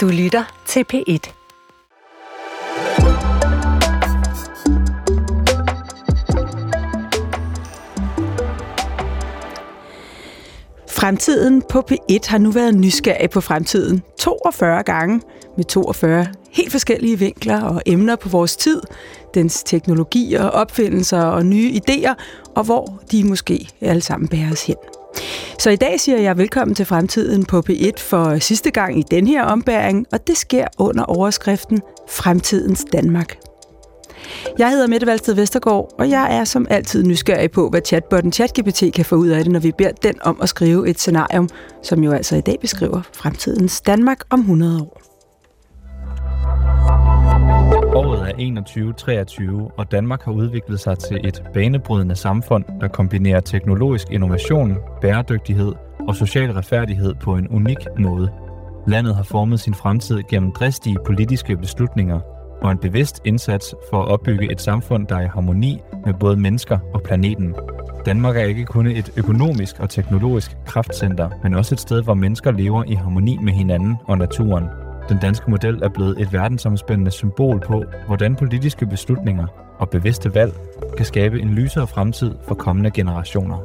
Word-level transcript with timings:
Du 0.00 0.08
lytter 0.08 0.62
til 0.66 0.84
P1. 0.92 1.32
Fremtiden 10.88 11.62
på 11.70 11.84
P1 11.90 12.28
har 12.28 12.38
nu 12.38 12.50
været 12.50 12.74
nysgerrig 12.74 13.30
på 13.30 13.40
fremtiden 13.40 14.02
42 14.18 14.82
gange 14.82 15.20
med 15.56 15.64
42 15.64 16.26
helt 16.50 16.72
forskellige 16.72 17.18
vinkler 17.18 17.62
og 17.62 17.82
emner 17.86 18.16
på 18.16 18.28
vores 18.28 18.56
tid, 18.56 18.82
dens 19.34 19.62
teknologier, 19.62 20.44
opfindelser 20.44 21.22
og 21.22 21.46
nye 21.46 21.80
idéer, 21.80 22.14
og 22.56 22.64
hvor 22.64 23.02
de 23.12 23.24
måske 23.24 23.68
alle 23.80 24.02
sammen 24.02 24.28
bærer 24.28 24.52
os 24.52 24.66
hen. 24.66 24.76
Så 25.58 25.70
i 25.70 25.76
dag 25.76 26.00
siger 26.00 26.18
jeg 26.18 26.38
velkommen 26.38 26.74
til 26.74 26.86
Fremtiden 26.86 27.44
på 27.44 27.62
P1 27.70 27.92
for 27.98 28.38
sidste 28.38 28.70
gang 28.70 28.98
i 28.98 29.02
den 29.10 29.26
her 29.26 29.44
ombæring, 29.44 30.06
og 30.12 30.26
det 30.26 30.36
sker 30.36 30.66
under 30.78 31.04
overskriften 31.04 31.80
Fremtidens 32.08 32.84
Danmark. 32.92 33.38
Jeg 34.58 34.70
hedder 34.70 34.86
Mette 34.86 35.06
Valsted 35.06 35.34
Vestergaard, 35.34 35.94
og 35.98 36.10
jeg 36.10 36.36
er 36.36 36.44
som 36.44 36.66
altid 36.70 37.02
nysgerrig 37.02 37.50
på, 37.50 37.68
hvad 37.68 37.80
chatbotten 37.86 38.32
ChatGPT 38.32 38.82
kan 38.94 39.04
få 39.04 39.16
ud 39.16 39.28
af 39.28 39.44
det, 39.44 39.52
når 39.52 39.60
vi 39.60 39.72
beder 39.72 39.92
den 39.92 40.14
om 40.22 40.38
at 40.42 40.48
skrive 40.48 40.88
et 40.88 41.00
scenarium, 41.00 41.48
som 41.82 42.04
jo 42.04 42.12
altså 42.12 42.36
i 42.36 42.40
dag 42.40 42.56
beskriver 42.60 43.02
fremtidens 43.12 43.80
Danmark 43.80 44.20
om 44.30 44.40
100 44.40 44.82
år. 44.82 44.99
Året 47.94 48.20
er 48.20 48.32
2123, 48.32 49.70
og 49.76 49.92
Danmark 49.92 50.22
har 50.22 50.32
udviklet 50.32 50.80
sig 50.80 50.98
til 50.98 51.20
et 51.24 51.42
banebrydende 51.54 52.16
samfund, 52.16 52.64
der 52.80 52.88
kombinerer 52.88 53.40
teknologisk 53.40 54.06
innovation, 54.10 54.76
bæredygtighed 55.00 55.72
og 56.08 56.16
social 56.16 56.52
retfærdighed 56.52 57.14
på 57.14 57.36
en 57.36 57.48
unik 57.48 57.78
måde. 57.98 58.32
Landet 58.86 59.16
har 59.16 59.22
formet 59.22 59.60
sin 59.60 59.74
fremtid 59.74 60.22
gennem 60.30 60.52
dristige 60.52 60.96
politiske 61.06 61.56
beslutninger 61.56 62.20
og 62.62 62.72
en 62.72 62.78
bevidst 62.78 63.20
indsats 63.24 63.74
for 63.90 64.02
at 64.02 64.08
opbygge 64.08 64.52
et 64.52 64.60
samfund, 64.60 65.06
der 65.06 65.16
er 65.16 65.24
i 65.24 65.28
harmoni 65.34 65.80
med 66.06 66.14
både 66.14 66.36
mennesker 66.36 66.78
og 66.94 67.02
planeten. 67.02 67.54
Danmark 68.06 68.36
er 68.36 68.44
ikke 68.44 68.64
kun 68.64 68.86
et 68.86 69.12
økonomisk 69.16 69.80
og 69.80 69.90
teknologisk 69.90 70.56
kraftcenter, 70.66 71.30
men 71.42 71.54
også 71.54 71.74
et 71.74 71.80
sted, 71.80 72.02
hvor 72.02 72.14
mennesker 72.14 72.50
lever 72.50 72.84
i 72.84 72.94
harmoni 72.94 73.38
med 73.42 73.52
hinanden 73.52 73.96
og 74.04 74.18
naturen. 74.18 74.64
Den 75.10 75.18
danske 75.18 75.50
model 75.50 75.82
er 75.82 75.88
blevet 75.88 76.20
et 76.20 76.32
verdensomspændende 76.32 77.10
symbol 77.10 77.60
på, 77.60 77.84
hvordan 78.06 78.36
politiske 78.36 78.86
beslutninger 78.86 79.46
og 79.78 79.90
bevidste 79.90 80.34
valg 80.34 80.52
kan 80.96 81.06
skabe 81.06 81.40
en 81.40 81.48
lysere 81.48 81.86
fremtid 81.86 82.34
for 82.48 82.54
kommende 82.54 82.90
generationer. 82.90 83.58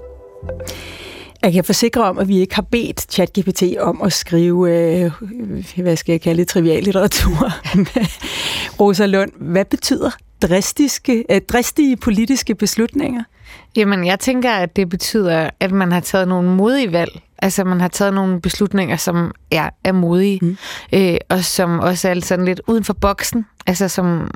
Jeg 1.41 1.53
kan 1.53 1.63
forsikre 1.63 2.03
om, 2.03 2.17
at 2.17 2.27
vi 2.27 2.37
ikke 2.37 2.55
har 2.55 2.61
bedt 2.61 3.11
ChatGPT 3.11 3.63
om 3.79 4.01
at 4.01 4.13
skrive, 4.13 4.71
øh, 4.71 5.11
hvad 5.75 5.95
skal 5.95 6.13
jeg 6.13 6.21
kalde 6.21 6.39
det, 6.39 6.47
trivial 6.47 6.83
litteratur. 6.83 7.51
Rosa 8.79 9.05
Lund, 9.05 9.31
hvad 9.39 9.65
betyder 9.65 10.11
dristiske, 10.41 11.25
øh, 11.29 11.41
dristige 11.41 11.97
politiske 11.97 12.55
beslutninger? 12.55 13.23
Jamen, 13.75 14.05
jeg 14.05 14.19
tænker, 14.19 14.51
at 14.51 14.75
det 14.75 14.89
betyder, 14.89 15.49
at 15.59 15.71
man 15.71 15.91
har 15.91 15.99
taget 15.99 16.27
nogle 16.27 16.49
modige 16.49 16.91
valg. 16.91 17.21
Altså, 17.39 17.63
man 17.63 17.81
har 17.81 17.87
taget 17.87 18.13
nogle 18.13 18.41
beslutninger, 18.41 18.95
som 18.95 19.31
er, 19.51 19.69
er 19.83 19.91
modige, 19.91 20.39
mm. 20.41 20.57
øh, 20.93 21.17
og 21.29 21.43
som 21.43 21.79
også 21.79 22.09
er 22.09 22.19
sådan 22.19 22.45
lidt 22.45 22.61
uden 22.67 22.83
for 22.83 22.93
boksen. 22.93 23.45
Altså, 23.67 23.87
som 23.87 24.29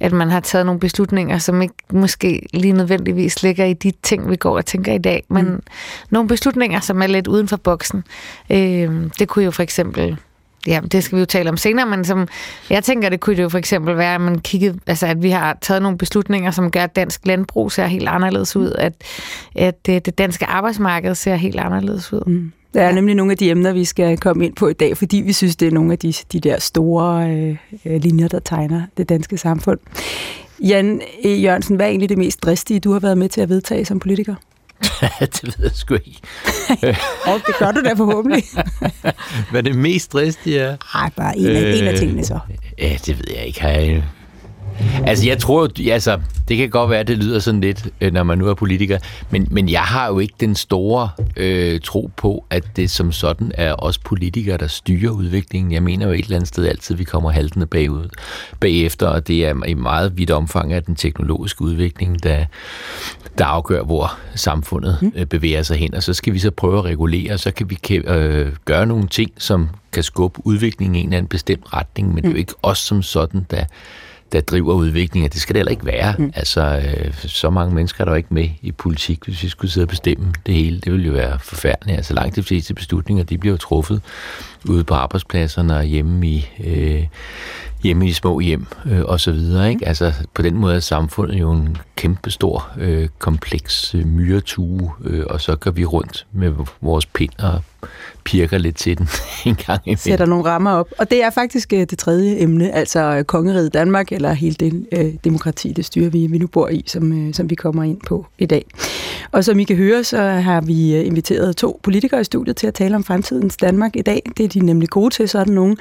at 0.00 0.12
man 0.12 0.30
har 0.30 0.40
taget 0.40 0.66
nogle 0.66 0.80
beslutninger, 0.80 1.38
som 1.38 1.62
ikke 1.62 1.74
måske 1.92 2.46
lige 2.52 2.72
nødvendigvis 2.72 3.42
ligger 3.42 3.64
i 3.64 3.72
de 3.72 3.92
ting, 4.02 4.30
vi 4.30 4.36
går 4.36 4.56
og 4.56 4.66
tænker 4.66 4.92
i 4.92 4.98
dag, 4.98 5.24
men 5.28 5.44
mm. 5.44 5.62
nogle 6.10 6.28
beslutninger, 6.28 6.80
som 6.80 7.02
er 7.02 7.06
lidt 7.06 7.26
uden 7.26 7.48
for 7.48 7.56
boksen. 7.56 8.04
Øh, 8.50 9.10
det 9.18 9.28
kunne 9.28 9.44
jo 9.44 9.50
for 9.50 9.62
eksempel 9.62 10.18
ja, 10.66 10.80
det 10.92 11.04
skal 11.04 11.16
vi 11.16 11.20
jo 11.20 11.26
tale 11.26 11.50
om 11.50 11.56
senere, 11.56 11.86
men 11.86 12.04
som 12.04 12.28
jeg 12.70 12.84
tænker, 12.84 13.08
det 13.08 13.20
kunne 13.20 13.36
det 13.36 13.42
jo 13.42 13.48
for 13.48 13.58
eksempel 13.58 13.96
være, 13.96 14.14
at 14.14 14.20
man 14.20 14.38
kiggede, 14.38 14.78
altså 14.86 15.06
at 15.06 15.22
vi 15.22 15.30
har 15.30 15.58
taget 15.60 15.82
nogle 15.82 15.98
beslutninger, 15.98 16.50
som 16.50 16.70
gør, 16.70 16.80
at 16.80 16.96
dansk 16.96 17.26
landbrug 17.26 17.72
ser 17.72 17.86
helt 17.86 18.08
anderledes 18.08 18.56
ud, 18.56 18.72
at, 18.78 18.92
at 19.56 19.86
det, 19.86 20.06
det 20.06 20.18
danske 20.18 20.46
arbejdsmarked 20.46 21.14
ser 21.14 21.34
helt 21.34 21.60
anderledes 21.60 22.12
ud. 22.12 22.22
Mm. 22.26 22.52
Der 22.74 22.82
er 22.82 22.92
nemlig 22.92 23.14
nogle 23.14 23.32
af 23.32 23.38
de 23.38 23.50
emner, 23.50 23.72
vi 23.72 23.84
skal 23.84 24.18
komme 24.18 24.44
ind 24.44 24.54
på 24.54 24.68
i 24.68 24.72
dag, 24.72 24.96
fordi 24.96 25.16
vi 25.16 25.32
synes, 25.32 25.56
det 25.56 25.68
er 25.68 25.72
nogle 25.72 25.92
af 25.92 25.98
de, 25.98 26.12
de 26.32 26.40
der 26.40 26.60
store 26.60 27.30
øh, 27.84 28.02
linjer, 28.02 28.28
der 28.28 28.38
tegner 28.38 28.82
det 28.96 29.08
danske 29.08 29.38
samfund. 29.38 29.78
Jan 30.60 31.00
e. 31.24 31.28
Jørgensen, 31.28 31.76
hvad 31.76 31.86
er 31.86 31.90
egentlig 31.90 32.08
det 32.08 32.18
mest 32.18 32.42
dristige, 32.42 32.80
du 32.80 32.92
har 32.92 33.00
været 33.00 33.18
med 33.18 33.28
til 33.28 33.40
at 33.40 33.48
vedtage 33.48 33.84
som 33.84 33.98
politiker? 33.98 34.34
det 35.20 35.44
ved 35.44 35.54
jeg 35.62 35.70
sgu 35.74 35.94
ikke. 35.94 36.20
Og 37.24 37.40
det 37.46 37.54
gør 37.58 37.72
du 37.72 37.80
da 37.84 37.92
forhåbentlig. 37.92 38.44
Hvad 39.50 39.62
det 39.62 39.74
mest 39.74 40.12
dristige 40.12 40.58
er? 40.58 40.76
Nej, 40.94 41.10
bare 41.16 41.38
en 41.38 41.46
af, 41.46 41.62
øh, 41.62 41.78
en 41.78 41.86
af 41.86 41.98
tingene 41.98 42.24
så. 42.24 42.38
Ja, 42.78 42.96
det 43.06 43.18
ved 43.18 43.34
jeg 43.36 43.46
ikke. 43.46 43.60
Har 43.60 43.68
jeg, 43.68 44.04
Altså, 45.06 45.26
jeg 45.26 45.38
tror, 45.38 45.68
altså, 45.90 46.20
det 46.48 46.56
kan 46.56 46.70
godt 46.70 46.90
være, 46.90 47.00
at 47.00 47.08
det 47.08 47.18
lyder 47.18 47.38
sådan 47.38 47.60
lidt, 47.60 47.88
øh, 48.00 48.12
når 48.12 48.22
man 48.22 48.38
nu 48.38 48.48
er 48.48 48.54
politiker, 48.54 48.98
men, 49.30 49.48
men 49.50 49.68
jeg 49.68 49.80
har 49.80 50.06
jo 50.08 50.18
ikke 50.18 50.34
den 50.40 50.54
store 50.54 51.10
øh, 51.36 51.80
tro 51.80 52.10
på, 52.16 52.44
at 52.50 52.64
det 52.76 52.90
som 52.90 53.12
sådan 53.12 53.52
er 53.54 53.74
os 53.78 53.98
politikere, 53.98 54.56
der 54.56 54.66
styrer 54.66 55.10
udviklingen. 55.10 55.72
Jeg 55.72 55.82
mener 55.82 56.06
jo 56.06 56.12
et 56.12 56.20
eller 56.24 56.36
andet 56.36 56.48
sted 56.48 56.66
altid, 56.66 56.94
at 56.94 56.98
vi 56.98 57.04
kommer 57.04 57.30
haltende 57.30 57.66
bagud, 57.66 58.08
bagefter, 58.60 59.06
og 59.06 59.28
det 59.28 59.46
er 59.46 59.64
i 59.64 59.74
meget 59.74 60.18
vidt 60.18 60.30
omfang 60.30 60.72
af 60.72 60.82
den 60.82 60.96
teknologiske 60.96 61.62
udvikling, 61.62 62.22
der, 62.22 62.44
der 63.38 63.44
afgør, 63.44 63.82
hvor 63.82 64.18
samfundet 64.34 64.98
mm. 65.02 65.12
øh, 65.16 65.26
bevæger 65.26 65.62
sig 65.62 65.76
hen, 65.76 65.94
og 65.94 66.02
så 66.02 66.14
skal 66.14 66.32
vi 66.32 66.38
så 66.38 66.50
prøve 66.50 66.78
at 66.78 66.84
regulere, 66.84 67.32
og 67.32 67.40
så 67.40 67.50
kan 67.50 67.70
vi 67.70 67.78
øh, 67.94 68.52
gøre 68.64 68.86
nogle 68.86 69.08
ting, 69.08 69.30
som 69.38 69.68
kan 69.92 70.02
skubbe 70.02 70.40
udviklingen 70.44 70.94
i 70.94 70.98
en 70.98 71.06
eller 71.06 71.16
anden 71.16 71.28
bestemt 71.28 71.72
retning, 71.72 72.08
men 72.08 72.16
det 72.16 72.24
er 72.24 72.28
jo 72.28 72.34
mm. 72.34 72.38
ikke 72.38 72.54
os 72.62 72.78
som 72.78 73.02
sådan, 73.02 73.46
der 73.50 73.64
der 74.32 74.40
driver 74.40 74.74
udviklingen. 74.74 75.30
Det 75.30 75.40
skal 75.40 75.54
det 75.54 75.58
heller 75.58 75.70
ikke 75.70 75.86
være. 75.86 76.14
Mm. 76.18 76.32
Altså, 76.34 76.82
øh, 76.96 77.14
så 77.14 77.50
mange 77.50 77.74
mennesker 77.74 78.04
er 78.04 78.08
der 78.08 78.16
ikke 78.16 78.34
med 78.34 78.48
i 78.62 78.72
politik, 78.72 79.24
hvis 79.24 79.42
vi 79.42 79.48
skulle 79.48 79.70
sidde 79.70 79.84
og 79.84 79.88
bestemme 79.88 80.32
det 80.46 80.54
hele. 80.54 80.80
Det 80.80 80.92
ville 80.92 81.06
jo 81.06 81.12
være 81.12 81.38
forfærdeligt. 81.38 81.96
Altså, 81.96 82.14
langt 82.14 82.36
de 82.36 82.42
fleste 82.42 82.74
beslutninger, 82.74 83.24
de 83.24 83.38
bliver 83.38 83.52
jo 83.52 83.58
truffet 83.58 84.02
ude 84.68 84.84
på 84.84 84.94
arbejdspladserne 84.94 85.76
og 85.76 85.84
hjemme 85.84 86.26
i, 86.26 86.48
øh, 86.64 87.06
hjemme 87.82 88.08
i 88.08 88.12
små 88.12 88.40
hjem 88.40 88.66
øh, 88.86 89.02
og 89.04 89.20
så 89.20 89.32
videre. 89.32 89.70
Ikke? 89.70 89.88
Altså, 89.88 90.12
på 90.34 90.42
den 90.42 90.54
måde 90.54 90.76
er 90.76 90.80
samfundet 90.80 91.40
jo 91.40 91.52
en 91.52 91.76
kæmpe 91.96 92.30
stor, 92.30 92.70
øh, 92.78 93.08
kompleks 93.18 93.94
øh, 93.94 94.06
myretue, 94.06 94.92
øh, 95.04 95.24
og 95.30 95.40
så 95.40 95.56
går 95.56 95.70
vi 95.70 95.84
rundt 95.84 96.26
med 96.32 96.52
vores 96.80 97.06
pind 97.06 97.32
og 97.38 97.62
pirker 98.24 98.58
lidt 98.58 98.76
til 98.76 98.98
den 98.98 99.08
en 99.46 99.54
gang 99.54 99.80
imellem. 99.84 99.98
Sætter 99.98 100.26
nogle 100.26 100.44
rammer 100.44 100.70
op. 100.70 100.88
Og 100.98 101.10
det 101.10 101.22
er 101.22 101.30
faktisk 101.30 101.72
øh, 101.72 101.80
det 101.80 101.98
tredje 101.98 102.36
emne, 102.38 102.72
altså 102.72 103.00
øh, 103.00 103.24
kongeriget 103.24 103.74
Danmark, 103.74 104.12
eller 104.12 104.32
hele 104.32 104.54
det 104.54 104.86
øh, 104.92 105.14
demokrati, 105.24 105.72
det 105.72 105.84
styre, 105.84 106.12
vi, 106.12 106.26
vi 106.26 106.38
nu 106.38 106.46
bor 106.46 106.68
i, 106.68 106.84
som, 106.86 107.28
øh, 107.28 107.34
som 107.34 107.50
vi 107.50 107.54
kommer 107.54 107.82
ind 107.82 108.00
på 108.06 108.26
i 108.38 108.46
dag. 108.46 108.64
Og 109.32 109.44
som 109.44 109.58
I 109.58 109.64
kan 109.64 109.76
høre, 109.76 110.04
så 110.04 110.22
har 110.22 110.60
vi 110.60 110.96
øh, 110.96 111.06
inviteret 111.06 111.56
to 111.56 111.80
politikere 111.82 112.20
i 112.20 112.24
studiet 112.24 112.56
til 112.56 112.66
at 112.66 112.74
tale 112.74 112.96
om 112.96 113.04
fremtidens 113.04 113.56
Danmark 113.56 113.96
i 113.96 114.02
dag. 114.02 114.22
Det 114.36 114.44
er 114.44 114.48
de 114.48 114.60
nemlig 114.60 114.88
gode 114.88 115.14
til, 115.14 115.28
sådan 115.28 115.52
nogen. 115.52 115.76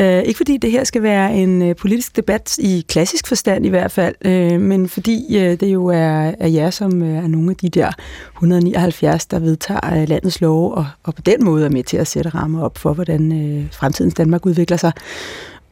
Øh, 0.00 0.22
ikke 0.22 0.36
fordi 0.36 0.56
det 0.56 0.70
her 0.70 0.84
skal 0.84 1.02
være 1.02 1.34
en 1.34 1.62
øh, 1.62 1.76
politisk 1.76 2.16
debat 2.16 2.58
i 2.58 2.84
klassisk 2.88 3.28
forstand 3.28 3.66
i 3.66 3.68
hvert 3.68 3.92
fald, 3.92 4.14
øh, 4.24 4.60
men 4.60 4.88
fordi 4.88 5.38
øh, 5.38 5.60
det 5.60 5.66
jo 5.66 5.86
er, 5.86 6.32
er 6.40 6.48
jer, 6.48 6.70
som 6.70 7.02
øh, 7.02 7.16
er 7.16 7.26
nogle 7.26 7.50
af 7.50 7.56
de 7.56 7.68
der 7.68 7.92
179, 8.36 9.26
der 9.26 9.38
vedtager 9.38 10.00
øh, 10.00 10.08
landets 10.08 10.40
love, 10.40 10.74
og, 10.74 10.86
og 11.02 11.14
på 11.14 11.22
den 11.22 11.33
måde 11.42 11.64
er 11.64 11.70
med 11.70 11.84
til 11.84 11.96
at 11.96 12.06
sætte 12.06 12.30
rammer 12.30 12.62
op 12.62 12.78
for, 12.78 12.92
hvordan 12.92 13.32
øh, 13.32 13.66
fremtidens 13.72 14.14
Danmark 14.14 14.46
udvikler 14.46 14.76
sig. 14.76 14.92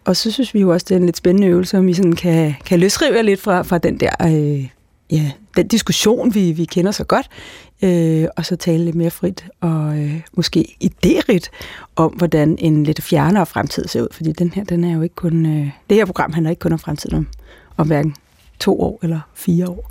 Og 0.05 0.17
så 0.17 0.31
synes 0.31 0.55
vi 0.55 0.61
jo 0.61 0.73
også, 0.73 0.87
det 0.89 0.95
er 0.95 0.99
en 0.99 1.07
lidt 1.07 1.17
spændende 1.17 1.49
øvelse, 1.49 1.79
om 1.79 1.87
vi 1.87 1.95
sådan 1.95 2.13
kan, 2.13 2.55
kan 2.67 2.81
løsrive 2.81 3.17
jer 3.17 3.23
lidt 3.23 3.41
fra, 3.41 3.63
fra 3.63 3.79
den 3.79 4.01
der 4.01 4.11
øh, 4.25 4.69
ja, 5.11 5.31
den 5.57 5.69
diskussion, 5.69 6.35
vi, 6.35 6.53
vi 6.53 6.65
kender 6.65 6.91
så 6.91 7.05
godt, 7.05 7.29
øh, 7.83 8.29
og 8.37 8.47
så 8.47 8.57
tale 8.57 8.85
lidt 8.85 8.97
mere 8.97 9.11
frit 9.11 9.47
og 9.61 9.99
øh, 9.99 10.21
måske 10.33 10.77
idérigt 10.85 11.49
om, 11.97 12.13
hvordan 12.13 12.57
en 12.59 12.85
lidt 12.85 13.03
fjernere 13.03 13.47
fremtid 13.47 13.89
ser 13.89 14.03
ud. 14.03 14.09
Fordi 14.13 14.33
den 14.33 14.53
her, 14.53 14.65
den 14.65 14.85
er 14.85 14.93
jo 14.93 15.03
ikke 15.03 15.15
kun, 15.15 15.47
øh, 15.47 15.71
det 15.91 15.97
her 15.97 16.05
program 16.05 16.33
handler 16.33 16.51
ikke 16.51 16.61
kun 16.61 16.73
om 16.73 16.79
fremtiden, 16.79 17.17
om, 17.17 17.27
om 17.77 17.87
hverken 17.87 18.15
to 18.61 18.81
år 18.81 18.99
eller 19.03 19.21
fire 19.35 19.69
år. 19.69 19.91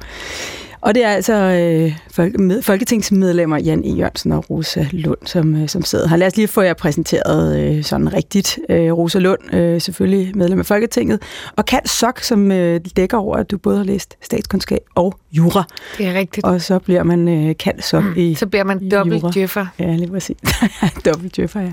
Og 0.81 0.95
det 0.95 1.05
er 1.05 1.09
altså 1.09 1.33
øh, 1.33 2.61
folketingsmedlemmer 2.61 3.57
Jan 3.57 3.83
E. 3.85 3.89
Jørgensen 3.89 4.31
og 4.31 4.49
Rosa 4.49 4.85
Lund, 4.91 5.17
som, 5.25 5.55
øh, 5.55 5.69
som 5.69 5.81
sidder 5.81 6.07
her. 6.07 6.17
Lad 6.17 6.27
os 6.27 6.35
lige 6.35 6.47
få 6.47 6.61
jer 6.61 6.73
præsenteret 6.73 7.59
øh, 7.59 7.83
sådan 7.83 8.13
rigtigt. 8.13 8.59
Øh, 8.69 8.93
Rosa 8.93 9.19
Lund, 9.19 9.53
øh, 9.55 9.81
selvfølgelig 9.81 10.37
medlem 10.37 10.59
af 10.59 10.65
Folketinget, 10.65 11.21
og 11.57 11.65
Kant 11.65 11.89
Sok, 11.89 12.19
som 12.19 12.51
øh, 12.51 12.79
dækker 12.95 13.17
over, 13.17 13.37
at 13.37 13.51
du 13.51 13.57
både 13.57 13.77
har 13.77 13.83
læst 13.83 14.17
statskundskab 14.21 14.81
og 14.95 15.19
jura. 15.31 15.63
Det 15.97 16.07
er 16.07 16.13
rigtigt. 16.13 16.45
Og 16.45 16.61
så 16.61 16.79
bliver 16.79 17.03
man 17.03 17.27
øh, 17.27 17.55
Kant 17.59 17.83
Sok 17.83 18.03
mm, 18.03 18.13
i 18.17 18.35
Så 18.35 18.47
bliver 18.47 18.63
man 18.63 18.89
dobbelt 18.89 19.23
djøffer. 19.33 19.65
Ja, 19.79 19.95
lige 19.95 20.11
præcis. 20.11 20.37
dobbelt 21.05 21.35
djøffer, 21.35 21.61
ja. 21.61 21.71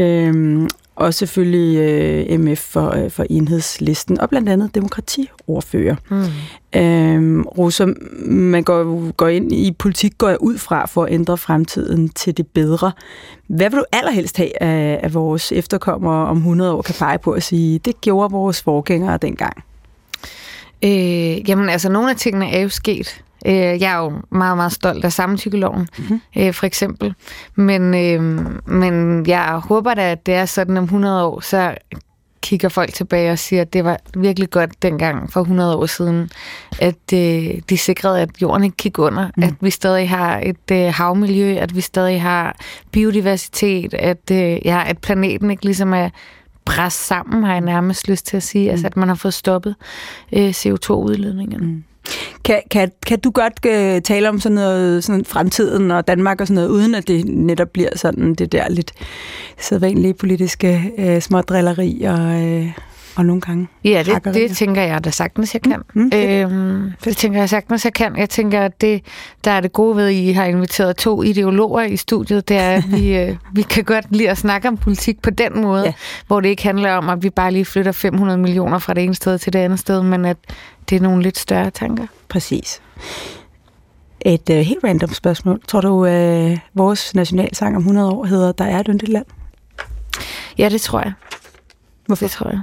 Øhm, 0.00 0.68
og 0.96 1.14
selvfølgelig 1.14 1.78
øh, 1.78 2.40
MF 2.40 2.58
for, 2.58 2.90
øh, 2.96 3.10
for 3.10 3.26
enhedslisten, 3.30 4.20
og 4.20 4.28
blandt 4.28 4.48
andet 4.48 4.74
demokratiordfører. 4.74 5.96
Mm. 6.10 6.24
Øhm, 6.80 7.42
Rosa, 7.42 7.86
man 8.26 8.62
går, 8.62 9.10
går 9.10 9.28
ind 9.28 9.52
i 9.52 9.72
politik, 9.78 10.18
går 10.18 10.28
jeg 10.28 10.40
ud 10.40 10.58
fra 10.58 10.86
for 10.86 11.04
at 11.04 11.12
ændre 11.12 11.38
fremtiden 11.38 12.08
til 12.08 12.36
det 12.36 12.46
bedre. 12.46 12.92
Hvad 13.46 13.70
vil 13.70 13.78
du 13.78 13.84
allerhelst 13.92 14.36
have 14.36 14.62
af, 14.62 15.00
af 15.02 15.14
vores 15.14 15.52
efterkommere 15.52 16.26
om 16.26 16.36
100 16.36 16.72
år 16.72 16.82
kan 16.82 16.94
pege 16.98 17.18
på 17.18 17.32
at 17.32 17.42
sige, 17.42 17.78
det 17.78 18.00
gjorde 18.00 18.30
vores 18.30 18.62
forgængere 18.62 19.16
dengang? 19.16 19.64
Øh, 20.84 21.50
jamen 21.50 21.68
altså, 21.68 21.88
nogle 21.88 22.10
af 22.10 22.16
tingene 22.16 22.50
er 22.50 22.60
jo 22.60 22.68
sket. 22.68 23.22
Øh, 23.46 23.54
jeg 23.54 23.92
er 23.92 23.98
jo 23.98 24.12
meget, 24.30 24.56
meget 24.56 24.72
stolt 24.72 25.04
af 25.04 25.12
samtykkeloven, 25.12 25.88
mm-hmm. 25.98 26.20
øh, 26.38 26.54
for 26.54 26.66
eksempel. 26.66 27.14
Men, 27.54 27.94
øh, 27.94 28.22
men 28.66 29.26
jeg 29.26 29.60
håber 29.64 29.94
da, 29.94 30.10
at 30.10 30.26
det 30.26 30.34
er 30.34 30.44
sådan 30.44 30.76
om 30.76 30.84
100 30.84 31.24
år, 31.24 31.40
så 31.40 31.74
kigger 32.42 32.68
folk 32.68 32.94
tilbage 32.94 33.30
og 33.30 33.38
siger, 33.38 33.62
at 33.62 33.72
det 33.72 33.84
var 33.84 33.98
virkelig 34.16 34.50
godt 34.50 34.82
dengang 34.82 35.32
for 35.32 35.40
100 35.40 35.76
år 35.76 35.86
siden, 35.86 36.30
at 36.80 37.12
øh, 37.14 37.60
de 37.68 37.78
sikrede, 37.78 38.20
at 38.20 38.28
jorden 38.42 38.64
ikke 38.64 38.76
gik 38.76 38.98
under, 38.98 39.30
mm. 39.36 39.42
at 39.42 39.54
vi 39.60 39.70
stadig 39.70 40.10
har 40.10 40.40
et 40.40 40.70
øh, 40.72 40.94
havmiljø, 40.94 41.56
at 41.56 41.76
vi 41.76 41.80
stadig 41.80 42.22
har 42.22 42.56
biodiversitet, 42.90 43.94
at, 43.94 44.30
øh, 44.32 44.66
ja, 44.66 44.82
at 44.86 44.98
planeten 44.98 45.50
ikke 45.50 45.64
ligesom 45.64 45.94
er 45.94 46.08
presset 46.64 47.06
sammen, 47.06 47.44
har 47.44 47.52
jeg 47.52 47.60
nærmest 47.60 48.08
lyst 48.08 48.26
til 48.26 48.36
at 48.36 48.42
sige, 48.42 48.64
mm. 48.64 48.70
altså 48.70 48.86
at 48.86 48.96
man 48.96 49.08
har 49.08 49.14
fået 49.14 49.34
stoppet 49.34 49.74
øh, 50.32 50.50
CO2-udledningen. 50.50 51.60
Mm. 51.60 51.84
Kan, 52.44 52.60
kan, 52.70 52.90
kan 53.06 53.20
du 53.20 53.30
godt 53.30 53.52
uh, 53.66 54.02
tale 54.02 54.28
om 54.28 54.40
sådan 54.40 54.54
noget 54.54 55.04
sådan 55.04 55.24
fremtiden 55.24 55.90
og 55.90 56.06
Danmark 56.08 56.40
og 56.40 56.46
sådan 56.46 56.54
noget, 56.54 56.68
uden 56.68 56.94
at 56.94 57.08
det 57.08 57.24
netop 57.24 57.68
bliver 57.68 57.90
sådan 57.96 58.34
det 58.34 58.52
der 58.52 58.68
lidt 58.68 58.92
sædvanlige 59.58 60.14
politiske 60.14 60.92
uh, 60.98 61.18
smådrilleri 61.18 62.02
og, 62.02 62.42
uh, 62.42 62.68
og 63.16 63.26
nogle 63.26 63.40
gange 63.40 63.68
Ja, 63.84 64.02
det, 64.06 64.34
det 64.34 64.56
tænker 64.56 64.82
jeg 64.82 65.04
da 65.04 65.10
sagtens, 65.10 65.54
jeg 65.54 65.62
kan. 65.62 65.82
Mm, 65.94 66.02
mm, 66.02 66.10
øhm, 66.18 66.92
det 67.04 67.16
tænker 67.16 67.38
jeg 67.38 67.48
sagtens, 67.48 67.84
jeg 67.84 67.92
kan. 67.92 68.16
Jeg 68.16 68.30
tænker, 68.30 68.60
at 68.60 68.80
det, 68.80 69.04
der 69.44 69.50
er 69.50 69.60
det 69.60 69.72
gode 69.72 69.96
ved, 69.96 70.06
at 70.06 70.12
I 70.12 70.32
har 70.32 70.44
inviteret 70.44 70.96
to 70.96 71.22
ideologer 71.22 71.82
i 71.82 71.96
studiet, 71.96 72.48
det 72.48 72.56
er, 72.56 72.70
at 72.70 72.84
vi, 72.92 73.16
øh, 73.16 73.36
vi 73.56 73.62
kan 73.62 73.84
godt 73.84 74.06
lide 74.10 74.30
at 74.30 74.38
snakke 74.38 74.68
om 74.68 74.76
politik 74.76 75.22
på 75.22 75.30
den 75.30 75.62
måde, 75.62 75.84
ja. 75.84 75.92
hvor 76.26 76.40
det 76.40 76.48
ikke 76.48 76.62
handler 76.62 76.92
om, 76.92 77.08
at 77.08 77.22
vi 77.22 77.30
bare 77.30 77.52
lige 77.52 77.64
flytter 77.64 77.92
500 77.92 78.38
millioner 78.38 78.78
fra 78.78 78.94
det 78.94 79.04
ene 79.04 79.14
sted 79.14 79.38
til 79.38 79.52
det 79.52 79.58
andet 79.58 79.78
sted, 79.78 80.02
men 80.02 80.24
at 80.24 80.36
det 80.90 80.96
er 80.96 81.00
nogle 81.00 81.22
lidt 81.22 81.38
større 81.38 81.70
tanker. 81.70 82.06
Præcis. 82.28 82.82
Et 84.20 84.50
uh, 84.50 84.56
helt 84.56 84.84
random 84.84 85.12
spørgsmål. 85.12 85.60
Tror 85.68 85.80
du, 85.80 86.06
uh, 86.06 86.58
vores 86.74 87.14
nationalsang 87.14 87.76
om 87.76 87.82
100 87.82 88.10
år 88.10 88.24
hedder 88.24 88.52
Der 88.52 88.64
er 88.64 88.80
et 88.80 88.86
yndigt 88.90 89.12
land? 89.12 89.26
Ja, 90.58 90.68
det 90.68 90.80
tror 90.80 91.00
jeg. 91.00 91.12
Hvorfor? 92.06 92.24
Det 92.24 92.30
tror 92.30 92.50
jeg. 92.50 92.60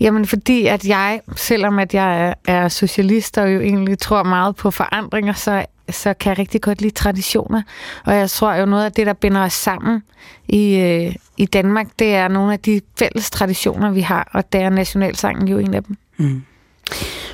Jamen 0.00 0.26
fordi, 0.26 0.66
at 0.66 0.88
jeg, 0.88 1.20
selvom 1.36 1.78
at 1.78 1.94
jeg 1.94 2.26
er, 2.26 2.34
er 2.48 2.68
socialist 2.68 3.38
og 3.38 3.54
jo 3.54 3.60
egentlig 3.60 3.98
tror 3.98 4.22
meget 4.22 4.56
på 4.56 4.70
forandringer, 4.70 5.32
så, 5.32 5.64
så 5.90 6.14
kan 6.14 6.30
jeg 6.30 6.38
rigtig 6.38 6.60
godt 6.60 6.80
lide 6.80 6.94
traditioner. 6.94 7.62
Og 8.04 8.14
jeg 8.14 8.30
tror 8.30 8.54
jo 8.54 8.66
noget 8.66 8.84
af 8.84 8.92
det, 8.92 9.06
der 9.06 9.12
binder 9.12 9.40
os 9.40 9.52
sammen 9.52 10.02
i, 10.48 10.76
øh, 10.76 11.14
i 11.36 11.46
Danmark, 11.46 11.86
det 11.98 12.14
er 12.14 12.28
nogle 12.28 12.52
af 12.52 12.60
de 12.60 12.80
fælles 12.98 13.30
traditioner, 13.30 13.90
vi 13.90 14.00
har, 14.00 14.30
og 14.32 14.52
der 14.52 14.58
er 14.58 14.70
nationalsangen 14.70 15.48
jo 15.48 15.58
en 15.58 15.74
af 15.74 15.84
dem. 15.84 15.96
Mm. 16.16 16.42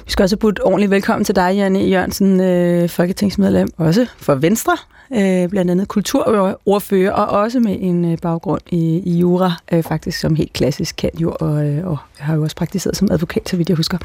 Vi 0.04 0.10
skal 0.10 0.22
også 0.22 0.36
putte 0.36 0.64
ordentligt 0.66 0.90
velkommen 0.90 1.24
til 1.24 1.36
dig, 1.36 1.52
Janne 1.54 1.78
Jørgensen, 1.78 2.40
øh, 2.40 2.88
folketingsmedlem, 2.88 3.68
også 3.76 4.06
for 4.16 4.34
Venstre, 4.34 4.76
øh, 5.12 5.48
blandt 5.48 5.70
andet 5.70 5.88
kulturordfører, 5.88 7.12
og 7.12 7.40
også 7.40 7.60
med 7.60 7.76
en 7.80 8.12
øh, 8.12 8.18
baggrund 8.18 8.60
i, 8.70 9.02
i 9.04 9.18
jura, 9.18 9.52
øh, 9.72 9.82
faktisk 9.82 10.18
som 10.18 10.34
helt 10.34 10.52
klassisk 10.52 10.96
kan 10.96 11.10
jo, 11.18 11.36
og, 11.40 11.66
øh, 11.66 11.86
og 11.86 11.98
har 12.18 12.34
jo 12.34 12.42
også 12.42 12.56
praktiseret 12.56 12.96
som 12.96 13.08
advokat, 13.10 13.48
så 13.48 13.56
vidt 13.56 13.68
jeg 13.68 13.76
husker. 13.76 13.98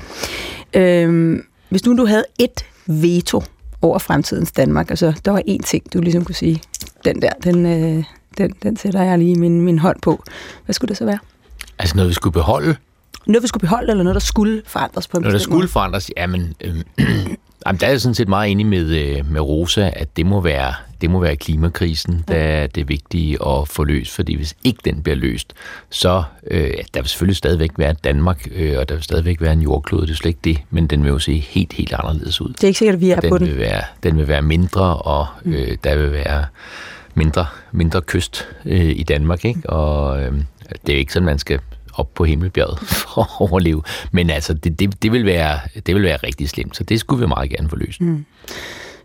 Øh, 0.73 1.39
hvis 1.69 1.85
nu 1.85 1.97
du 1.97 2.05
havde 2.05 2.25
et 2.39 2.65
veto 2.85 3.43
over 3.81 3.99
fremtidens 3.99 4.51
Danmark, 4.51 4.89
altså 4.89 5.13
der 5.25 5.31
var 5.31 5.41
én 5.49 5.63
ting, 5.63 5.93
du 5.93 6.01
ligesom 6.01 6.25
kunne 6.25 6.35
sige, 6.35 6.61
den 7.05 7.21
der, 7.21 7.31
den, 7.43 7.65
øh, 7.65 8.03
den, 8.37 8.53
den 8.63 8.77
sætter 8.77 9.03
jeg 9.03 9.17
lige 9.17 9.35
min, 9.35 9.61
min 9.61 9.79
hånd 9.79 9.97
på. 10.01 10.23
Hvad 10.65 10.73
skulle 10.73 10.89
det 10.89 10.97
så 10.97 11.05
være? 11.05 11.19
Altså 11.79 11.95
noget, 11.95 12.09
vi 12.09 12.13
skulle 12.13 12.33
beholde? 12.33 12.75
Noget, 13.27 13.43
vi 13.43 13.47
skulle 13.47 13.61
beholde, 13.61 13.91
eller 13.91 14.03
noget, 14.03 14.15
der 14.15 14.19
skulle 14.19 14.61
forandres 14.65 15.07
på 15.07 15.17
en 15.17 15.21
Noget, 15.21 15.33
der 15.33 15.39
skulle 15.39 15.57
måde? 15.57 15.67
forandres? 15.67 16.11
Jamen, 16.17 16.53
øh, 16.61 16.75
jamen, 17.65 17.79
der 17.79 17.87
er 17.87 17.89
jeg 17.89 18.01
sådan 18.01 18.15
set 18.15 18.27
meget 18.27 18.51
enig 18.51 18.65
med, 18.65 18.85
øh, 18.85 19.31
med 19.31 19.41
Rosa, 19.41 19.89
at 19.93 20.17
det 20.17 20.25
må 20.25 20.41
være, 20.41 20.73
det 21.01 21.09
må 21.09 21.19
være 21.19 21.35
klimakrisen, 21.35 22.23
der 22.27 22.35
er 22.35 22.67
det 22.67 22.89
vigtige 22.89 23.47
at 23.47 23.67
få 23.67 23.83
løst, 23.83 24.11
fordi 24.11 24.35
hvis 24.35 24.55
ikke 24.63 24.79
den 24.85 25.03
bliver 25.03 25.15
løst, 25.15 25.53
så 25.89 26.23
øh, 26.51 26.71
der 26.93 27.01
vil 27.01 27.09
selvfølgelig 27.09 27.37
stadigvæk 27.37 27.71
være 27.77 27.93
Danmark, 27.93 28.47
øh, 28.55 28.79
og 28.79 28.89
der 28.89 28.95
vil 28.95 29.03
stadigvæk 29.03 29.41
være 29.41 29.53
en 29.53 29.61
jordklode, 29.61 30.07
det 30.07 30.11
er 30.11 30.15
slet 30.15 30.29
ikke 30.29 30.39
det, 30.43 30.57
men 30.69 30.87
den 30.87 31.03
vil 31.03 31.09
jo 31.09 31.19
se 31.19 31.39
helt, 31.39 31.73
helt 31.73 31.93
anderledes 31.93 32.41
ud. 32.41 32.49
Det 32.49 32.63
er 32.63 32.67
ikke 32.67 32.79
sikkert, 32.79 32.95
at 32.95 33.01
vi 33.01 33.11
er 33.11 33.19
den 33.19 33.29
på 33.29 33.37
den. 33.37 33.47
Vil 33.47 33.57
være, 33.57 33.81
den 34.03 34.17
vil 34.17 34.27
være 34.27 34.41
mindre, 34.41 34.97
og 34.97 35.27
øh, 35.45 35.69
mm. 35.69 35.77
der 35.83 35.95
vil 35.95 36.11
være 36.11 36.45
mindre, 37.15 37.45
mindre 37.71 38.01
kyst 38.01 38.47
øh, 38.65 38.89
i 38.89 39.03
Danmark, 39.03 39.45
ikke? 39.45 39.69
og 39.69 40.21
øh, 40.21 40.31
det 40.87 40.95
er 40.95 40.99
ikke 40.99 41.13
sådan, 41.13 41.25
man 41.25 41.39
skal 41.39 41.59
op 41.99 42.13
på 42.13 42.23
himmelbjerget 42.23 42.79
for 42.99 43.21
at 43.21 43.27
overleve. 43.39 43.83
Men 44.11 44.29
altså, 44.29 44.53
det, 44.53 44.79
det, 44.79 45.03
det, 45.03 45.11
vil 45.11 45.25
være, 45.25 45.59
det 45.85 45.95
vil 45.95 46.03
være 46.03 46.17
rigtig 46.17 46.49
slemt, 46.49 46.77
så 46.77 46.83
det 46.83 46.99
skulle 46.99 47.19
vi 47.19 47.27
meget 47.27 47.49
gerne 47.49 47.69
få 47.69 47.75
løst. 47.75 48.01
Mm. 48.01 48.25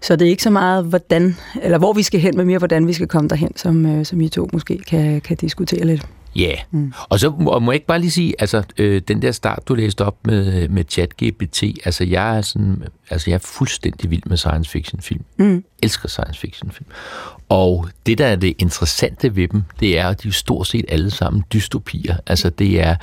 Så 0.03 0.17
det 0.17 0.27
er 0.27 0.31
ikke 0.31 0.43
så 0.43 0.51
meget, 0.51 0.85
hvordan, 0.85 1.37
eller 1.63 1.79
hvor 1.79 1.93
vi 1.93 2.03
skal 2.03 2.21
hen, 2.21 2.37
men 2.37 2.47
mere, 2.47 2.59
hvordan 2.59 2.87
vi 2.87 2.93
skal 2.93 3.09
komme 3.09 3.29
derhen, 3.29 3.57
som, 3.57 3.87
øh, 3.87 4.07
som 4.07 4.21
I 4.21 4.29
to 4.29 4.49
måske 4.53 4.79
kan, 4.79 5.21
kan 5.21 5.37
diskutere 5.37 5.85
lidt. 5.87 6.07
Ja, 6.37 6.41
yeah. 6.43 6.59
mm. 6.71 6.93
og 7.09 7.21
så 7.21 7.31
må, 7.31 7.59
må 7.59 7.73
jeg 7.73 7.77
ikke 7.77 7.87
bare 7.87 8.01
lige 8.01 8.11
sige, 8.11 8.35
altså 8.39 8.63
øh, 8.79 9.03
den 9.09 9.23
der 9.23 9.33
start, 9.33 9.69
du 9.69 9.75
læste 9.75 10.05
op 10.05 10.27
med, 10.27 10.69
med 10.69 10.85
ChatGPT, 10.89 11.63
altså 11.85 12.05
jeg 12.05 12.37
er 12.37 12.43
sådan, 12.43 12.83
altså 13.11 13.31
jeg 13.31 13.35
er 13.35 13.39
fuldstændig 13.45 14.11
vild 14.11 14.23
med 14.27 14.37
science 14.37 14.71
fiction 14.71 15.01
film. 15.01 15.25
Mm. 15.37 15.65
Elsker 15.83 16.09
science 16.09 16.41
fiction 16.41 16.71
film. 16.71 16.89
Og 17.49 17.89
det, 18.07 18.19
der 18.19 18.27
er 18.27 18.37
det 18.37 18.55
interessante 18.59 19.37
ved 19.37 19.49
dem, 19.49 19.63
det 19.81 19.99
er, 19.99 20.09
at 20.09 20.23
de 20.23 20.29
er 20.29 20.33
stort 20.33 20.67
set 20.67 20.85
alle 20.89 21.11
sammen 21.11 21.45
dystopier. 21.53 22.17
Altså 22.27 22.51
det 22.51 22.81
er, 22.81 22.97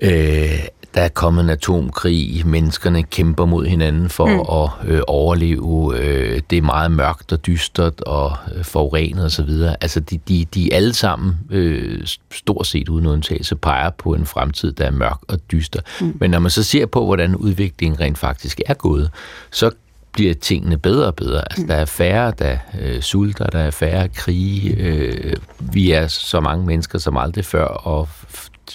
øh, 0.00 0.58
der 0.94 1.00
er 1.00 1.08
kommet 1.08 1.44
en 1.44 1.50
atomkrig, 1.50 2.46
menneskerne 2.46 3.02
kæmper 3.02 3.44
mod 3.44 3.66
hinanden 3.66 4.08
for 4.08 4.26
mm. 4.26 4.86
at 4.86 4.94
øh, 4.94 5.02
overleve, 5.06 5.98
øh, 5.98 6.42
det 6.50 6.58
er 6.58 6.62
meget 6.62 6.90
mørkt 6.90 7.32
og 7.32 7.46
dystert 7.46 8.00
og 8.00 8.36
øh, 8.54 8.64
forurenet 8.64 9.24
osv. 9.24 9.50
Altså 9.80 10.00
de, 10.00 10.18
de, 10.28 10.44
de 10.54 10.74
alle 10.74 10.94
sammen, 10.94 11.38
øh, 11.50 12.06
stort 12.32 12.66
set 12.66 12.88
uden 12.88 13.06
undtagelse, 13.06 13.56
peger 13.56 13.90
på 13.90 14.14
en 14.14 14.26
fremtid, 14.26 14.72
der 14.72 14.84
er 14.86 14.90
mørk 14.90 15.18
og 15.28 15.38
dyster. 15.52 15.80
Mm. 16.00 16.16
Men 16.20 16.30
når 16.30 16.38
man 16.38 16.50
så 16.50 16.62
ser 16.62 16.86
på, 16.86 17.04
hvordan 17.04 17.36
udviklingen 17.36 18.00
rent 18.00 18.18
faktisk 18.18 18.60
er 18.66 18.74
gået, 18.74 19.10
så 19.50 19.70
bliver 20.12 20.34
tingene 20.34 20.78
bedre 20.78 21.06
og 21.06 21.14
bedre. 21.14 21.42
Altså, 21.50 21.62
mm. 21.62 21.68
der 21.68 21.74
er 21.74 21.84
færre, 21.84 22.32
der 22.38 22.56
øh, 22.80 23.02
sulter, 23.02 23.46
der 23.46 23.58
er 23.58 23.70
færre 23.70 24.08
krige. 24.08 24.76
Øh, 24.76 25.36
vi 25.58 25.90
er 25.90 26.06
så 26.06 26.40
mange 26.40 26.66
mennesker 26.66 26.98
som 26.98 27.16
aldrig 27.16 27.44
før, 27.44 27.64
og 27.64 28.08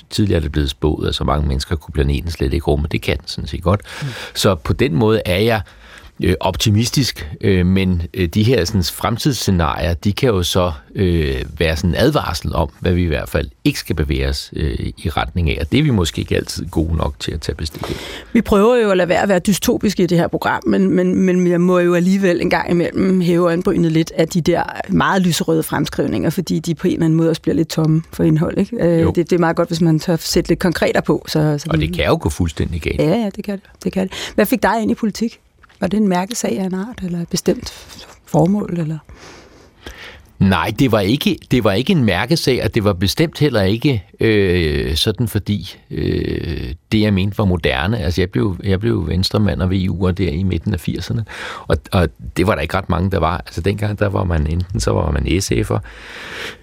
tidligere 0.10 0.38
er 0.38 0.42
det 0.42 0.52
blevet 0.52 0.70
spået, 0.70 1.08
at 1.08 1.16
så 1.16 1.24
mange 1.24 1.48
mennesker 1.48 1.76
kunne 1.76 1.94
planeten 1.94 2.32
slet 2.32 2.54
ikke 2.54 2.66
rumme. 2.66 2.88
Det 2.92 3.02
kan 3.02 3.18
den 3.18 3.28
sådan 3.28 3.48
set 3.48 3.64
godt. 3.64 3.82
Mm. 4.02 4.08
Så 4.36 4.56
på 4.56 4.74
den 4.74 4.96
måde 4.96 5.22
er 5.26 5.38
jeg 5.38 5.62
øh, 6.24 6.36
optimistisk, 6.40 7.30
øh, 7.42 7.66
men 7.66 8.02
øh, 8.14 8.28
de 8.28 8.44
her 8.44 8.66
sådan, 8.66 8.84
fremtidsscenarier, 8.84 9.94
de 9.94 10.14
kan 10.14 10.30
jo 10.30 10.44
så 10.44 10.72
øh, 10.96 11.36
være 11.58 11.78
sådan 11.78 11.90
en 11.90 11.96
advarsel 11.96 12.56
om, 12.56 12.70
hvad 12.80 12.94
vi 12.94 13.04
i 13.04 13.08
hvert 13.08 13.30
fald 13.30 13.50
ikke 13.64 13.80
skal 13.80 13.96
bevæge 13.96 14.30
os 14.30 14.50
øh, 14.56 14.76
i 14.98 15.10
retning 15.10 15.50
af, 15.50 15.58
og 15.62 15.72
det 15.72 15.80
er 15.80 15.84
vi 15.84 15.90
måske 15.90 16.20
ikke 16.20 16.36
altid 16.36 16.66
gode 16.66 16.96
nok 16.96 17.14
til 17.20 17.32
at 17.32 17.42
tage 17.42 17.56
bestik 17.56 17.82
Vi 18.34 18.42
prøver 18.42 18.76
jo 18.76 18.92
at 18.92 18.98
lade 18.98 19.10
være 19.10 19.22
at 19.22 19.30
være 19.30 19.40
dystopiske 19.40 20.04
i 20.04 20.06
det 20.06 20.18
her 20.18 20.28
program, 20.28 20.64
men, 20.68 20.92
men, 20.92 21.16
men 21.16 21.48
jeg 21.48 21.62
må 21.62 21.80
jo 21.80 21.94
alligevel 21.94 22.42
en 22.42 22.50
gang 22.50 22.70
imellem 22.70 23.22
hæve 23.22 23.54
anbrynet 23.54 23.92
lidt 23.92 24.12
af 24.16 24.28
de 24.28 24.42
der 24.42 24.64
meget 24.90 25.22
lyserøde 25.22 25.64
fremskrivninger, 25.64 26.30
fordi 26.30 26.60
de 26.60 26.76
på 26.76 26.88
en 26.88 26.94
eller 26.94 27.06
anden 27.06 27.18
måde 27.18 27.30
også 27.30 27.42
bliver 27.42 27.56
lidt 27.56 27.70
tomme 27.70 28.02
for 28.14 28.24
indhold. 28.24 28.58
Ikke? 28.58 28.76
Øh, 28.86 29.06
det, 29.06 29.16
det 29.16 29.34
er 29.34 29.38
meget 29.38 29.56
godt, 29.56 29.70
hvis 29.70 29.82
man 29.82 30.00
tør 30.00 30.16
sætte 30.16 30.50
lidt 30.50 30.60
konkreter 30.60 31.02
på. 31.02 31.26
Så, 31.28 31.58
så 31.58 31.68
og 31.70 31.78
det 31.78 31.94
kan 31.94 32.06
jo 32.06 32.18
gå 32.22 32.30
fuldstændig 32.30 32.82
galt. 32.82 33.00
Ja, 33.00 33.10
ja, 33.10 33.30
det 33.36 33.44
kan 33.44 33.54
det. 33.54 33.84
det, 33.84 33.94
kan 33.94 34.08
det. 34.08 34.32
Hvad 34.36 34.46
fik 34.46 34.64
dig 34.64 34.82
ind 34.82 34.92
i 34.92 34.96
politik? 34.96 35.40
Var 35.80 35.88
det 35.88 35.98
en 35.98 36.08
mærkesag 36.08 36.60
af 36.60 36.66
en 36.66 36.74
art, 36.74 37.00
eller 37.04 37.22
et 37.22 37.30
bestemt 37.30 37.70
formål? 38.26 38.80
Eller? 38.80 38.98
Nej, 40.40 40.74
det 40.80 40.92
var 40.92 41.00
ikke, 41.00 41.38
det 41.52 41.64
var 41.64 41.72
ikke 41.72 41.92
en 41.92 42.04
mærkesag, 42.04 42.64
og 42.64 42.76
det 42.76 42.84
var 42.84 42.94
bestemt 42.94 43.40
heller 43.40 43.62
ikke 43.62 44.04
øh, 44.20 44.96
sådan, 44.96 45.28
fordi 45.28 45.78
øh, 45.92 46.74
det, 46.92 47.02
jeg 47.02 47.14
mente, 47.14 47.38
var 47.38 47.46
moderne. 47.46 48.00
Altså, 48.00 48.22
jeg 48.22 48.30
blev, 48.30 48.58
jeg 48.64 48.80
blev 48.80 49.08
venstremand 49.08 49.62
og 49.62 49.70
VU'er 49.70 50.12
der 50.12 50.30
i 50.30 50.44
midten 50.44 50.74
af 50.74 50.88
80'erne, 50.90 51.22
og, 51.68 51.78
og 51.92 52.10
det 52.38 52.48
var 52.48 52.56
der 52.56 52.62
ikke 52.62 52.78
ret 52.78 52.90
mange, 52.90 53.12
der 53.12 53.20
var. 53.20 53.38
Altså, 53.38 53.62
dengang, 53.62 54.00
der 54.00 54.10
var 54.10 54.24
man 54.24 54.48
enten, 54.48 54.80
så 54.80 54.92
var 54.92 55.12
man 55.12 55.24
SF'er, 55.28 55.80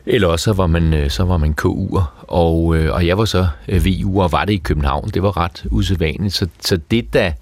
eller 0.06 0.28
også 0.28 0.44
så 0.44 0.52
var 0.52 0.66
man, 0.66 0.94
øh, 0.94 1.10
så 1.10 1.24
var 1.24 1.36
man 1.36 1.54
KU'er, 1.60 2.02
og, 2.28 2.76
øh, 2.76 2.94
og 2.94 3.06
jeg 3.06 3.18
var 3.18 3.24
så 3.24 3.46
øh, 3.68 3.82
VU'er, 3.84 4.20
og 4.20 4.32
var 4.32 4.44
det 4.44 4.52
i 4.52 4.56
København. 4.56 5.08
Det 5.08 5.22
var 5.22 5.36
ret 5.36 5.64
usædvanligt, 5.70 6.34
så, 6.34 6.48
så 6.60 6.76
det, 6.90 7.12
der 7.12 7.32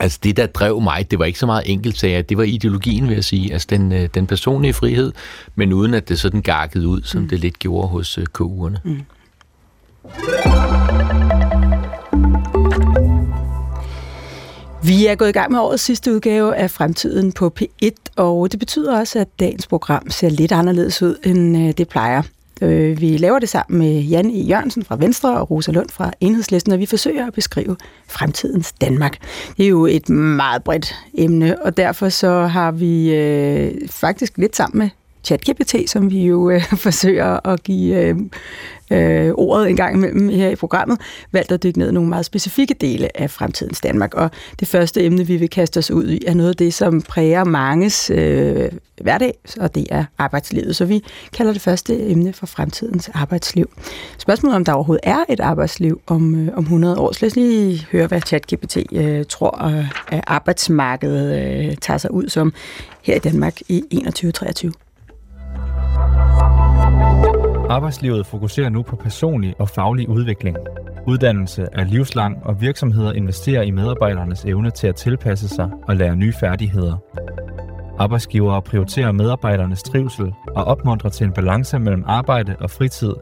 Altså 0.00 0.18
det, 0.22 0.36
der 0.36 0.46
drev 0.46 0.80
mig, 0.80 1.10
det 1.10 1.18
var 1.18 1.24
ikke 1.24 1.38
så 1.38 1.46
meget 1.46 1.62
enkeltsager, 1.66 2.22
det 2.22 2.36
var 2.36 2.42
ideologien, 2.42 3.08
vil 3.08 3.14
jeg 3.14 3.24
sige. 3.24 3.52
Altså 3.52 3.66
den, 3.70 3.92
øh, 3.92 4.08
den 4.14 4.26
personlige 4.26 4.72
frihed, 4.72 5.12
men 5.54 5.72
uden 5.72 5.94
at 5.94 6.08
det 6.08 6.18
sådan 6.18 6.42
gakkede 6.42 6.88
ud, 6.88 7.02
som 7.02 7.22
mm. 7.22 7.28
det 7.28 7.40
lidt 7.40 7.58
gjorde 7.58 7.88
hos 7.88 8.18
øh, 8.18 8.26
KU'erne. 8.38 8.78
Mm. 8.84 9.00
Vi 14.82 15.06
er 15.06 15.14
gået 15.14 15.28
i 15.28 15.32
gang 15.32 15.52
med 15.52 15.60
årets 15.60 15.82
sidste 15.82 16.14
udgave 16.14 16.56
af 16.56 16.70
Fremtiden 16.70 17.32
på 17.32 17.54
P1, 17.60 17.90
og 18.16 18.52
det 18.52 18.58
betyder 18.58 18.98
også, 18.98 19.18
at 19.18 19.28
dagens 19.40 19.66
program 19.66 20.10
ser 20.10 20.28
lidt 20.28 20.52
anderledes 20.52 21.02
ud, 21.02 21.16
end 21.24 21.58
øh, 21.58 21.72
det 21.78 21.88
plejer. 21.88 22.22
Øh, 22.60 23.00
vi 23.00 23.16
laver 23.16 23.38
det 23.38 23.48
sammen 23.48 23.78
med 23.78 24.00
Jan 24.02 24.30
E. 24.30 24.38
Jørgensen 24.38 24.84
fra 24.84 24.96
Venstre 24.96 25.40
og 25.40 25.50
Rosa 25.50 25.72
Lund 25.72 25.88
fra 25.88 26.12
Enhedslisten, 26.20 26.72
og 26.72 26.78
vi 26.78 26.86
forsøger 26.86 27.26
at 27.26 27.32
beskrive 27.32 27.76
fremtidens 28.08 28.72
Danmark. 28.72 29.16
Det 29.56 29.64
er 29.64 29.68
jo 29.68 29.86
et 29.86 30.08
meget 30.08 30.64
bredt 30.64 30.94
emne, 31.14 31.62
og 31.62 31.76
derfor 31.76 32.08
så 32.08 32.46
har 32.46 32.70
vi 32.72 33.14
øh, 33.14 33.88
faktisk 33.88 34.38
lidt 34.38 34.56
sammen 34.56 34.78
med 34.78 34.88
ChatGPT, 35.24 35.74
som 35.86 36.10
vi 36.10 36.26
jo 36.26 36.50
øh, 36.50 36.62
forsøger 36.86 37.46
at 37.48 37.62
give 37.62 37.96
øh, 37.96 38.16
øh, 38.90 39.32
ordet 39.34 39.70
en 39.70 39.76
gang 39.76 39.96
imellem 39.96 40.28
her 40.28 40.48
i 40.48 40.56
programmet, 40.56 41.00
valgt 41.32 41.52
at 41.52 41.62
dykke 41.62 41.78
ned 41.78 41.88
i 41.88 41.92
nogle 41.92 42.08
meget 42.08 42.24
specifikke 42.24 42.74
dele 42.74 43.20
af 43.20 43.30
fremtidens 43.30 43.80
Danmark. 43.80 44.14
Og 44.14 44.30
det 44.60 44.68
første 44.68 45.04
emne, 45.04 45.26
vi 45.26 45.36
vil 45.36 45.50
kaste 45.50 45.78
os 45.78 45.90
ud 45.90 46.08
i, 46.08 46.24
er 46.26 46.34
noget 46.34 46.50
af 46.50 46.56
det, 46.56 46.74
som 46.74 47.02
præger 47.02 47.44
manges 47.44 48.10
øh, 48.10 48.68
hverdag, 49.00 49.38
og 49.60 49.74
det 49.74 49.86
er 49.90 50.04
arbejdslivet. 50.18 50.76
Så 50.76 50.84
vi 50.84 51.04
kalder 51.32 51.52
det 51.52 51.62
første 51.62 52.10
emne 52.10 52.32
for 52.32 52.46
fremtidens 52.46 53.10
arbejdsliv. 53.14 53.70
Spørgsmålet 54.18 54.56
om 54.56 54.64
der 54.64 54.72
overhovedet 54.72 55.02
er 55.02 55.24
et 55.28 55.40
arbejdsliv 55.40 56.00
om, 56.06 56.34
øh, 56.34 56.48
om 56.56 56.62
100 56.62 56.98
år. 56.98 57.12
Så 57.12 57.18
lad 57.22 57.30
os 57.30 57.36
lige 57.36 57.86
høre, 57.92 58.06
hvad 58.06 58.20
ChatGPT 58.20 58.76
øh, 58.92 59.24
tror, 59.28 59.64
øh, 59.64 59.90
at 60.08 60.20
arbejdsmarkedet 60.26 61.66
øh, 61.68 61.76
tager 61.76 61.98
sig 61.98 62.14
ud 62.14 62.28
som 62.28 62.52
her 63.02 63.14
i 63.14 63.18
Danmark 63.18 63.60
i 63.68 63.82
2021. 64.04 64.72
Arbejdslivet 67.70 68.26
fokuserer 68.26 68.68
nu 68.68 68.82
på 68.82 68.96
personlig 68.96 69.54
og 69.58 69.68
faglig 69.68 70.08
udvikling. 70.08 70.56
Uddannelse 71.06 71.68
er 71.72 71.84
livslang, 71.84 72.46
og 72.46 72.60
virksomheder 72.60 73.12
investerer 73.12 73.62
i 73.62 73.70
medarbejdernes 73.70 74.44
evne 74.44 74.70
til 74.70 74.86
at 74.86 74.96
tilpasse 74.96 75.48
sig 75.48 75.70
og 75.88 75.96
lære 75.96 76.16
nye 76.16 76.32
færdigheder. 76.32 76.96
Arbejdsgivere 77.98 78.62
prioriterer 78.62 79.12
medarbejdernes 79.12 79.82
trivsel 79.82 80.32
og 80.56 80.64
opmuntrer 80.64 81.10
til 81.10 81.26
en 81.26 81.32
balance 81.32 81.78
mellem 81.78 82.04
arbejde 82.06 82.56
og 82.60 82.70
fritid 82.70 83.12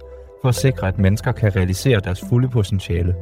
for 0.42 0.48
at 0.48 0.54
sikre, 0.54 0.88
at 0.88 0.98
mennesker 0.98 1.32
kan 1.32 1.56
realisere 1.56 2.00
deres 2.00 2.24
fulde 2.28 2.48
potentiale. 2.48 3.14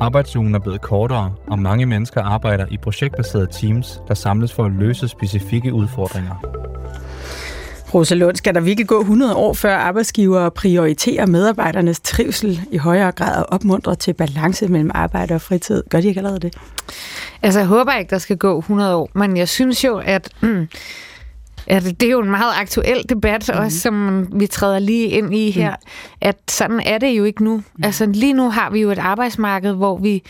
Arbejdsugen 0.00 0.54
er 0.54 0.58
blevet 0.58 0.80
kortere, 0.80 1.34
og 1.46 1.58
mange 1.58 1.86
mennesker 1.86 2.22
arbejder 2.22 2.66
i 2.70 2.76
projektbaserede 2.76 3.48
teams, 3.52 4.02
der 4.08 4.14
samles 4.14 4.52
for 4.52 4.64
at 4.64 4.72
løse 4.72 5.08
specifikke 5.08 5.72
udfordringer. 5.72 6.62
Rosa 7.94 8.14
Lund, 8.14 8.36
skal 8.36 8.54
der 8.54 8.60
virkelig 8.60 8.88
gå 8.88 9.00
100 9.00 9.34
år, 9.34 9.52
før 9.52 9.76
arbejdsgivere 9.76 10.50
prioriterer 10.50 11.26
medarbejdernes 11.26 12.00
trivsel 12.00 12.60
i 12.70 12.76
højere 12.76 13.12
grad 13.12 13.36
og 13.36 13.46
opmuntrer 13.52 13.94
til 13.94 14.14
balance 14.14 14.68
mellem 14.68 14.90
arbejde 14.94 15.34
og 15.34 15.40
fritid? 15.40 15.82
Gør 15.90 16.00
de 16.00 16.08
ikke 16.08 16.18
allerede 16.18 16.40
det? 16.40 16.54
Altså, 17.42 17.60
jeg 17.60 17.66
håber 17.66 17.92
ikke, 17.92 18.10
der 18.10 18.18
skal 18.18 18.36
gå 18.36 18.58
100 18.58 18.96
år, 18.96 19.10
men 19.14 19.36
jeg 19.36 19.48
synes 19.48 19.84
jo, 19.84 19.98
at... 20.04 20.28
Mm, 20.40 20.68
Ja, 21.68 21.80
det, 21.80 22.00
det 22.00 22.06
er 22.06 22.10
jo 22.10 22.20
en 22.20 22.30
meget 22.30 22.52
aktuel 22.56 23.04
debat, 23.08 23.50
mm. 23.54 23.60
også 23.60 23.78
som 23.78 24.26
vi 24.40 24.46
træder 24.46 24.78
lige 24.78 25.06
ind 25.06 25.34
i 25.34 25.50
her, 25.50 25.70
mm. 25.70 26.18
at 26.20 26.36
sådan 26.48 26.80
er 26.80 26.98
det 26.98 27.08
jo 27.08 27.24
ikke 27.24 27.44
nu. 27.44 27.56
Mm. 27.56 27.84
Altså 27.84 28.06
lige 28.06 28.32
nu 28.32 28.50
har 28.50 28.70
vi 28.70 28.80
jo 28.80 28.90
et 28.90 28.98
arbejdsmarked, 28.98 29.72
hvor 29.72 29.98
vi 29.98 30.22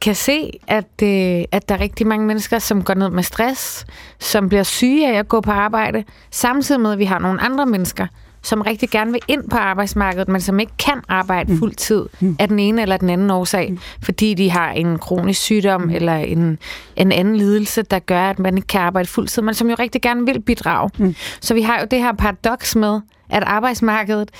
kan 0.00 0.14
se, 0.14 0.50
at, 0.66 1.02
øh, 1.02 1.44
at 1.52 1.68
der 1.68 1.74
er 1.74 1.80
rigtig 1.80 2.06
mange 2.06 2.26
mennesker, 2.26 2.58
som 2.58 2.84
går 2.84 2.94
ned 2.94 3.10
med 3.10 3.22
stress, 3.22 3.86
som 4.18 4.48
bliver 4.48 4.62
syge 4.62 5.12
af 5.12 5.18
at 5.18 5.28
gå 5.28 5.40
på 5.40 5.50
arbejde, 5.50 6.04
samtidig 6.30 6.80
med, 6.80 6.92
at 6.92 6.98
vi 6.98 7.04
har 7.04 7.18
nogle 7.18 7.40
andre 7.40 7.66
mennesker, 7.66 8.06
som 8.42 8.60
rigtig 8.60 8.90
gerne 8.90 9.12
vil 9.12 9.20
ind 9.28 9.50
på 9.50 9.56
arbejdsmarkedet, 9.56 10.28
men 10.28 10.40
som 10.40 10.60
ikke 10.60 10.72
kan 10.78 11.00
arbejde 11.08 11.52
mm. 11.52 11.58
fuld 11.58 11.74
tid 11.74 12.06
mm. 12.20 12.36
af 12.38 12.48
den 12.48 12.58
ene 12.58 12.82
eller 12.82 12.96
den 12.96 13.10
anden 13.10 13.30
årsag, 13.30 13.70
mm. 13.70 13.78
fordi 14.02 14.34
de 14.34 14.50
har 14.50 14.70
en 14.70 14.98
kronisk 14.98 15.40
sygdom 15.40 15.82
mm. 15.82 15.90
eller 15.90 16.16
en, 16.16 16.58
en 16.96 17.12
anden 17.12 17.36
lidelse, 17.36 17.82
der 17.82 17.98
gør, 17.98 18.30
at 18.30 18.38
man 18.38 18.56
ikke 18.56 18.66
kan 18.66 18.80
arbejde 18.80 19.08
fuld 19.08 19.28
tid, 19.28 19.42
men 19.42 19.54
som 19.54 19.68
jo 19.68 19.76
rigtig 19.78 20.02
gerne 20.02 20.26
vil 20.26 20.40
bidrage. 20.40 20.90
Mm. 20.98 21.14
Så 21.40 21.54
vi 21.54 21.62
har 21.62 21.80
jo 21.80 21.86
det 21.90 21.98
her 21.98 22.12
paradoks 22.12 22.76
med, 22.76 23.00
at 23.30 23.42
arbejdsmarkedet, 23.42 24.30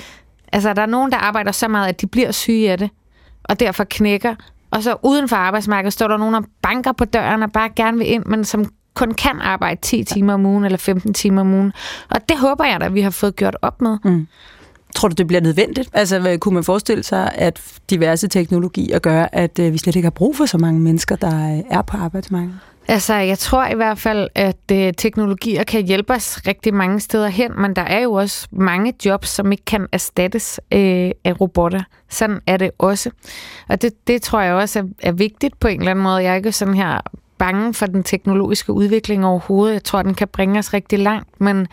altså 0.52 0.72
der 0.72 0.82
er 0.82 0.86
nogen, 0.86 1.12
der 1.12 1.18
arbejder 1.18 1.52
så 1.52 1.68
meget, 1.68 1.88
at 1.88 2.00
de 2.00 2.06
bliver 2.06 2.32
syge 2.32 2.70
af 2.70 2.78
det, 2.78 2.90
og 3.44 3.60
derfor 3.60 3.84
knækker, 3.84 4.34
og 4.70 4.82
så 4.82 4.96
uden 5.02 5.28
for 5.28 5.36
arbejdsmarkedet 5.36 5.92
står 5.92 6.08
der 6.08 6.16
nogen, 6.16 6.34
der 6.34 6.42
banker 6.62 6.92
på 6.92 7.04
døren 7.04 7.42
og 7.42 7.52
bare 7.52 7.70
gerne 7.76 7.98
vil 7.98 8.10
ind, 8.10 8.24
men 8.24 8.44
som 8.44 8.64
kun 8.94 9.14
kan 9.14 9.40
arbejde 9.40 9.80
10 9.80 10.04
timer 10.04 10.34
om 10.34 10.46
ugen 10.46 10.64
eller 10.64 10.78
15 10.78 11.14
timer 11.14 11.40
om 11.40 11.54
ugen. 11.54 11.72
Og 12.10 12.28
det 12.28 12.38
håber 12.38 12.64
jeg 12.64 12.80
da, 12.80 12.86
at 12.86 12.94
vi 12.94 13.00
har 13.00 13.10
fået 13.10 13.36
gjort 13.36 13.56
op 13.62 13.82
med. 13.82 13.98
Mm. 14.04 14.26
Tror 14.94 15.08
du, 15.08 15.14
det 15.14 15.26
bliver 15.26 15.40
nødvendigt? 15.40 15.90
Altså, 15.92 16.38
kunne 16.40 16.54
man 16.54 16.64
forestille 16.64 17.02
sig, 17.02 17.32
at 17.34 17.60
diverse 17.90 18.28
teknologier 18.28 18.98
gør, 18.98 19.28
at 19.32 19.58
øh, 19.58 19.72
vi 19.72 19.78
slet 19.78 19.96
ikke 19.96 20.06
har 20.06 20.10
brug 20.10 20.36
for 20.36 20.46
så 20.46 20.58
mange 20.58 20.80
mennesker, 20.80 21.16
der 21.16 21.56
øh, 21.56 21.62
er 21.70 21.82
på 21.82 21.96
arbejdsmarkedet? 21.96 22.58
Altså, 22.88 23.14
jeg 23.14 23.38
tror 23.38 23.66
i 23.66 23.74
hvert 23.74 23.98
fald, 23.98 24.28
at 24.34 24.56
øh, 24.72 24.92
teknologier 24.98 25.64
kan 25.64 25.86
hjælpe 25.86 26.12
os 26.12 26.46
rigtig 26.46 26.74
mange 26.74 27.00
steder 27.00 27.28
hen, 27.28 27.50
men 27.60 27.76
der 27.76 27.82
er 27.82 27.98
jo 27.98 28.12
også 28.12 28.48
mange 28.50 28.94
jobs, 29.04 29.28
som 29.28 29.52
ikke 29.52 29.64
kan 29.64 29.86
erstattes 29.92 30.60
øh, 30.72 31.10
af 31.24 31.40
robotter. 31.40 31.82
Sådan 32.08 32.40
er 32.46 32.56
det 32.56 32.70
også. 32.78 33.10
Og 33.68 33.82
det, 33.82 34.06
det 34.06 34.22
tror 34.22 34.40
jeg 34.40 34.54
også 34.54 34.78
er, 34.78 34.84
er 35.02 35.12
vigtigt 35.12 35.60
på 35.60 35.68
en 35.68 35.78
eller 35.78 35.90
anden 35.90 36.02
måde. 36.02 36.22
Jeg 36.22 36.32
er 36.32 36.36
ikke 36.36 36.52
sådan 36.52 36.74
her 36.74 37.00
bange 37.40 37.74
for 37.74 37.86
den 37.86 38.02
teknologiske 38.02 38.72
udvikling 38.72 39.26
overhovedet. 39.26 39.72
Jeg 39.72 39.84
tror, 39.84 40.02
den 40.02 40.14
kan 40.14 40.28
bringe 40.28 40.58
os 40.58 40.74
rigtig 40.74 40.98
langt, 40.98 41.40
men 41.40 41.66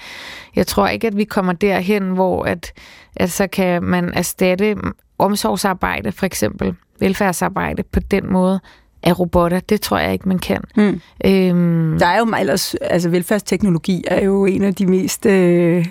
jeg 0.56 0.68
tror 0.68 0.88
ikke, 0.88 1.08
at 1.08 1.18
vi 1.18 1.24
kommer 1.24 1.54
derhen, 1.54 2.04
hvor 2.04 2.44
at, 2.44 2.74
at 3.16 3.32
så 3.32 3.48
kan 3.48 3.84
man 3.84 4.14
erstatte 4.14 4.76
omsorgsarbejde, 5.20 6.12
for 6.12 6.26
eksempel 6.26 6.76
velfærdsarbejde 7.00 7.84
på 7.84 8.00
den 8.00 8.34
måde 8.34 8.60
af 9.04 9.20
robotter. 9.20 9.60
Det 9.60 9.82
tror 9.82 9.98
jeg 9.98 10.14
ikke, 10.14 10.28
man 10.28 10.40
kan. 10.40 10.62
Mm. 10.76 11.02
Øhm. 11.26 12.00
Der 12.00 12.06
er 12.06 12.20
jo 12.20 12.26
ellers, 12.40 12.76
altså 12.76 13.10
velfærdsteknologi 13.10 14.04
er 14.08 14.24
jo 14.24 14.46
en 14.46 14.64
af 14.64 14.76
de 14.76 14.86
mest 14.86 15.26
øh, 15.26 15.86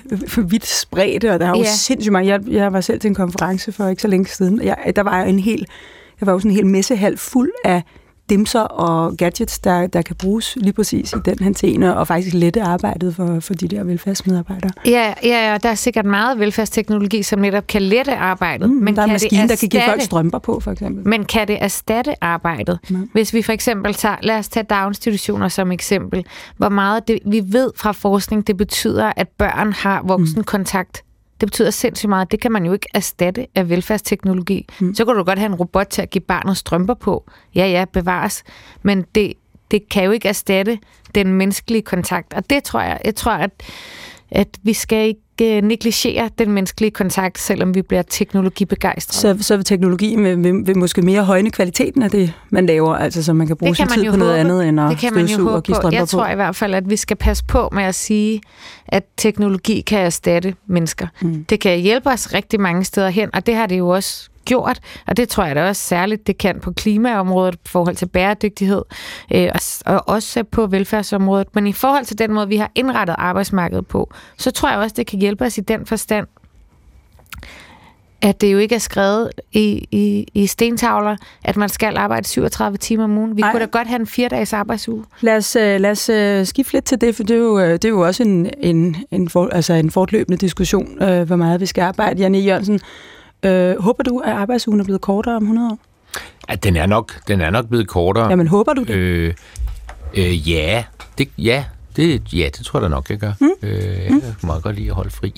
vidt 0.50 0.66
spredte, 0.66 1.32
og 1.32 1.40
der 1.40 1.46
er 1.46 1.50
jo 1.50 1.56
ja. 1.56 1.64
sindssygt 1.64 2.12
mange. 2.12 2.32
Jeg, 2.32 2.40
jeg 2.48 2.72
var 2.72 2.80
selv 2.80 3.00
til 3.00 3.08
en 3.08 3.14
konference 3.14 3.72
for 3.72 3.88
ikke 3.88 4.02
så 4.02 4.08
længe 4.08 4.26
siden. 4.26 4.62
Jeg, 4.62 4.92
der 4.96 5.02
var 5.02 5.22
en 5.22 5.38
hel, 5.38 5.66
der 6.20 6.26
var 6.26 6.32
jo 6.32 6.38
sådan 6.38 6.50
en 6.50 6.56
hel 6.56 6.66
messehal 6.66 7.16
fuld 7.16 7.50
af 7.64 7.82
dimser 8.30 8.60
og 8.60 9.16
gadgets, 9.16 9.58
der, 9.58 9.86
der 9.86 10.02
kan 10.02 10.16
bruges 10.16 10.56
lige 10.60 10.72
præcis 10.72 11.12
i 11.12 11.16
den 11.24 11.38
henseende, 11.40 11.96
og 11.96 12.06
faktisk 12.06 12.34
lette 12.34 12.62
arbejdet 12.62 13.14
for, 13.14 13.40
for 13.40 13.54
de 13.54 13.68
der 13.68 13.84
velfærdsmedarbejdere. 13.84 14.70
Ja, 14.86 15.14
ja, 15.22 15.50
ja, 15.50 15.58
der 15.58 15.68
er 15.68 15.74
sikkert 15.74 16.04
meget 16.04 16.38
velfærdsteknologi, 16.38 17.22
som 17.22 17.38
netop 17.38 17.66
kan 17.66 17.82
lette 17.82 18.16
arbejdet. 18.16 18.70
Mm, 18.70 18.76
men 18.76 18.96
der 18.96 19.02
er 19.02 19.06
maskiner, 19.06 19.46
der 19.46 19.56
kan 19.56 19.68
give 19.68 19.82
folk 19.86 20.02
strømper 20.02 20.38
på, 20.38 20.60
for 20.60 20.70
eksempel. 20.70 21.08
Men 21.08 21.24
kan 21.24 21.48
det 21.48 21.58
erstatte 21.60 22.24
arbejdet? 22.24 22.78
Ja. 22.90 22.96
Hvis 23.12 23.34
vi 23.34 23.42
for 23.42 23.52
eksempel 23.52 23.94
tager, 23.94 24.16
lad 24.22 24.38
os 24.38 24.48
tage 24.48 24.64
daginstitutioner 24.64 25.48
som 25.48 25.72
eksempel, 25.72 26.24
hvor 26.56 26.68
meget 26.68 27.08
det, 27.08 27.18
vi 27.26 27.42
ved 27.46 27.70
fra 27.76 27.92
forskning, 27.92 28.46
det 28.46 28.56
betyder, 28.56 29.12
at 29.16 29.28
børn 29.28 29.72
har 29.72 30.02
voksenkontakt 30.04 31.02
det 31.40 31.46
betyder 31.46 31.70
sindssygt 31.70 32.08
meget. 32.08 32.30
Det 32.30 32.40
kan 32.40 32.52
man 32.52 32.64
jo 32.64 32.72
ikke 32.72 32.88
erstatte 32.94 33.46
af 33.54 33.68
velfærdsteknologi. 33.68 34.66
Mm. 34.80 34.94
Så 34.94 35.04
kan 35.04 35.14
du 35.14 35.22
godt 35.24 35.38
have 35.38 35.46
en 35.46 35.54
robot 35.54 35.86
til 35.86 36.02
at 36.02 36.10
give 36.10 36.22
barnet 36.22 36.56
strømper 36.56 36.94
på. 36.94 37.30
Ja, 37.54 37.66
ja, 37.66 37.84
bevares. 37.92 38.44
Men 38.82 39.04
det, 39.14 39.32
det 39.70 39.88
kan 39.88 40.04
jo 40.04 40.10
ikke 40.10 40.28
erstatte 40.28 40.78
den 41.14 41.34
menneskelige 41.34 41.82
kontakt. 41.82 42.34
Og 42.34 42.50
det 42.50 42.64
tror 42.64 42.80
jeg, 42.80 43.00
jeg 43.04 43.14
tror, 43.14 43.32
at, 43.32 43.50
at 44.30 44.48
vi 44.62 44.72
skal 44.72 45.08
ikke 45.08 45.20
ikke 45.40 45.66
negligere 45.66 46.30
den 46.38 46.52
menneskelige 46.52 46.90
kontakt, 46.90 47.38
selvom 47.38 47.74
vi 47.74 47.82
bliver 47.82 48.02
teknologibegejstrede. 48.02 49.38
Så, 49.38 49.46
så 49.46 49.56
vil 49.56 49.64
teknologi 49.64 50.16
vil, 50.16 50.44
vil, 50.44 50.66
vil 50.66 50.78
måske 50.78 51.02
mere 51.02 51.24
højne 51.24 51.50
kvaliteten 51.50 52.02
af 52.02 52.10
det, 52.10 52.32
man 52.50 52.66
laver, 52.66 52.94
altså 52.94 53.22
så 53.22 53.32
man 53.32 53.46
kan 53.46 53.56
bruge 53.56 53.76
sin 53.76 53.86
tid 53.86 54.04
på 54.04 54.10
håbe. 54.10 54.18
noget 54.18 54.36
andet 54.36 54.68
end 54.68 54.80
at 54.80 54.90
det 54.90 54.98
kan 54.98 55.14
man 55.14 55.26
jo 55.26 55.54
og 55.54 55.62
give 55.62 55.76
på. 55.82 55.90
Jeg 55.92 56.08
tror 56.08 56.28
i 56.28 56.34
hvert 56.34 56.56
fald, 56.56 56.74
at 56.74 56.90
vi 56.90 56.96
skal 56.96 57.16
passe 57.16 57.44
på 57.44 57.68
med 57.72 57.82
at 57.82 57.94
sige, 57.94 58.40
at 58.88 59.04
teknologi 59.16 59.80
kan 59.80 59.98
erstatte 59.98 60.54
mennesker. 60.66 61.06
Mm. 61.22 61.44
Det 61.44 61.60
kan 61.60 61.78
hjælpe 61.78 62.10
os 62.10 62.34
rigtig 62.34 62.60
mange 62.60 62.84
steder 62.84 63.08
hen, 63.08 63.30
og 63.34 63.46
det 63.46 63.54
har 63.54 63.66
det 63.66 63.78
jo 63.78 63.88
også 63.88 64.28
gjort, 64.46 64.80
og 65.06 65.16
det 65.16 65.28
tror 65.28 65.44
jeg 65.44 65.56
da 65.56 65.68
også 65.68 65.82
særligt, 65.82 66.26
det 66.26 66.38
kan 66.38 66.60
på 66.60 66.72
klimaområdet, 66.72 67.54
i 67.54 67.58
forhold 67.68 67.96
til 67.96 68.06
bæredygtighed, 68.06 68.82
øh, 69.34 69.48
og 69.86 70.08
også 70.08 70.44
på 70.44 70.66
velfærdsområdet. 70.66 71.54
Men 71.54 71.66
i 71.66 71.72
forhold 71.72 72.04
til 72.04 72.18
den 72.18 72.32
måde, 72.32 72.48
vi 72.48 72.56
har 72.56 72.70
indrettet 72.74 73.16
arbejdsmarkedet 73.18 73.86
på, 73.86 74.12
så 74.36 74.50
tror 74.50 74.70
jeg 74.70 74.78
også, 74.78 74.94
det 74.96 75.06
kan 75.06 75.18
hjælpe 75.18 75.44
os 75.44 75.58
i 75.58 75.60
den 75.60 75.86
forstand, 75.86 76.26
at 78.22 78.40
det 78.40 78.52
jo 78.52 78.58
ikke 78.58 78.74
er 78.74 78.78
skrevet 78.78 79.30
i, 79.52 79.86
i, 79.90 80.26
i 80.34 80.46
stentavler, 80.46 81.16
at 81.44 81.56
man 81.56 81.68
skal 81.68 81.96
arbejde 81.96 82.28
37 82.28 82.76
timer 82.76 83.04
om 83.04 83.18
ugen. 83.18 83.36
Vi 83.36 83.42
Ej. 83.42 83.50
kunne 83.50 83.60
da 83.60 83.66
godt 83.66 83.88
have 83.88 84.00
en 84.00 84.06
fire-dages 84.06 84.52
arbejdsuge. 84.52 85.04
Lad 85.20 85.36
os, 85.36 85.56
øh, 85.56 85.80
lad 85.80 85.90
os 85.90 86.10
uh, 86.10 86.46
skifte 86.46 86.72
lidt 86.72 86.84
til 86.84 87.00
det, 87.00 87.16
for 87.16 87.22
det 87.22 87.36
er 87.36 87.40
jo, 87.40 87.58
øh, 87.58 87.72
det 87.72 87.84
er 87.84 87.88
jo 87.88 88.00
også 88.00 88.22
en, 88.22 88.50
en, 88.60 88.96
en, 89.10 89.28
for, 89.28 89.48
altså 89.52 89.72
en 89.72 89.90
fortløbende 89.90 90.38
diskussion, 90.38 91.02
uh, 91.02 91.22
hvor 91.22 91.36
meget 91.36 91.60
vi 91.60 91.66
skal 91.66 91.82
arbejde. 91.82 92.20
Janne 92.20 92.38
Jørgensen, 92.38 92.80
Øh, 93.46 93.82
håber 93.82 94.02
du, 94.02 94.18
at 94.18 94.32
arbejdsugen 94.32 94.80
er 94.80 94.84
blevet 94.84 95.00
kortere 95.00 95.36
om 95.36 95.42
100 95.42 95.70
år? 95.70 95.78
Ja, 96.48 96.54
den 96.54 96.76
er 96.76 96.86
nok, 96.86 97.12
den 97.28 97.40
er 97.40 97.50
nok 97.50 97.68
blevet 97.68 97.88
kortere. 97.88 98.30
Jamen, 98.30 98.48
håber 98.48 98.72
du 98.72 98.82
det? 98.82 98.90
Øh, 98.94 99.34
øh, 100.14 100.50
ja, 100.50 100.84
det, 101.18 101.28
ja, 101.38 101.64
Det, 101.96 102.32
ja, 102.32 102.48
det 102.56 102.66
tror 102.66 102.78
jeg 102.78 102.82
da 102.82 102.88
nok, 102.88 103.10
jeg 103.10 103.18
gør. 103.18 103.32
Mm. 103.40 103.50
Øh, 103.62 103.72
jeg 103.72 104.06
kan 104.08 104.34
meget 104.42 104.62
godt 104.62 104.76
lide 104.76 104.88
at 104.88 104.94
holde 104.94 105.10
fri. 105.10 105.34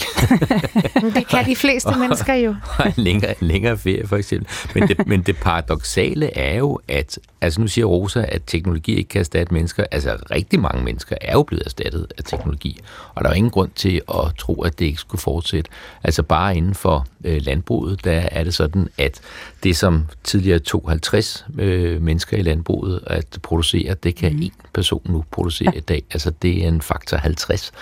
Det 1.14 1.28
kan 1.28 1.46
de 1.46 1.56
fleste 1.56 1.90
mennesker 2.00 2.34
jo. 2.34 2.54
Og 2.78 2.86
en 2.86 2.92
længere, 2.96 3.30
en 3.42 3.48
længere 3.48 3.78
ferie, 3.78 4.06
for 4.06 4.16
eksempel. 4.16 4.48
Men 4.74 4.88
det, 4.88 5.06
men 5.06 5.22
det 5.22 5.36
paradoxale 5.36 6.36
er 6.36 6.58
jo, 6.58 6.80
at 6.88 7.18
altså 7.40 7.60
nu 7.60 7.66
siger 7.66 7.84
Rosa, 7.84 8.24
at 8.28 8.42
teknologi 8.46 8.94
ikke 8.94 9.08
kan 9.08 9.20
erstatte 9.20 9.54
mennesker. 9.54 9.84
Altså 9.90 10.16
rigtig 10.30 10.60
mange 10.60 10.84
mennesker 10.84 11.16
er 11.20 11.32
jo 11.32 11.42
blevet 11.42 11.62
erstattet 11.66 12.06
af 12.18 12.24
teknologi. 12.24 12.80
Og 13.14 13.24
der 13.24 13.30
er 13.30 13.34
jo 13.34 13.36
ingen 13.36 13.50
grund 13.50 13.70
til 13.74 14.02
at 14.08 14.34
tro, 14.38 14.62
at 14.62 14.78
det 14.78 14.84
ikke 14.84 15.00
skulle 15.00 15.20
fortsætte. 15.20 15.70
Altså 16.04 16.22
bare 16.22 16.56
inden 16.56 16.74
for 16.74 17.06
øh, 17.24 17.40
landbruget, 17.42 18.04
der 18.04 18.28
er 18.32 18.44
det 18.44 18.54
sådan, 18.54 18.88
at 18.98 19.20
det 19.62 19.76
som 19.76 20.06
tidligere 20.24 20.58
tog 20.58 20.84
50 20.88 21.46
øh, 21.58 22.02
mennesker 22.02 22.36
i 22.36 22.42
landbruget 22.42 23.00
at 23.06 23.38
producere, 23.42 23.94
det 23.94 24.14
kan 24.14 24.32
mm. 24.32 24.42
en 24.42 24.52
person 24.74 25.02
nu 25.04 25.24
producere 25.30 25.70
ja. 25.72 25.78
i 25.78 25.80
dag. 25.80 26.02
Altså 26.10 26.30
det 26.42 26.64
er 26.64 26.68
en 26.68 26.82
faktor 26.82 27.16
50. 27.16 27.72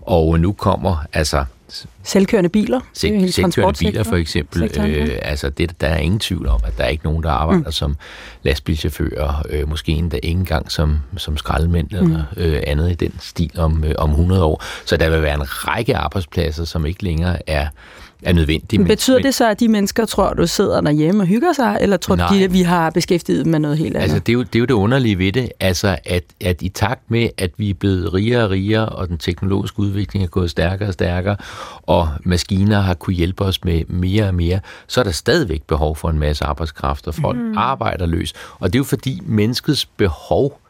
Og 0.00 0.40
nu 0.40 0.52
kommer 0.52 0.96
altså 1.12 1.44
Selvkørende 2.02 2.48
biler? 2.48 2.80
Selv, 2.92 3.32
selvkørende 3.32 3.78
biler 3.78 4.02
for 4.02 4.16
eksempel. 4.16 4.62
Øh, 4.80 5.18
altså 5.22 5.50
det, 5.50 5.80
der 5.80 5.86
er 5.86 5.98
ingen 5.98 6.20
tvivl 6.20 6.46
om, 6.46 6.60
at 6.64 6.78
der 6.78 6.84
er 6.84 6.88
ikke 6.88 7.04
nogen, 7.04 7.22
der 7.22 7.30
arbejder 7.30 7.64
mm. 7.64 7.72
som 7.72 7.96
lastbilchauffører, 8.42 9.42
øh, 9.50 9.68
måske 9.68 9.92
endda 9.92 10.16
ikke 10.22 10.38
engang 10.38 10.72
som, 10.72 10.98
som 11.16 11.36
skraldemænd 11.36 11.88
mm. 11.90 11.96
eller 11.96 12.24
øh, 12.36 12.62
andet 12.66 12.90
i 12.90 12.94
den 12.94 13.14
stil 13.20 13.52
om, 13.58 13.84
øh, 13.84 13.94
om 13.98 14.10
100 14.10 14.44
år. 14.44 14.64
Så 14.84 14.96
der 14.96 15.10
vil 15.10 15.22
være 15.22 15.34
en 15.34 15.68
række 15.68 15.96
arbejdspladser, 15.96 16.64
som 16.64 16.86
ikke 16.86 17.02
længere 17.02 17.50
er 17.50 17.68
er 18.22 18.32
nødvendig. 18.32 18.80
Men 18.80 18.88
betyder 18.88 19.18
det 19.18 19.34
så, 19.34 19.50
at 19.50 19.60
de 19.60 19.68
mennesker 19.68 20.04
tror, 20.04 20.32
du 20.34 20.46
sidder 20.46 20.80
derhjemme 20.80 21.22
og 21.22 21.26
hygger 21.26 21.52
sig, 21.52 21.78
eller 21.80 21.96
tror 21.96 22.16
Nej. 22.16 22.28
de, 22.28 22.44
at 22.44 22.52
vi 22.52 22.62
har 22.62 22.90
beskæftiget 22.90 23.44
dem 23.44 23.50
med 23.50 23.58
noget 23.58 23.78
helt 23.78 23.96
andet? 23.96 24.02
Altså, 24.02 24.18
det 24.18 24.28
er 24.28 24.34
jo 24.34 24.42
det, 24.42 24.54
er 24.54 24.58
jo 24.58 24.64
det 24.64 24.74
underlige 24.74 25.18
ved 25.18 25.32
det, 25.32 25.52
altså, 25.60 25.98
at, 26.04 26.24
at 26.40 26.62
i 26.62 26.68
takt 26.68 27.10
med, 27.10 27.28
at 27.38 27.50
vi 27.56 27.70
er 27.70 27.74
blevet 27.74 28.14
rigere 28.14 28.44
og 28.44 28.50
rigere, 28.50 28.88
og 28.88 29.08
den 29.08 29.18
teknologiske 29.18 29.80
udvikling 29.80 30.24
er 30.24 30.28
gået 30.28 30.50
stærkere 30.50 30.88
og 30.88 30.92
stærkere, 30.92 31.36
og 31.82 32.08
maskiner 32.24 32.80
har 32.80 32.94
kunne 32.94 33.14
hjælpe 33.14 33.44
os 33.44 33.64
med 33.64 33.84
mere 33.88 34.24
og 34.24 34.34
mere, 34.34 34.60
så 34.86 35.00
er 35.00 35.04
der 35.04 35.10
stadigvæk 35.10 35.62
behov 35.62 35.96
for 35.96 36.10
en 36.10 36.18
masse 36.18 36.44
arbejdskraft, 36.44 37.06
og 37.06 37.14
folk 37.14 37.38
mm. 37.38 37.58
arbejder 37.58 38.06
løs. 38.06 38.34
Og 38.58 38.72
det 38.72 38.78
er 38.78 38.80
jo 38.80 38.84
fordi 38.84 39.20
menneskets 39.26 39.86
behov 39.86 40.60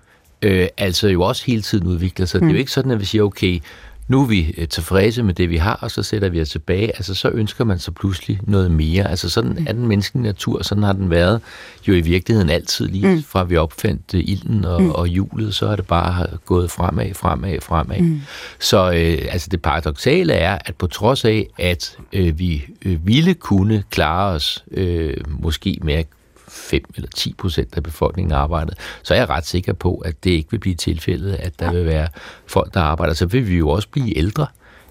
øh, 0.42 0.68
altså 0.76 1.08
jo 1.08 1.22
også 1.22 1.44
hele 1.46 1.62
tiden 1.62 1.86
udvikler 1.86 2.26
sig. 2.26 2.40
Mm. 2.40 2.46
Det 2.46 2.52
er 2.52 2.54
jo 2.54 2.58
ikke 2.58 2.72
sådan, 2.72 2.90
at 2.90 3.00
vi 3.00 3.04
siger, 3.04 3.22
okay, 3.22 3.60
nu 4.08 4.22
er 4.22 4.26
vi 4.26 4.54
øh, 4.58 4.68
tilfredse 4.68 5.22
med 5.22 5.34
det, 5.34 5.50
vi 5.50 5.56
har, 5.56 5.74
og 5.74 5.90
så 5.90 6.02
sætter 6.02 6.28
vi 6.28 6.40
os 6.40 6.50
tilbage. 6.50 6.86
Altså, 6.86 7.14
så 7.14 7.28
ønsker 7.28 7.64
man 7.64 7.78
så 7.78 7.92
pludselig 7.92 8.40
noget 8.42 8.70
mere. 8.70 9.10
Altså, 9.10 9.30
sådan 9.30 9.66
er 9.66 9.72
den 9.72 9.86
menneskelige 9.86 10.22
natur, 10.22 10.62
sådan 10.62 10.84
har 10.84 10.92
den 10.92 11.10
været 11.10 11.40
jo 11.88 11.94
i 11.94 12.00
virkeligheden 12.00 12.50
altid, 12.50 12.88
lige 12.88 13.14
mm. 13.14 13.22
fra 13.22 13.44
vi 13.44 13.56
opfandt 13.56 14.14
uh, 14.14 14.20
ilden 14.20 14.64
og, 14.64 14.82
mm. 14.82 14.90
og 14.90 15.06
hjulet, 15.06 15.54
så 15.54 15.66
er 15.66 15.76
det 15.76 15.86
bare 15.86 16.26
gået 16.46 16.70
fremad, 16.70 17.14
fremad, 17.14 17.60
fremad. 17.60 18.00
Mm. 18.00 18.20
Så 18.58 18.90
øh, 18.90 19.26
altså, 19.32 19.48
det 19.50 19.62
paradoxale 19.62 20.32
er, 20.32 20.58
at 20.64 20.74
på 20.74 20.86
trods 20.86 21.24
af, 21.24 21.46
at 21.58 21.96
øh, 22.12 22.38
vi 22.38 22.64
øh, 22.84 23.06
ville 23.06 23.34
kunne 23.34 23.84
klare 23.90 24.32
os 24.32 24.64
øh, 24.70 25.16
måske 25.28 25.78
med 25.82 25.94
at 25.94 26.06
5 26.48 26.82
eller 26.96 27.08
10 27.14 27.34
procent 27.38 27.76
af 27.76 27.82
befolkningen 27.82 28.32
arbejder, 28.32 28.72
så 29.02 29.14
er 29.14 29.18
jeg 29.18 29.28
ret 29.28 29.46
sikker 29.46 29.72
på, 29.72 29.96
at 29.96 30.24
det 30.24 30.30
ikke 30.30 30.50
vil 30.50 30.58
blive 30.58 30.74
tilfældet, 30.74 31.34
at 31.34 31.60
der 31.60 31.72
vil 31.72 31.84
være 31.86 32.08
folk, 32.46 32.74
der 32.74 32.80
arbejder. 32.80 33.14
Så 33.14 33.26
vil 33.26 33.48
vi 33.48 33.56
jo 33.56 33.68
også 33.68 33.88
blive 33.88 34.18
ældre. 34.18 34.46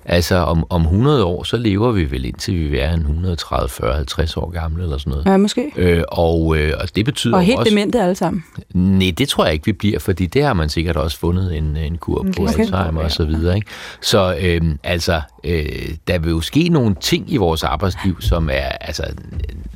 Altså 0.10 0.36
om, 0.36 0.66
om 0.70 0.82
100 0.82 1.24
år, 1.24 1.44
så 1.44 1.58
lever 1.58 1.92
vi 1.92 2.12
vel 2.12 2.26
indtil 2.26 2.72
vi 2.72 2.80
er 2.80 2.94
en 2.94 3.00
130, 3.00 3.70
40, 3.70 3.96
50 3.96 4.38
år 4.38 4.50
gamle 4.50 4.84
eller 4.84 4.98
sådan 4.98 5.12
noget. 5.12 5.26
Ja, 5.26 5.38
måske. 5.38 5.72
Øh, 5.76 6.04
og, 6.08 6.58
øh, 6.58 6.74
og 6.80 6.96
det 6.96 7.06
betyder 7.06 7.36
Og 7.36 7.44
helt 7.44 7.60
også, 7.60 7.70
demente 7.70 8.02
alle 8.02 8.16
sammen. 8.16 8.44
Nej, 8.74 9.14
det 9.18 9.30
tror 9.30 9.46
jeg 9.46 9.54
ikke, 9.54 9.66
vi 9.66 9.74
bliver, 9.74 10.00
fordi 10.00 10.26
det 10.26 10.44
har 10.44 10.54
man 10.54 10.70
sikkert 10.70 10.96
også 10.96 11.20
fundet 11.20 11.58
en, 11.58 11.78
en 11.78 11.98
kur 11.98 12.24
på 12.38 12.44
okay. 12.44 12.60
Alzheimer 12.60 13.02
og 13.02 13.12
så 13.12 13.26
videre. 13.26 13.56
Ikke? 13.56 13.68
Så 14.02 14.38
øh, 14.42 14.62
altså, 14.84 15.22
øh, 15.44 15.66
der 16.08 16.20
vil 16.20 16.30
jo 16.30 16.42
ske 16.42 16.70
nogle 16.70 16.96
ting 17.02 17.34
i 17.34 17.38
vores 17.38 17.64
arbejdsliv, 17.64 18.22
som 18.22 18.50
er 18.50 18.70
altså, 18.82 19.04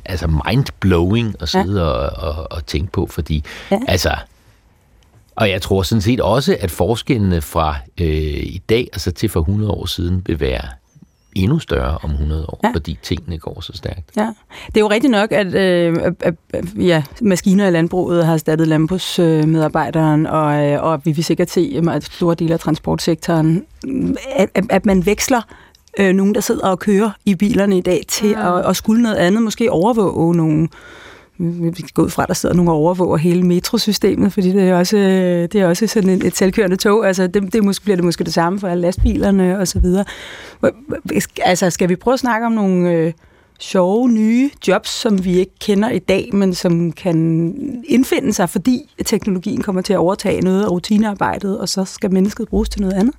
altså 0.04 0.26
mind-blowing 0.26 1.34
at 1.40 1.48
sidde 1.48 1.80
ja. 1.80 1.86
og, 1.86 2.28
og, 2.36 2.52
og 2.52 2.66
tænke 2.66 2.92
på, 2.92 3.06
fordi 3.10 3.44
ja. 3.70 3.78
altså 3.88 4.14
og 5.42 5.50
jeg 5.50 5.62
tror 5.62 5.82
sådan 5.82 6.02
set 6.02 6.20
også, 6.20 6.56
at 6.60 6.70
forskellene 6.70 7.40
fra 7.40 7.76
øh, 8.00 8.06
i 8.42 8.62
dag 8.68 8.88
altså 8.92 9.10
til 9.10 9.28
for 9.28 9.40
100 9.40 9.72
år 9.72 9.86
siden 9.86 10.22
vil 10.26 10.40
være 10.40 10.68
endnu 11.34 11.58
større 11.58 11.98
om 12.02 12.10
100 12.10 12.46
år, 12.46 12.60
ja. 12.64 12.70
fordi 12.74 12.98
tingene 13.02 13.38
går 13.38 13.60
så 13.60 13.72
stærkt. 13.74 14.10
Ja. 14.16 14.32
Det 14.66 14.76
er 14.76 14.80
jo 14.80 14.90
rigtigt 14.90 15.10
nok, 15.10 15.32
at, 15.32 15.54
øh, 15.54 15.96
at, 16.20 16.34
at 16.50 16.64
ja, 16.76 17.02
maskiner 17.22 17.68
i 17.68 17.70
landbruget 17.70 18.26
har 18.26 18.32
erstattet 18.32 18.68
landbrugsmedarbejderen, 18.68 20.26
og, 20.26 20.66
øh, 20.66 20.82
og 20.82 21.00
vi 21.04 21.12
vil 21.12 21.24
sikkert 21.24 21.50
se 21.50 21.82
at 21.90 22.04
store 22.04 22.34
dele 22.34 22.54
af 22.54 22.60
transportsektoren, 22.60 23.64
at, 24.36 24.48
at, 24.54 24.64
at 24.70 24.86
man 24.86 25.06
veksler 25.06 25.40
øh, 25.98 26.12
nogen, 26.14 26.34
der 26.34 26.40
sidder 26.40 26.68
og 26.68 26.78
kører 26.78 27.10
i 27.24 27.34
bilerne 27.34 27.78
i 27.78 27.80
dag, 27.80 28.04
til 28.08 28.28
ja. 28.28 28.58
at, 28.58 28.66
at 28.66 28.76
skulle 28.76 29.02
noget 29.02 29.16
andet, 29.16 29.42
måske 29.42 29.72
overvåge 29.72 30.36
nogle 30.36 30.68
vi 31.42 31.74
skal 31.74 31.90
gå 31.94 32.02
ud 32.02 32.10
fra, 32.10 32.22
at 32.22 32.28
der 32.28 32.34
sidder 32.34 32.54
nogle 32.54 32.70
og 32.70 32.76
overvåger 32.76 33.16
hele 33.16 33.42
metrosystemet, 33.42 34.32
fordi 34.32 34.52
det 34.52 34.62
er 34.62 34.74
også, 34.74 34.96
øh, 34.96 35.48
det 35.52 35.54
er 35.54 35.66
også 35.66 35.86
sådan 35.86 36.10
et 36.10 36.36
selvkørende 36.36 36.76
tog. 36.76 37.06
Altså, 37.06 37.26
det, 37.26 37.52
det 37.52 37.64
måske, 37.64 37.84
bliver 37.84 37.96
det 37.96 38.04
måske 38.04 38.24
det 38.24 38.34
samme 38.34 38.60
for 38.60 38.68
alle 38.68 38.82
lastbilerne 38.82 39.58
og 39.58 39.68
så 39.68 39.80
videre. 39.80 40.04
Altså, 41.44 41.70
skal 41.70 41.88
vi 41.88 41.96
prøve 41.96 42.12
at 42.12 42.20
snakke 42.20 42.46
om 42.46 42.52
nogle 42.52 42.90
øh, 42.90 43.12
sjove, 43.60 44.08
nye 44.08 44.50
jobs, 44.68 44.88
som 44.88 45.24
vi 45.24 45.38
ikke 45.38 45.52
kender 45.60 45.90
i 45.90 45.98
dag, 45.98 46.30
men 46.32 46.54
som 46.54 46.92
kan 46.92 47.16
indfinde 47.84 48.32
sig, 48.32 48.50
fordi 48.50 48.94
teknologien 49.04 49.62
kommer 49.62 49.82
til 49.82 49.92
at 49.92 49.98
overtage 49.98 50.40
noget 50.40 50.64
af 50.64 50.70
rutinearbejdet, 50.70 51.58
og 51.58 51.68
så 51.68 51.84
skal 51.84 52.12
mennesket 52.12 52.48
bruges 52.48 52.68
til 52.68 52.80
noget 52.80 52.94
andet? 52.94 53.14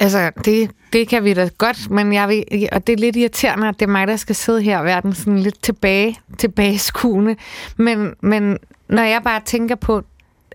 Altså, 0.00 0.30
det, 0.44 0.70
det 0.92 1.08
kan 1.08 1.24
vi 1.24 1.34
da 1.34 1.48
godt, 1.58 1.90
men 1.90 2.12
jeg 2.12 2.28
vil, 2.28 2.68
og 2.72 2.86
det 2.86 2.92
er 2.92 2.96
lidt 2.96 3.16
irriterende, 3.16 3.68
at 3.68 3.74
det 3.80 3.86
er 3.86 3.90
mig, 3.90 4.06
der 4.06 4.16
skal 4.16 4.34
sidde 4.34 4.62
her 4.62 4.78
og 4.78 4.84
være 4.84 5.00
den 5.00 5.14
sådan 5.14 5.38
lidt 5.38 5.62
tilbage, 5.62 6.16
tilbage 6.38 6.78
skuende. 6.78 7.36
Men, 7.76 8.14
men 8.20 8.58
når 8.88 9.02
jeg 9.02 9.22
bare 9.24 9.40
tænker 9.44 9.74
på 9.74 10.02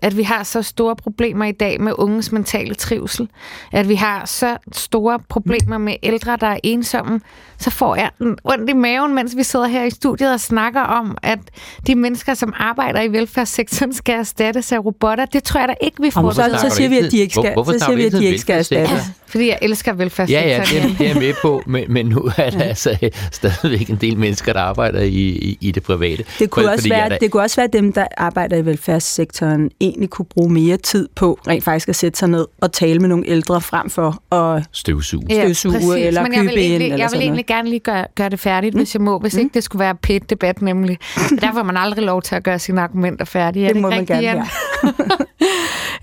at 0.02 0.16
vi 0.16 0.22
har 0.22 0.42
så 0.42 0.62
store 0.62 0.96
problemer 0.96 1.44
i 1.44 1.52
dag 1.52 1.80
med 1.80 1.92
unges 1.98 2.32
mentale 2.32 2.74
trivsel, 2.74 3.28
at 3.72 3.88
vi 3.88 3.94
har 3.94 4.24
så 4.26 4.56
store 4.72 5.18
problemer 5.28 5.78
med 5.78 5.96
ældre, 6.02 6.36
der 6.40 6.46
er 6.46 6.58
ensomme, 6.62 7.20
så 7.58 7.70
får 7.70 7.96
jeg 7.96 8.10
ondt 8.44 8.70
i 8.70 8.72
maven, 8.72 9.14
mens 9.14 9.36
vi 9.36 9.42
sidder 9.42 9.66
her 9.66 9.84
i 9.84 9.90
studiet 9.90 10.32
og 10.32 10.40
snakker 10.40 10.80
om, 10.80 11.16
at 11.22 11.38
de 11.86 11.94
mennesker, 11.94 12.34
som 12.34 12.52
arbejder 12.56 13.00
i 13.00 13.08
velfærdssektoren, 13.08 13.92
skal 13.92 14.14
erstattes 14.14 14.72
af 14.72 14.84
robotter. 14.84 15.24
Det 15.24 15.44
tror 15.44 15.60
jeg 15.60 15.68
da 15.68 15.74
ikke, 15.80 16.02
vi 16.02 16.10
får. 16.10 16.30
så, 16.30 16.58
så, 16.60 16.76
siger 16.76 16.88
vi, 16.88 16.98
at 16.98 17.12
de 17.12 17.18
ikke 17.18 17.34
skal, 17.34 17.54
så 17.56 17.84
siger 17.84 17.96
vi, 17.96 18.04
at 18.04 18.12
de 18.12 18.24
ikke 18.24 18.38
skal 18.38 18.58
erstattes. 18.58 18.92
Ja, 18.92 18.98
fordi 19.26 19.48
jeg 19.48 19.58
elsker 19.62 19.92
velfærdssektoren. 19.92 20.48
Ja, 20.48 20.80
ja, 20.80 20.88
det, 20.88 20.98
det 20.98 21.06
er 21.06 21.12
jeg 21.12 21.22
med 21.22 21.34
på, 21.42 21.62
men, 21.66 21.84
men 21.88 22.06
nu 22.06 22.30
er 22.36 22.50
der 22.50 22.58
ja. 22.58 22.64
altså 22.64 23.10
stadigvæk 23.32 23.90
en 23.90 23.96
del 23.96 24.18
mennesker, 24.18 24.52
der 24.52 24.60
arbejder 24.60 25.00
i, 25.00 25.28
i, 25.28 25.58
i 25.60 25.70
det 25.70 25.82
private. 25.82 26.24
Det 26.38 26.50
kunne, 26.50 26.70
også 26.70 26.88
være, 26.88 27.08
der... 27.08 27.18
det 27.18 27.30
kunne 27.30 27.42
også 27.42 27.56
være 27.56 27.68
dem, 27.72 27.92
der 27.92 28.06
arbejder 28.16 28.56
i 28.56 28.66
velfærdssektoren, 28.66 29.70
egentlig 29.92 30.10
kunne 30.10 30.26
bruge 30.26 30.52
mere 30.52 30.76
tid 30.76 31.08
på 31.14 31.38
rent 31.48 31.64
faktisk 31.64 31.88
at 31.88 31.96
sætte 31.96 32.18
sig 32.18 32.28
ned 32.28 32.46
og 32.60 32.72
tale 32.72 32.98
med 32.98 33.08
nogle 33.08 33.24
ældre 33.26 33.60
frem 33.60 33.90
for 33.90 34.34
at 34.34 34.64
støvsuge, 34.72 35.26
ja, 35.30 35.42
støvsuge 35.42 35.74
præcis. 35.74 35.94
eller 35.94 36.22
Men 36.22 36.32
jeg 36.32 36.40
købe 36.40 36.54
vil 36.54 36.62
egentlig, 36.62 36.88
ind. 36.88 36.98
Jeg 36.98 37.08
vil 37.12 37.20
egentlig 37.20 37.46
gerne 37.46 37.68
lige 37.68 37.80
gøre, 37.80 38.06
gøre 38.14 38.28
det 38.28 38.40
færdigt, 38.40 38.74
mm. 38.74 38.80
hvis 38.80 38.94
jeg 38.94 39.02
må, 39.02 39.18
hvis 39.18 39.34
mm. 39.34 39.40
ikke 39.40 39.54
det 39.54 39.64
skulle 39.64 39.80
være 39.80 39.94
pæt 39.94 40.30
debat 40.30 40.62
nemlig. 40.62 40.98
Derfor 41.40 41.56
har 41.56 41.62
man 41.62 41.76
aldrig 41.76 42.04
lov 42.04 42.22
til 42.22 42.34
at 42.34 42.42
gøre 42.42 42.58
sine 42.58 42.80
argumenter 42.80 43.24
færdige. 43.24 43.66
Det, 43.66 43.74
det 43.74 43.82
må 43.82 43.90
man 43.90 44.06
gerne, 44.06 44.46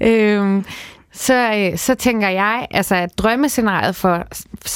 ja. 0.01 0.07
øhm, 0.35 0.65
så, 1.13 1.53
øh, 1.55 1.77
så 1.77 1.95
tænker 1.95 2.29
jeg, 2.29 2.67
altså 2.71 2.95
at 2.95 3.17
drømmescenariet 3.17 3.95
for, 3.95 4.27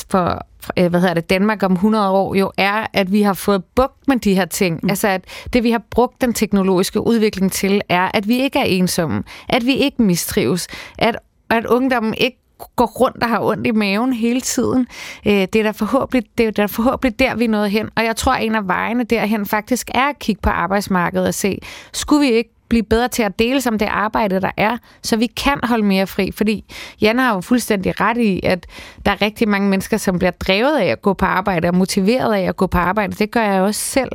for 0.10 0.46
øh, 0.78 0.90
hvad 0.90 1.00
hedder 1.00 1.14
det, 1.14 1.30
Danmark 1.30 1.64
om 1.64 1.72
100 1.74 2.10
år 2.10 2.36
jo 2.36 2.52
er, 2.58 2.88
at 2.94 3.12
vi 3.12 3.22
har 3.22 3.34
fået 3.34 3.64
bugt 3.76 4.08
med 4.08 4.18
de 4.18 4.36
her 4.36 4.46
ting. 4.46 4.80
Mm. 4.84 4.90
Altså 4.90 5.08
at 5.08 5.26
det, 5.54 5.64
vi 5.64 5.72
har 5.72 5.82
brugt 5.92 6.22
den 6.22 6.34
teknologiske 6.34 7.08
udvikling 7.08 7.52
til, 7.52 7.82
er, 7.90 8.12
at 8.14 8.28
vi 8.28 8.38
ikke 8.38 8.60
er 8.60 8.64
ensomme, 8.64 9.24
at 9.50 9.66
vi 9.66 9.76
ikke 9.76 10.02
mistrives, 10.02 10.68
at, 10.98 11.18
at 11.50 11.66
ungdommen 11.66 12.14
ikke 12.18 12.38
går 12.76 12.86
rundt 12.86 13.24
og 13.24 13.30
har 13.30 13.40
ondt 13.42 13.68
i 13.68 13.72
maven 13.72 14.14
hele 14.14 14.42
tiden. 14.42 14.88
Øh, 15.28 15.34
det 15.34 15.56
er 15.56 15.64
da 15.64 15.72
forhåbentlig, 15.72 16.30
det 16.38 16.48
er 16.48 16.52
da 16.52 16.66
forhåbentlig 16.66 17.20
der, 17.20 17.36
vi 17.36 17.44
er 17.44 17.50
nået 17.50 17.72
hen. 17.72 17.90
Og 17.96 18.04
jeg 18.04 18.16
tror, 18.16 18.34
at 18.34 18.46
en 18.46 18.56
af 18.56 18.68
vejene 18.68 19.04
derhen 19.04 19.46
faktisk 19.46 19.90
er 19.94 20.10
at 20.10 20.20
kigge 20.20 20.42
på 20.42 20.50
arbejdsmarkedet 20.50 21.28
og 21.28 21.34
se, 21.34 21.60
skulle 21.94 22.28
vi 22.28 22.34
ikke 22.34 22.53
blive 22.74 22.84
bedre 22.84 23.08
til 23.08 23.24
at 23.24 23.40
dele 23.40 23.62
som 23.62 23.78
det 23.78 23.86
arbejde, 23.86 24.42
der 24.42 24.52
er, 24.58 24.78
så 25.04 25.18
vi 25.18 25.26
kan 25.26 25.60
holde 25.64 25.84
mere 25.84 26.08
fri. 26.08 26.32
Fordi 26.32 26.66
Jan 27.02 27.20
har 27.20 27.36
jo 27.36 27.42
fuldstændig 27.42 28.02
ret 28.02 28.18
i, 28.18 28.40
at 28.44 28.66
der 29.06 29.12
er 29.12 29.22
rigtig 29.22 29.50
mange 29.50 29.70
mennesker, 29.70 29.98
som 29.98 30.20
bliver 30.20 30.32
drevet 30.32 30.78
af 30.78 30.86
at 30.86 31.02
gå 31.02 31.14
på 31.14 31.26
arbejde 31.26 31.68
og 31.68 31.76
motiveret 31.76 32.34
af 32.34 32.42
at 32.42 32.58
gå 32.58 32.68
på 32.68 32.78
arbejde. 32.78 33.14
Det 33.14 33.32
gør 33.32 33.42
jeg 33.42 33.62
også 33.62 33.82
selv, 33.82 34.12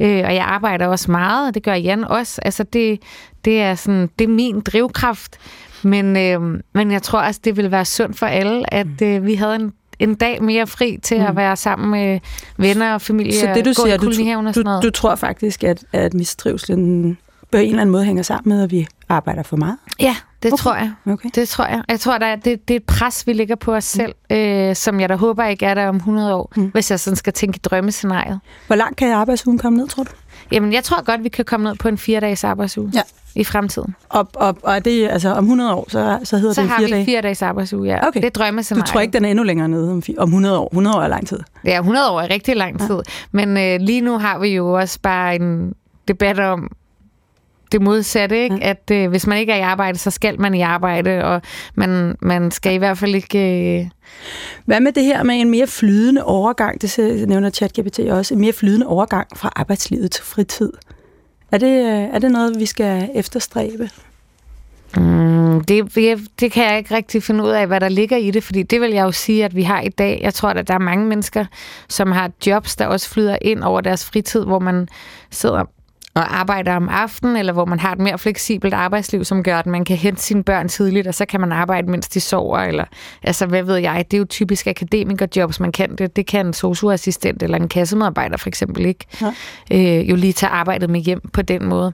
øh, 0.00 0.22
og 0.24 0.34
jeg 0.34 0.44
arbejder 0.44 0.86
også 0.86 1.10
meget, 1.10 1.48
og 1.48 1.54
det 1.54 1.62
gør 1.62 1.74
Jan 1.74 2.04
også. 2.04 2.40
Altså 2.44 2.62
det, 2.62 3.02
det, 3.44 3.60
er, 3.62 3.74
sådan, 3.74 4.10
det 4.18 4.24
er 4.24 4.28
min 4.28 4.60
drivkraft. 4.60 5.38
Men, 5.82 6.16
øh, 6.16 6.60
men 6.74 6.90
jeg 6.90 7.02
tror 7.02 7.20
også, 7.20 7.40
det 7.44 7.56
ville 7.56 7.70
være 7.70 7.84
sundt 7.84 8.18
for 8.18 8.26
alle, 8.26 8.74
at 8.74 8.86
mm. 9.00 9.06
øh, 9.06 9.26
vi 9.26 9.34
havde 9.34 9.54
en 9.54 9.72
en 9.98 10.14
dag 10.14 10.42
mere 10.42 10.66
fri 10.66 10.98
til 11.02 11.18
mm. 11.18 11.26
at 11.26 11.36
være 11.36 11.56
sammen 11.56 11.90
med 11.90 12.20
venner 12.56 12.94
og 12.94 13.02
familie 13.02 13.32
Så 13.32 13.52
det, 13.54 13.64
du 13.64 13.72
siger, 13.72 13.96
du, 13.96 14.62
du, 14.62 14.80
du 14.82 14.90
tror 14.90 15.14
faktisk, 15.14 15.64
at, 15.64 15.84
at 15.92 16.14
mistrivselen 16.14 17.18
på 17.52 17.58
en 17.58 17.68
eller 17.68 17.80
anden 17.80 17.92
måde 17.92 18.04
hænger 18.04 18.22
sammen 18.22 18.54
med, 18.56 18.62
at 18.64 18.70
vi 18.70 18.86
arbejder 19.08 19.42
for 19.42 19.56
meget? 19.56 19.76
Ja, 20.00 20.16
Det 20.42 20.52
okay. 20.52 20.62
tror 20.62 20.74
jeg. 20.74 20.92
Okay. 21.06 21.28
Det 21.34 21.48
tror 21.48 21.64
jeg. 21.66 21.82
Jeg 21.88 22.00
tror, 22.00 22.18
der 22.18 22.36
det, 22.36 22.68
det 22.68 22.74
er 22.74 22.78
et 22.78 22.84
pres, 22.84 23.26
vi 23.26 23.32
lægger 23.32 23.54
på 23.56 23.74
os 23.74 23.84
selv, 23.84 24.14
mm. 24.30 24.36
øh, 24.36 24.76
som 24.76 25.00
jeg 25.00 25.08
da 25.08 25.14
håber 25.16 25.44
ikke 25.44 25.66
er 25.66 25.74
der 25.74 25.88
om 25.88 25.96
100 25.96 26.34
år, 26.34 26.52
mm. 26.56 26.66
hvis 26.72 26.90
jeg 26.90 27.00
sådan 27.00 27.16
skal 27.16 27.32
tænke 27.32 27.56
i 27.56 27.60
drømmescenariet. 27.64 28.40
Hvor 28.66 28.76
langt 28.76 28.96
kan 28.96 29.12
arbejdsugen 29.12 29.58
komme 29.58 29.78
ned, 29.78 29.88
tror 29.88 30.02
du? 30.02 30.10
Jamen, 30.52 30.72
jeg 30.72 30.84
tror 30.84 31.04
godt, 31.04 31.24
vi 31.24 31.28
kan 31.28 31.44
komme 31.44 31.64
ned 31.68 31.76
på 31.76 31.88
en 31.88 31.98
fire-dages 31.98 32.44
arbejdsuge 32.44 32.90
Ja. 32.94 33.00
i 33.34 33.44
fremtiden. 33.44 33.94
Og, 34.08 34.28
og, 34.34 34.56
og 34.62 34.74
er 34.74 34.78
det, 34.78 35.08
altså, 35.08 35.28
om 35.34 35.44
100 35.44 35.74
år, 35.74 35.86
så, 35.88 36.18
så 36.24 36.38
hedder 36.38 36.54
Så 36.54 36.60
det 36.60 36.64
en 36.66 36.70
har 36.70 36.78
fire 36.78 36.86
vi 36.86 36.92
dage? 36.92 37.04
fire 37.04 37.20
dages 37.22 37.42
arbejdsuge, 37.42 37.88
ja. 37.88 38.06
Okay. 38.08 38.20
Det 38.20 38.26
er 38.26 38.30
Du 38.30 38.38
drømmescenariet. 38.40 38.86
tror 38.88 39.00
ikke, 39.00 39.12
den 39.12 39.24
er 39.24 39.28
endnu 39.30 39.44
længere 39.44 39.68
nede 39.68 39.90
om, 39.90 40.02
om 40.18 40.28
100 40.28 40.58
år? 40.58 40.66
100 40.72 40.96
år 40.96 41.02
er 41.02 41.08
lang 41.08 41.26
tid. 41.26 41.38
Ja, 41.64 41.78
100 41.78 42.10
år 42.10 42.20
er 42.20 42.30
rigtig 42.30 42.56
lang 42.56 42.80
tid. 42.80 42.94
Ja. 42.94 43.00
Men 43.32 43.56
øh, 43.56 43.80
lige 43.86 44.00
nu 44.00 44.18
har 44.18 44.38
vi 44.38 44.48
jo 44.48 44.72
også 44.72 44.98
bare 45.02 45.34
en 45.34 45.72
debat 46.08 46.38
om 46.38 46.70
det 47.72 47.82
modsatte, 47.82 48.42
ikke? 48.42 48.56
Ja. 48.56 48.70
At 48.70 48.90
øh, 48.92 49.10
hvis 49.10 49.26
man 49.26 49.38
ikke 49.38 49.52
er 49.52 49.56
i 49.56 49.60
arbejde, 49.60 49.98
så 49.98 50.10
skal 50.10 50.40
man 50.40 50.54
i 50.54 50.60
arbejde, 50.60 51.24
og 51.24 51.42
man, 51.74 52.16
man 52.22 52.50
skal 52.50 52.74
i 52.74 52.76
hvert 52.76 52.98
fald 52.98 53.14
ikke... 53.14 53.38
Øh, 53.80 53.86
Hvad 54.64 54.80
med 54.80 54.92
det 54.92 55.04
her 55.04 55.22
med 55.22 55.40
en 55.40 55.50
mere 55.50 55.66
flydende 55.66 56.24
overgang? 56.24 56.82
Det 56.82 57.28
nævner 57.28 57.50
ChatGPT 57.50 57.98
også. 57.98 58.34
En 58.34 58.40
mere 58.40 58.52
flydende 58.52 58.86
overgang 58.86 59.28
fra 59.36 59.52
arbejdslivet 59.56 60.10
til 60.10 60.24
fritid. 60.24 60.72
Er 61.52 61.58
det, 61.58 61.86
øh, 61.86 62.14
er 62.14 62.18
det 62.18 62.30
noget, 62.30 62.58
vi 62.58 62.66
skal 62.66 63.08
efterstræbe? 63.14 63.90
Mm, 64.96 65.64
det, 65.64 65.94
det, 65.94 66.18
det 66.40 66.52
kan 66.52 66.64
jeg 66.64 66.78
ikke 66.78 66.94
rigtig 66.94 67.22
finde 67.22 67.44
ud 67.44 67.50
af, 67.50 67.66
hvad 67.66 67.80
der 67.80 67.88
ligger 67.88 68.16
i 68.16 68.30
det, 68.30 68.44
fordi 68.44 68.62
det 68.62 68.80
vil 68.80 68.90
jeg 68.90 69.02
jo 69.02 69.12
sige, 69.12 69.44
at 69.44 69.56
vi 69.56 69.62
har 69.62 69.80
i 69.80 69.88
dag. 69.88 70.20
Jeg 70.22 70.34
tror, 70.34 70.48
at 70.48 70.68
der 70.68 70.74
er 70.74 70.78
mange 70.78 71.06
mennesker, 71.06 71.44
som 71.88 72.12
har 72.12 72.30
jobs, 72.46 72.76
der 72.76 72.86
også 72.86 73.08
flyder 73.08 73.38
ind 73.42 73.62
over 73.62 73.80
deres 73.80 74.04
fritid, 74.04 74.44
hvor 74.44 74.58
man 74.58 74.88
sidder 75.30 75.64
og 76.14 76.38
arbejder 76.38 76.76
om 76.76 76.88
aftenen, 76.88 77.36
eller 77.36 77.52
hvor 77.52 77.64
man 77.64 77.78
har 77.78 77.92
et 77.92 77.98
mere 77.98 78.18
fleksibelt 78.18 78.74
arbejdsliv, 78.74 79.24
som 79.24 79.42
gør, 79.42 79.58
at 79.58 79.66
man 79.66 79.84
kan 79.84 79.96
hente 79.96 80.22
sine 80.22 80.44
børn 80.44 80.68
tidligt, 80.68 81.06
og 81.06 81.14
så 81.14 81.26
kan 81.26 81.40
man 81.40 81.52
arbejde, 81.52 81.90
mens 81.90 82.08
de 82.08 82.20
sover, 82.20 82.58
eller 82.58 82.84
altså, 83.22 83.46
hvad 83.46 83.62
ved 83.62 83.76
jeg, 83.76 84.04
det 84.10 84.16
er 84.16 84.18
jo 84.18 84.24
typisk 84.24 84.66
akademikerjobs, 84.66 85.60
man 85.60 85.72
kan 85.72 85.96
det. 85.96 86.16
Det 86.16 86.26
kan 86.26 86.46
en 86.46 86.52
socioassistent 86.52 87.42
eller 87.42 87.56
en 87.56 87.68
kassemedarbejder 87.68 88.36
for 88.36 88.48
eksempel 88.48 88.86
ikke. 88.86 89.04
Ja. 89.20 89.32
Øh, 89.72 90.10
jo 90.10 90.16
lige 90.16 90.32
tage 90.32 90.50
arbejdet 90.50 90.90
med 90.90 91.00
hjem 91.00 91.20
på 91.32 91.42
den 91.42 91.64
måde. 91.64 91.92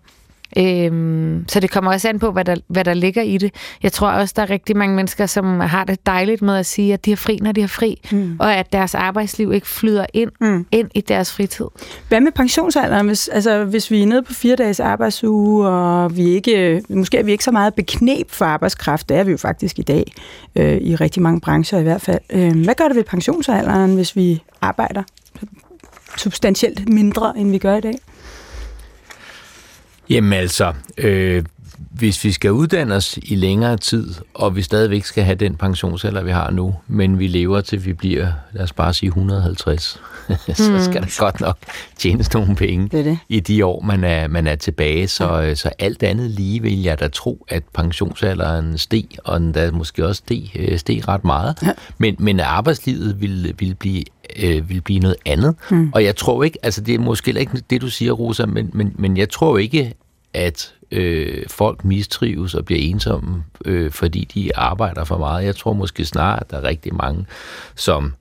Øhm, 0.59 1.45
så 1.49 1.61
det 1.61 1.71
kommer 1.71 1.93
også 1.93 2.09
an 2.09 2.19
på, 2.19 2.31
hvad 2.31 2.45
der, 2.45 2.57
hvad 2.69 2.85
der 2.85 2.95
ligger 2.95 3.23
i 3.23 3.39
det. 3.39 3.55
Jeg 3.83 3.93
tror 3.93 4.09
også, 4.09 4.33
der 4.37 4.43
er 4.43 4.51
rigtig 4.51 4.77
mange 4.77 4.97
mennesker, 4.97 5.27
som 5.27 5.61
har 5.61 5.85
det 5.85 6.07
dejligt 6.07 6.43
med 6.43 6.57
at 6.57 6.67
sige, 6.67 6.93
at 6.93 7.05
de 7.05 7.11
har 7.11 7.17
fri, 7.17 7.39
når 7.43 7.53
de 7.53 7.61
har 7.61 7.69
fri, 7.69 8.01
mm. 8.13 8.37
og 8.41 8.55
at 8.55 8.73
deres 8.73 8.95
arbejdsliv 8.95 9.53
ikke 9.53 9.67
flyder 9.69 10.07
ind, 10.15 10.31
Mm. 10.41 10.67
ind 10.73 10.91
i 10.95 11.01
deres 11.01 11.33
fritid. 11.33 11.65
Hvad 12.09 12.21
med 12.21 12.33
pensionsalderen? 12.33 13.07
Hvis, 13.07 13.29
altså, 13.29 13.65
hvis 13.65 13.91
vi 13.91 14.03
er 14.03 14.07
nede 14.07 14.23
på 14.23 14.35
fire 14.35 14.57
dages 14.57 14.81
arbejdsuge, 14.81 15.69
og 15.69 16.17
vi 16.17 16.23
ikke, 16.29 16.83
måske 16.89 17.19
er 17.19 17.23
vi 17.23 17.33
ikke 17.33 17.45
så 17.45 17.51
meget 17.53 17.75
beknep 17.75 18.31
for 18.31 18.45
arbejdskraft, 18.45 19.09
det 19.09 19.17
er 19.17 19.25
vi 19.25 19.31
jo 19.31 19.37
faktisk 19.37 19.79
i 19.79 19.83
dag, 19.83 20.13
øh, 20.57 20.77
i 20.77 20.95
rigtig 20.97 21.23
mange 21.23 21.41
brancher 21.41 21.79
i 21.79 21.83
hvert 21.83 22.01
fald. 22.01 22.21
Øh, 22.31 22.65
hvad 22.65 22.75
gør 22.75 22.87
det 22.87 22.97
ved 22.97 23.05
pensionsalderen, 23.05 23.95
hvis 23.95 24.17
vi 24.17 24.43
arbejder 24.61 25.03
substantielt 26.17 26.89
mindre, 26.89 27.33
end 27.39 27.51
vi 27.51 27.59
gør 27.59 27.77
i 27.77 27.81
dag? 27.81 27.95
Jamen 30.11 30.33
altså, 30.33 30.73
øh, 30.99 31.45
hvis 31.91 32.25
vi 32.25 32.33
skal 32.33 32.53
uddanne 32.53 32.95
os 32.95 33.19
i 33.23 33.35
længere 33.35 33.77
tid, 33.77 34.15
og 34.35 34.57
vi 34.57 34.63
stadigvæk 34.63 35.05
skal 35.05 35.25
have 35.25 35.35
den 35.35 35.55
pensionsalder, 35.55 36.23
vi 36.23 36.31
har 36.31 36.51
nu, 36.51 36.75
men 36.87 37.19
vi 37.19 37.27
lever 37.27 37.61
til 37.61 37.85
vi 37.85 37.93
bliver, 37.93 38.33
lad 38.53 38.63
os 38.63 38.73
bare 38.73 38.95
sige 38.95 39.09
150, 39.09 39.83
så 40.55 40.85
skal 40.85 41.03
der 41.03 41.21
godt 41.21 41.41
nok 41.41 41.59
tjenes 41.99 42.35
nogle 42.35 42.57
penge 42.57 42.89
Det 42.89 43.05
det. 43.05 43.19
i 43.29 43.41
de 43.41 43.65
år, 43.65 43.81
man 43.81 44.05
er, 44.05 44.29
man 44.29 44.47
er 44.47 44.55
tilbage. 44.55 45.09
Så, 45.09 45.39
ja. 45.39 45.55
så 45.55 45.71
alt 45.79 46.03
andet 46.03 46.31
lige 46.31 46.63
vil 46.63 46.83
jeg 46.83 47.01
da 47.01 47.09
tro, 47.09 47.47
at 47.49 47.63
pensionsalderen 47.75 48.79
steg, 48.79 49.05
og 49.25 49.41
den 49.41 49.53
da 49.53 49.71
måske 49.71 50.07
også 50.07 50.19
steg, 50.19 50.51
øh, 50.57 50.79
steg 50.79 51.09
ret 51.09 51.25
meget. 51.25 51.59
Ja. 51.63 51.73
Men, 51.99 52.17
men 52.19 52.41
arbejdslivet 52.41 53.21
vil, 53.21 53.55
vil 53.59 53.75
blive 53.75 54.05
øh, 54.43 54.69
vil 54.69 54.81
blive 54.81 55.01
noget 55.01 55.17
andet. 55.25 55.55
Mm. 55.71 55.91
Og 55.95 56.05
jeg 56.05 56.17
tror 56.17 56.43
ikke, 56.43 56.59
altså 56.63 56.81
det 56.81 56.95
er 56.95 56.99
måske 56.99 57.41
ikke 57.41 57.63
det, 57.71 57.81
du 57.81 57.89
siger, 57.89 58.13
Rosa, 58.13 58.47
men, 58.47 58.71
men, 58.73 58.93
men 58.99 59.17
jeg 59.17 59.31
tror 59.31 59.59
ikke, 59.59 59.95
at 60.35 60.73
øh, 60.91 61.43
folk 61.49 61.85
mistrives 61.85 62.55
og 62.55 62.65
bliver 62.65 62.81
ensomme, 62.81 63.45
øh, 63.65 63.91
fordi 63.91 64.29
de 64.35 64.57
arbejder 64.57 65.05
for 65.05 65.19
meget. 65.19 65.45
Jeg 65.45 65.57
tror 65.57 65.73
måske 65.73 66.05
snarere, 66.05 66.41
at 66.41 66.51
der 66.51 66.57
er 66.57 66.63
rigtig 66.63 66.95
mange, 66.95 67.27
som 67.75 68.13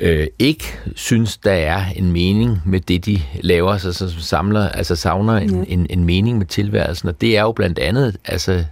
øh, 0.00 0.26
ikke 0.38 0.64
synes, 0.94 1.36
der 1.36 1.52
er 1.52 1.84
en 1.96 2.12
mening 2.12 2.60
med 2.64 2.80
det, 2.80 3.06
de 3.06 3.20
laver, 3.40 3.76
så, 3.76 3.92
så 3.92 4.10
samler, 4.18 4.68
altså 4.68 4.96
savner 4.96 5.36
en, 5.36 5.64
en, 5.68 5.86
en 5.90 6.04
mening 6.04 6.38
med 6.38 6.46
tilværelsen. 6.46 7.08
Og 7.08 7.20
det 7.20 7.36
er 7.36 7.42
jo 7.42 7.52
blandt 7.52 7.78
andet 7.78 8.16
altså, 8.24 8.64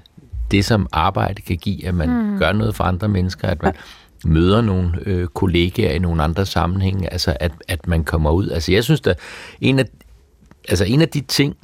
det, 0.50 0.64
som 0.64 0.87
arbejde 0.92 1.42
kan 1.42 1.57
give, 1.57 1.87
at 1.87 1.94
man 1.94 2.09
mm. 2.09 2.38
gør 2.38 2.52
noget 2.52 2.74
for 2.74 2.85
andre 2.85 3.09
mennesker, 3.09 3.48
at 3.48 3.62
man 3.62 3.72
møder 4.26 4.60
nogle 4.60 4.92
øh, 5.06 5.26
kollegaer 5.26 5.92
i 5.92 5.98
nogle 5.98 6.22
andre 6.22 6.46
sammenhænge, 6.46 7.12
altså 7.12 7.36
at, 7.40 7.52
at 7.68 7.86
man 7.86 8.04
kommer 8.04 8.30
ud. 8.30 8.48
Altså 8.48 8.72
jeg 8.72 8.84
synes, 8.84 9.00
at 9.06 9.18
en 9.60 9.78
af, 9.78 9.84
altså 10.68 10.84
en 10.84 11.02
af 11.02 11.08
de 11.08 11.20
ting, 11.20 11.56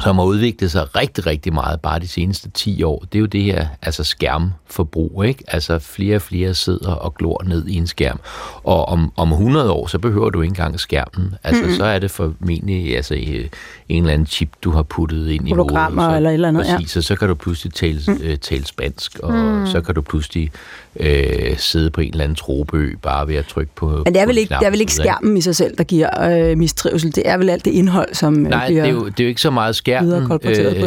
som 0.00 0.16
har 0.16 0.24
udviklet 0.24 0.70
sig 0.70 0.96
rigtig, 0.96 1.26
rigtig 1.26 1.52
meget 1.52 1.80
bare 1.80 1.98
de 1.98 2.08
seneste 2.08 2.50
10 2.50 2.82
år, 2.82 3.04
det 3.12 3.18
er 3.18 3.20
jo 3.20 3.26
det 3.26 3.42
her 3.42 3.66
altså 3.82 4.04
skærmforbrug, 4.04 5.24
ikke? 5.24 5.44
Altså 5.48 5.78
flere 5.78 6.16
og 6.16 6.22
flere 6.22 6.54
sidder 6.54 6.92
og 6.92 7.14
glor 7.14 7.42
ned 7.44 7.66
i 7.66 7.74
en 7.74 7.86
skærm. 7.86 8.20
Og 8.64 8.88
om, 8.88 9.12
om 9.16 9.32
100 9.32 9.70
år, 9.70 9.86
så 9.86 9.98
behøver 9.98 10.30
du 10.30 10.42
ikke 10.42 10.50
engang 10.50 10.80
skærmen. 10.80 11.34
Altså 11.42 11.62
mm-hmm. 11.62 11.76
så 11.76 11.84
er 11.84 11.98
det 11.98 12.10
formentlig 12.10 12.96
altså, 12.96 13.14
øh, 13.14 13.48
en 13.88 14.02
eller 14.02 14.12
anden 14.12 14.26
chip, 14.26 14.48
du 14.62 14.70
har 14.70 14.82
puttet 14.82 15.28
ind 15.28 15.48
i. 15.48 15.50
Hologrammer 15.50 16.10
så, 16.10 16.16
eller 16.16 16.30
et 16.30 16.34
eller 16.34 16.48
andet, 16.48 16.66
ja. 16.66 16.76
Præcis, 16.76 16.96
og 16.96 17.04
så 17.04 17.16
kan 17.16 17.28
du 17.28 17.34
pludselig 17.34 17.74
tale, 17.74 18.00
mm. 18.08 18.20
øh, 18.22 18.38
tale 18.38 18.66
spansk, 18.66 19.18
og 19.18 19.32
mm. 19.34 19.66
så 19.66 19.80
kan 19.80 19.94
du 19.94 20.00
pludselig 20.00 20.52
øh, 21.00 21.58
sidde 21.58 21.90
på 21.90 22.00
en 22.00 22.10
eller 22.10 22.24
anden 22.24 22.36
trobeø, 22.36 22.94
bare 23.02 23.28
ved 23.28 23.34
at 23.34 23.46
trykke 23.46 23.74
på 23.74 23.86
Men 24.04 24.14
det 24.14 24.22
er 24.22 24.26
vel 24.26 24.38
ikke, 24.38 24.48
knap 24.48 24.60
det 24.60 24.66
er 24.66 24.70
vel 24.70 24.80
ikke 24.80 24.92
skærmen 24.92 25.36
i 25.36 25.40
sig 25.40 25.56
selv, 25.56 25.76
der 25.78 25.84
giver 25.84 26.22
øh, 26.50 26.58
mistrivsel. 26.58 27.14
Det 27.14 27.28
er 27.28 27.36
vel 27.36 27.50
alt 27.50 27.64
det 27.64 27.70
indhold, 27.70 28.14
som 28.14 28.44
øh, 28.44 28.50
Nej, 28.50 28.66
bliver... 28.66 28.82
det 28.82 28.90
er, 28.90 28.94
jo, 28.94 29.06
det 29.06 29.20
er 29.20 29.24
jo 29.24 29.28
ikke 29.28 29.40
så 29.40 29.50
meget 29.50 29.76
skærmen. 29.76 30.10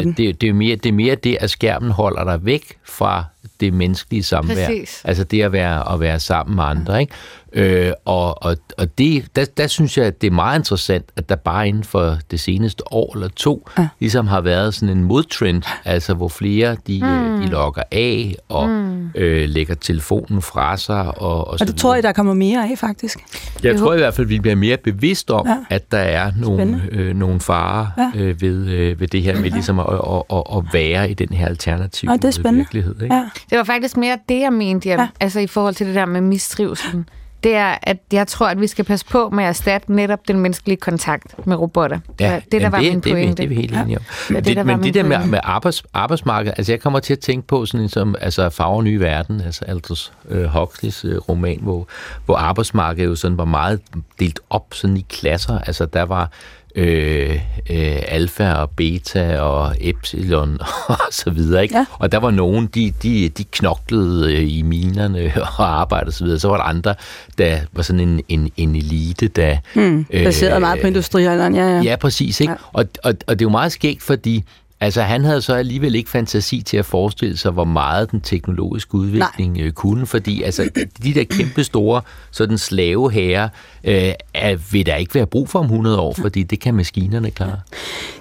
den. 0.04 0.13
det, 0.17 0.41
det, 0.41 0.50
er 0.50 0.54
mere, 0.54 0.76
det 0.76 0.89
er 0.89 0.93
mere 0.93 1.15
det, 1.15 1.38
at 1.39 1.50
skærmen 1.50 1.91
holder 1.91 2.24
dig 2.24 2.45
væk 2.45 2.78
fra 2.84 3.24
det 3.60 3.74
menneskelige 3.74 4.24
samvær. 4.24 4.65
Præcis. 4.67 5.02
Altså 5.06 5.24
det 5.24 5.41
at 5.41 5.52
være, 5.52 5.93
at 5.93 6.00
være 6.00 6.19
sammen 6.19 6.56
med 6.56 6.63
andre. 6.63 7.02
Ikke? 7.02 7.13
Øh, 7.53 7.91
og 8.05 8.43
og, 8.43 8.57
og 8.77 8.97
det, 8.97 9.25
der, 9.35 9.45
der 9.57 9.67
synes 9.67 9.97
jeg, 9.97 10.05
at 10.05 10.21
det 10.21 10.27
er 10.27 10.31
meget 10.31 10.59
interessant, 10.59 11.05
at 11.15 11.29
der 11.29 11.35
bare 11.35 11.67
inden 11.67 11.83
for 11.83 12.17
det 12.31 12.39
seneste 12.39 12.93
år 12.93 13.13
eller 13.15 13.27
to, 13.35 13.69
Ja. 13.77 13.81
ja. 13.81 13.88
ligesom 13.99 14.27
har 14.27 14.41
været 14.41 14.73
sådan 14.73 14.97
en 14.97 15.03
modtrend, 15.03 15.63
altså 15.85 16.13
hvor 16.13 16.27
flere 16.27 16.77
de, 16.88 16.99
mm. 17.03 17.41
de 17.41 17.47
logger 17.47 17.83
af 17.91 18.35
og 18.49 18.69
mm. 18.69 19.09
øh, 19.15 19.49
lægger 19.49 19.75
telefonen 19.75 20.41
fra 20.41 20.77
sig. 20.77 21.05
Og, 21.05 21.13
og, 21.21 21.47
Og 21.47 21.59
det 21.59 21.67
videre. 21.67 21.77
tror 21.77 21.93
jeg, 21.93 22.03
der 22.03 22.12
kommer 22.12 22.33
mere 22.33 22.69
af, 22.71 22.77
faktisk. 22.77 23.19
Jeg 23.63 23.77
tror 23.77 23.93
i 23.93 23.97
hvert 23.97 24.13
fald, 24.13 24.27
vi 24.27 24.39
bliver 24.39 24.55
mere 24.55 24.77
bevidst 24.77 25.31
om, 25.31 25.47
Ja. 25.47 25.51
ja. 25.53 25.75
at 25.75 25.91
der 25.91 25.97
er 25.97 26.31
nogle, 26.38 26.57
Spændende. 26.57 26.88
øh, 26.91 27.15
nogle 27.15 27.39
farer 27.39 27.88
Ja. 27.97 28.12
ja. 28.15 28.25
øh, 28.25 28.41
ved, 28.41 28.67
øh, 28.67 28.99
ved 28.99 29.07
det 29.07 29.21
her 29.21 29.39
med 29.41 29.51
ligesom 29.51 29.79
at, 29.79 29.85
at, 29.89 30.23
at, 30.38 30.43
at 30.57 30.63
være 30.73 31.12
i 31.12 31.13
den 31.13 31.29
her 31.29 31.47
alternative 31.47 32.12
det 32.13 32.25
er 32.25 32.31
spændende. 32.31 32.57
virkelighed. 32.57 33.01
Ikke? 33.01 33.15
Ja. 33.15 33.29
Det 33.49 33.57
var 33.57 33.63
faktisk 33.63 33.97
mere 33.97 34.17
det, 34.29 34.39
jeg 34.39 34.53
mente, 34.53 34.89
ja. 34.89 35.01
Ja. 35.01 35.07
altså 35.19 35.39
i 35.39 35.47
forhold 35.47 35.75
til 35.75 35.88
det 35.88 35.95
der 35.95 36.05
med 36.05 36.21
mistrivselen. 36.21 37.09
Det 37.43 37.56
er, 37.56 37.78
at 37.84 37.97
jeg 38.13 38.28
tror, 38.28 38.47
at 38.47 38.62
vi 38.62 38.67
skal 38.67 38.86
passe 38.86 39.06
på 39.06 39.30
med 39.30 39.43
at 39.43 39.49
erstatte 39.49 39.93
netop 39.93 40.28
den 40.28 40.39
menneskelige 40.39 40.78
kontakt 40.78 41.47
med 41.47 41.56
robotter. 41.56 41.99
det, 42.08 42.19
der 42.19 42.36
jamen, 42.52 42.71
var 42.71 42.80
det, 42.80 42.91
min 42.91 42.99
det, 42.99 43.12
pointe. 43.12 43.36
det 43.36 43.43
er 43.43 43.47
vi 43.47 43.56
helt 43.56 43.75
enige 43.78 43.97
om. 43.97 44.04
Ja, 44.30 44.34
Men 44.34 44.36
det, 44.36 44.45
der 44.45 44.63
det, 44.63 44.71
var 44.71 44.75
men 44.75 44.84
det 44.84 44.93
der 44.93 45.04
med, 45.04 45.28
med 45.28 45.39
arbejds, 45.43 45.84
arbejdsmarkedet, 45.93 46.54
altså 46.58 46.71
jeg 46.71 46.80
kommer 46.80 46.99
til 46.99 47.13
at 47.13 47.19
tænke 47.19 47.47
på 47.47 47.65
sådan 47.65 47.82
en 47.84 47.89
som 47.89 48.15
altså 48.21 48.49
Farver 48.49 48.82
Nye 48.82 48.99
Verden, 48.99 49.41
altså 49.41 49.65
Aldous 49.65 50.13
øh, 50.30 50.45
Huxleys 50.45 51.06
øh, 51.06 51.17
roman, 51.17 51.60
hvor, 51.62 51.88
hvor 52.25 52.36
arbejdsmarkedet 52.36 53.10
jo 53.10 53.15
sådan 53.15 53.38
var 53.38 53.45
meget 53.45 53.82
delt 54.19 54.39
op 54.49 54.65
sådan 54.73 54.97
i 54.97 55.06
klasser. 55.10 55.60
Altså 55.60 55.86
der 55.86 56.04
var 56.04 56.32
øh, 56.75 57.36
øh, 57.69 57.97
alfa 58.08 58.51
og 58.51 58.69
beta 58.69 59.39
og 59.39 59.75
epsilon 59.79 60.58
og 60.88 60.97
så 61.12 61.29
videre. 61.29 61.63
Ikke? 61.63 61.77
Ja. 61.77 61.86
Og 61.99 62.12
der 62.12 62.17
var 62.17 62.32
nogen, 62.32 62.67
de, 62.67 62.93
de, 63.03 63.29
de 63.29 63.43
knoklede 63.43 64.36
øh, 64.36 64.58
i 64.58 64.62
minerne 64.62 65.34
og 65.58 65.79
arbejdede 65.79 66.10
og 66.10 66.13
så 66.13 66.23
videre. 66.23 66.39
Så 66.39 66.47
var 66.47 66.58
der 66.58 66.63
andre, 66.63 66.95
der 67.38 67.60
var 67.73 67.82
sådan 67.82 67.99
en, 67.99 68.21
en, 68.27 68.51
en 68.58 68.75
elite, 68.75 69.27
der... 69.27 69.58
Hmm. 69.73 70.05
Baseret 70.05 70.55
øh, 70.55 70.62
meget 70.62 70.82
på 70.82 70.88
industrialderen, 70.88 71.55
ja, 71.55 71.75
ja. 71.75 71.82
Ja, 71.82 71.95
præcis. 71.95 72.39
Ikke? 72.41 72.53
Ja. 72.53 72.58
Og, 72.73 72.86
og, 73.03 73.13
og 73.27 73.39
det 73.39 73.41
er 73.41 73.45
jo 73.45 73.49
meget 73.49 73.71
skægt, 73.71 74.03
fordi 74.03 74.43
altså, 74.82 75.02
han 75.02 75.24
havde 75.24 75.42
så 75.42 75.54
alligevel 75.54 75.96
ikke 75.96 76.10
fantasi 76.10 76.62
til 76.62 76.78
at 76.78 76.86
forestille 76.86 77.38
sig, 77.38 77.52
hvor 77.52 77.63
meget 77.63 78.12
den 78.12 78.22
teknologiske 78.22 78.96
udvikling 78.96 79.58
Nej. 79.58 79.70
kunne, 79.72 80.06
fordi 80.06 80.42
altså, 80.42 80.70
de 81.04 81.13
der 81.13 81.24
kæmpe 81.24 81.63
store 81.63 82.02
sådan 82.32 82.58
slaveherrer 82.58 83.50
øh, 83.84 84.13
er, 84.34 84.56
vil 84.72 84.86
der 84.86 84.96
ikke 84.96 85.15
være 85.15 85.26
brug 85.26 85.50
for 85.50 85.60
om 85.60 85.65
100 85.65 86.00
år, 86.00 86.13
fordi 86.13 86.44
det 86.44 86.60
kan 86.60 86.76
maskinerne 86.76 87.32
klare. 87.32 87.60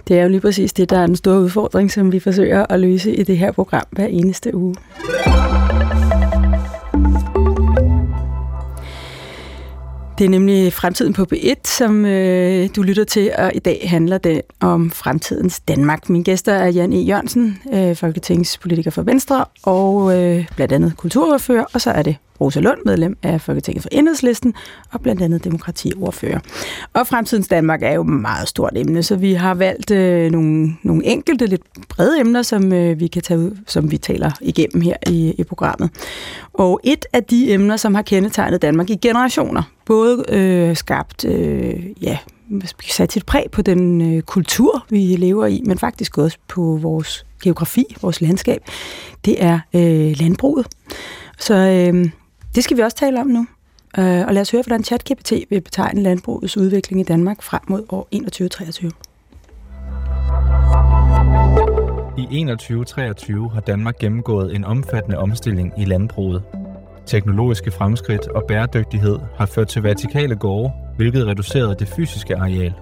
Det 0.08 0.18
er 0.18 0.22
jo 0.22 0.28
lige 0.28 0.40
præcis 0.40 0.72
det, 0.72 0.90
der 0.90 0.98
er 0.98 1.06
den 1.06 1.16
store 1.16 1.40
udfordring, 1.40 1.92
som 1.92 2.12
vi 2.12 2.20
forsøger 2.20 2.66
at 2.68 2.80
løse 2.80 3.14
i 3.14 3.22
det 3.22 3.38
her 3.38 3.52
program 3.52 3.84
hver 3.90 4.06
eneste 4.06 4.54
uge. 4.54 4.74
Det 10.18 10.24
er 10.24 10.28
nemlig 10.28 10.72
Fremtiden 10.72 11.12
på 11.12 11.26
B1, 11.34 11.54
som 11.64 12.04
øh, 12.04 12.68
du 12.76 12.82
lytter 12.82 13.04
til, 13.04 13.30
og 13.38 13.52
i 13.54 13.58
dag 13.58 13.86
handler 13.90 14.18
det 14.18 14.42
om 14.60 14.90
fremtidens 14.90 15.60
Danmark. 15.60 16.08
Min 16.08 16.22
gæster 16.22 16.52
er 16.52 16.68
Jan 16.68 16.92
E. 16.92 16.96
Jørgensen, 16.96 17.58
øh, 17.72 17.96
folketingspolitiker 17.96 18.90
for 18.90 19.02
Venstre, 19.02 19.44
og 19.62 20.18
øh, 20.18 20.48
blandt 20.56 20.72
andet 20.72 20.96
kulturordfører, 20.96 21.64
og 21.74 21.80
så 21.80 21.90
er 21.90 22.02
det 22.02 22.16
Rosa 22.40 22.60
Lund, 22.60 22.78
medlem 22.84 23.16
af 23.22 23.40
Folketinget 23.40 23.82
for 23.82 23.88
Enhedslisten, 23.92 24.54
og 24.92 25.00
blandt 25.00 25.22
andet 25.22 25.44
demokratiordfører. 25.44 26.38
Og 26.92 27.06
fremtidens 27.06 27.48
Danmark 27.48 27.82
er 27.82 27.92
jo 27.92 28.00
et 28.00 28.06
meget 28.08 28.48
stort 28.48 28.72
emne, 28.76 29.02
så 29.02 29.16
vi 29.16 29.32
har 29.32 29.54
valgt 29.54 29.90
øh, 29.90 30.30
nogle, 30.30 30.76
nogle 30.82 31.06
enkelte, 31.06 31.46
lidt 31.46 31.62
brede 31.88 32.20
emner, 32.20 32.42
som 32.42 32.72
øh, 32.72 33.00
vi 33.00 33.06
kan 33.06 33.22
tage 33.22 33.40
ud, 33.40 33.56
som 33.66 33.90
vi 33.90 33.98
taler 33.98 34.30
igennem 34.40 34.80
her 34.80 34.96
i, 35.06 35.34
i 35.38 35.44
programmet. 35.44 35.90
Og 36.52 36.80
et 36.84 37.06
af 37.12 37.24
de 37.24 37.52
emner, 37.52 37.76
som 37.76 37.94
har 37.94 38.02
kendetegnet 38.02 38.62
Danmark 38.62 38.90
i 38.90 38.96
generationer, 38.96 39.62
både 39.88 40.24
øh, 40.28 40.76
skabt, 40.76 41.24
øh, 41.24 42.02
ja, 42.02 42.18
sat 42.88 43.12
sit 43.12 43.26
præg 43.26 43.46
på 43.52 43.62
den 43.62 44.00
øh, 44.14 44.22
kultur, 44.22 44.86
vi 44.90 44.98
lever 44.98 45.46
i, 45.46 45.62
men 45.66 45.78
faktisk 45.78 46.18
også 46.18 46.38
på 46.48 46.78
vores 46.82 47.26
geografi, 47.42 47.96
vores 48.02 48.20
landskab, 48.20 48.62
det 49.24 49.44
er 49.44 49.60
øh, 49.74 50.16
landbruget. 50.20 50.66
Så 51.38 51.54
øh, 51.54 52.10
det 52.54 52.64
skal 52.64 52.76
vi 52.76 52.82
også 52.82 52.96
tale 52.96 53.20
om 53.20 53.26
nu. 53.26 53.46
Øh, 53.98 54.26
og 54.26 54.34
lad 54.34 54.40
os 54.40 54.50
høre, 54.50 54.62
hvordan 54.66 54.84
ChatGPT 54.84 55.32
vil 55.50 55.60
betegne 55.60 56.02
landbrugets 56.02 56.56
udvikling 56.56 57.00
i 57.00 57.04
Danmark 57.04 57.42
frem 57.42 57.60
mod 57.68 57.84
år 57.88 58.08
2023. 58.12 58.90
I 62.18 62.22
2123 62.22 63.50
har 63.50 63.60
Danmark 63.60 63.98
gennemgået 63.98 64.54
en 64.54 64.64
omfattende 64.64 65.18
omstilling 65.18 65.72
i 65.78 65.84
landbruget. 65.84 66.42
Teknologiske 67.08 67.70
fremskridt 67.70 68.28
og 68.28 68.42
bæredygtighed 68.48 69.18
har 69.36 69.46
ført 69.46 69.68
til 69.68 69.82
vertikale 69.82 70.36
gårde, 70.36 70.72
hvilket 70.96 71.26
reducerede 71.26 71.76
det 71.78 71.88
fysiske 71.88 72.36
areal. 72.36 72.74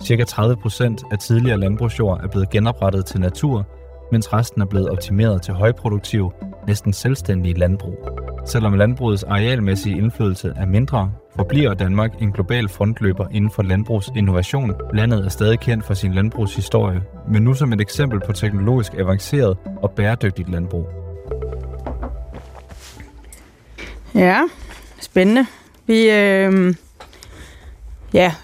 Cirka 0.00 0.24
30 0.24 0.56
procent 0.56 1.02
af 1.12 1.18
tidligere 1.18 1.60
landbrugsjord 1.60 2.20
er 2.24 2.28
blevet 2.28 2.50
genoprettet 2.50 3.06
til 3.06 3.20
natur, 3.20 3.66
mens 4.12 4.32
resten 4.32 4.62
er 4.62 4.66
blevet 4.66 4.88
optimeret 4.88 5.42
til 5.42 5.54
højproduktiv, 5.54 6.32
næsten 6.66 6.92
selvstændige 6.92 7.58
landbrug. 7.58 8.08
Selvom 8.46 8.74
landbrugets 8.74 9.24
arealmæssige 9.24 9.98
indflydelse 9.98 10.52
er 10.56 10.66
mindre, 10.66 11.12
forbliver 11.36 11.74
Danmark 11.74 12.22
en 12.22 12.32
global 12.32 12.68
frontløber 12.68 13.26
inden 13.30 13.50
for 13.50 13.62
landbrugsinnovation. 13.62 14.72
Landet 14.94 15.24
er 15.24 15.28
stadig 15.28 15.60
kendt 15.60 15.84
for 15.84 15.94
sin 15.94 16.14
landbrugshistorie, 16.14 17.02
men 17.28 17.42
nu 17.42 17.54
som 17.54 17.72
et 17.72 17.80
eksempel 17.80 18.20
på 18.26 18.32
teknologisk 18.32 18.94
avanceret 18.94 19.56
og 19.82 19.90
bæredygtigt 19.90 20.50
landbrug. 20.50 21.01
Ja, 24.14 24.42
spændende. 25.00 25.46
Vi, 25.86 26.10
øh, 26.10 26.74
ja, 28.12 28.34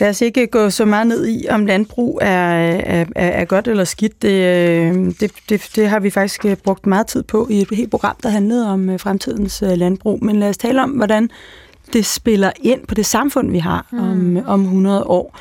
lad 0.00 0.08
os 0.08 0.20
ikke 0.20 0.46
gå 0.46 0.70
så 0.70 0.84
meget 0.84 1.06
ned 1.06 1.26
i, 1.28 1.46
om 1.50 1.66
landbrug 1.66 2.18
er, 2.22 2.28
er, 2.84 3.04
er 3.14 3.44
godt 3.44 3.68
eller 3.68 3.84
skidt. 3.84 4.22
Det, 4.22 4.28
øh, 4.28 4.94
det, 5.20 5.32
det, 5.48 5.70
det 5.76 5.88
har 5.88 6.00
vi 6.00 6.10
faktisk 6.10 6.44
øh, 6.44 6.56
brugt 6.56 6.86
meget 6.86 7.06
tid 7.06 7.22
på 7.22 7.46
i 7.50 7.60
et 7.60 7.68
helt 7.72 7.90
program, 7.90 8.16
der 8.22 8.28
handlede 8.28 8.70
om 8.70 8.90
øh, 8.90 9.00
fremtidens 9.00 9.62
landbrug. 9.66 10.24
Men 10.24 10.40
lad 10.40 10.48
os 10.48 10.58
tale 10.58 10.82
om, 10.82 10.90
hvordan 10.90 11.30
det 11.92 12.06
spiller 12.06 12.50
ind 12.60 12.86
på 12.86 12.94
det 12.94 13.06
samfund, 13.06 13.50
vi 13.50 13.58
har 13.58 13.86
mm. 13.92 13.98
om, 13.98 14.44
om 14.46 14.62
100 14.62 15.04
år. 15.04 15.38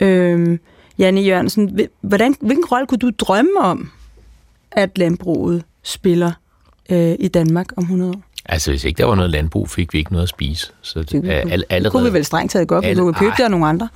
Øh, 0.00 0.58
Janne 0.98 1.20
Jørgensen, 1.20 1.80
hvordan, 2.00 2.34
hvilken 2.40 2.64
rolle 2.64 2.86
kunne 2.86 2.98
du 2.98 3.10
drømme 3.18 3.60
om, 3.60 3.90
at 4.72 4.98
landbruget 4.98 5.64
spiller 5.82 6.32
øh, 6.90 7.14
i 7.18 7.28
Danmark 7.28 7.66
om 7.76 7.82
100 7.82 8.10
år? 8.10 8.25
Altså, 8.48 8.70
hvis 8.70 8.84
ikke 8.84 8.98
der 8.98 9.04
var 9.04 9.14
noget 9.14 9.30
landbrug, 9.30 9.70
fik 9.70 9.92
vi 9.92 9.98
ikke 9.98 10.12
noget 10.12 10.22
at 10.22 10.28
spise. 10.28 10.72
Så 10.82 10.98
det, 10.98 11.10
det, 11.10 11.30
all, 11.30 11.44
allerede, 11.52 11.84
det 11.84 11.92
kunne 11.92 12.04
vi 12.04 12.12
vel 12.12 12.24
strengt 12.24 12.52
taget 12.52 12.68
godt, 12.68 12.84
alle, 12.84 12.94
vi 12.94 13.00
kunne 13.00 13.14
købe 13.14 13.32
det 13.36 13.44
af 13.44 13.50
nogle 13.50 13.66
andre. 13.66 13.88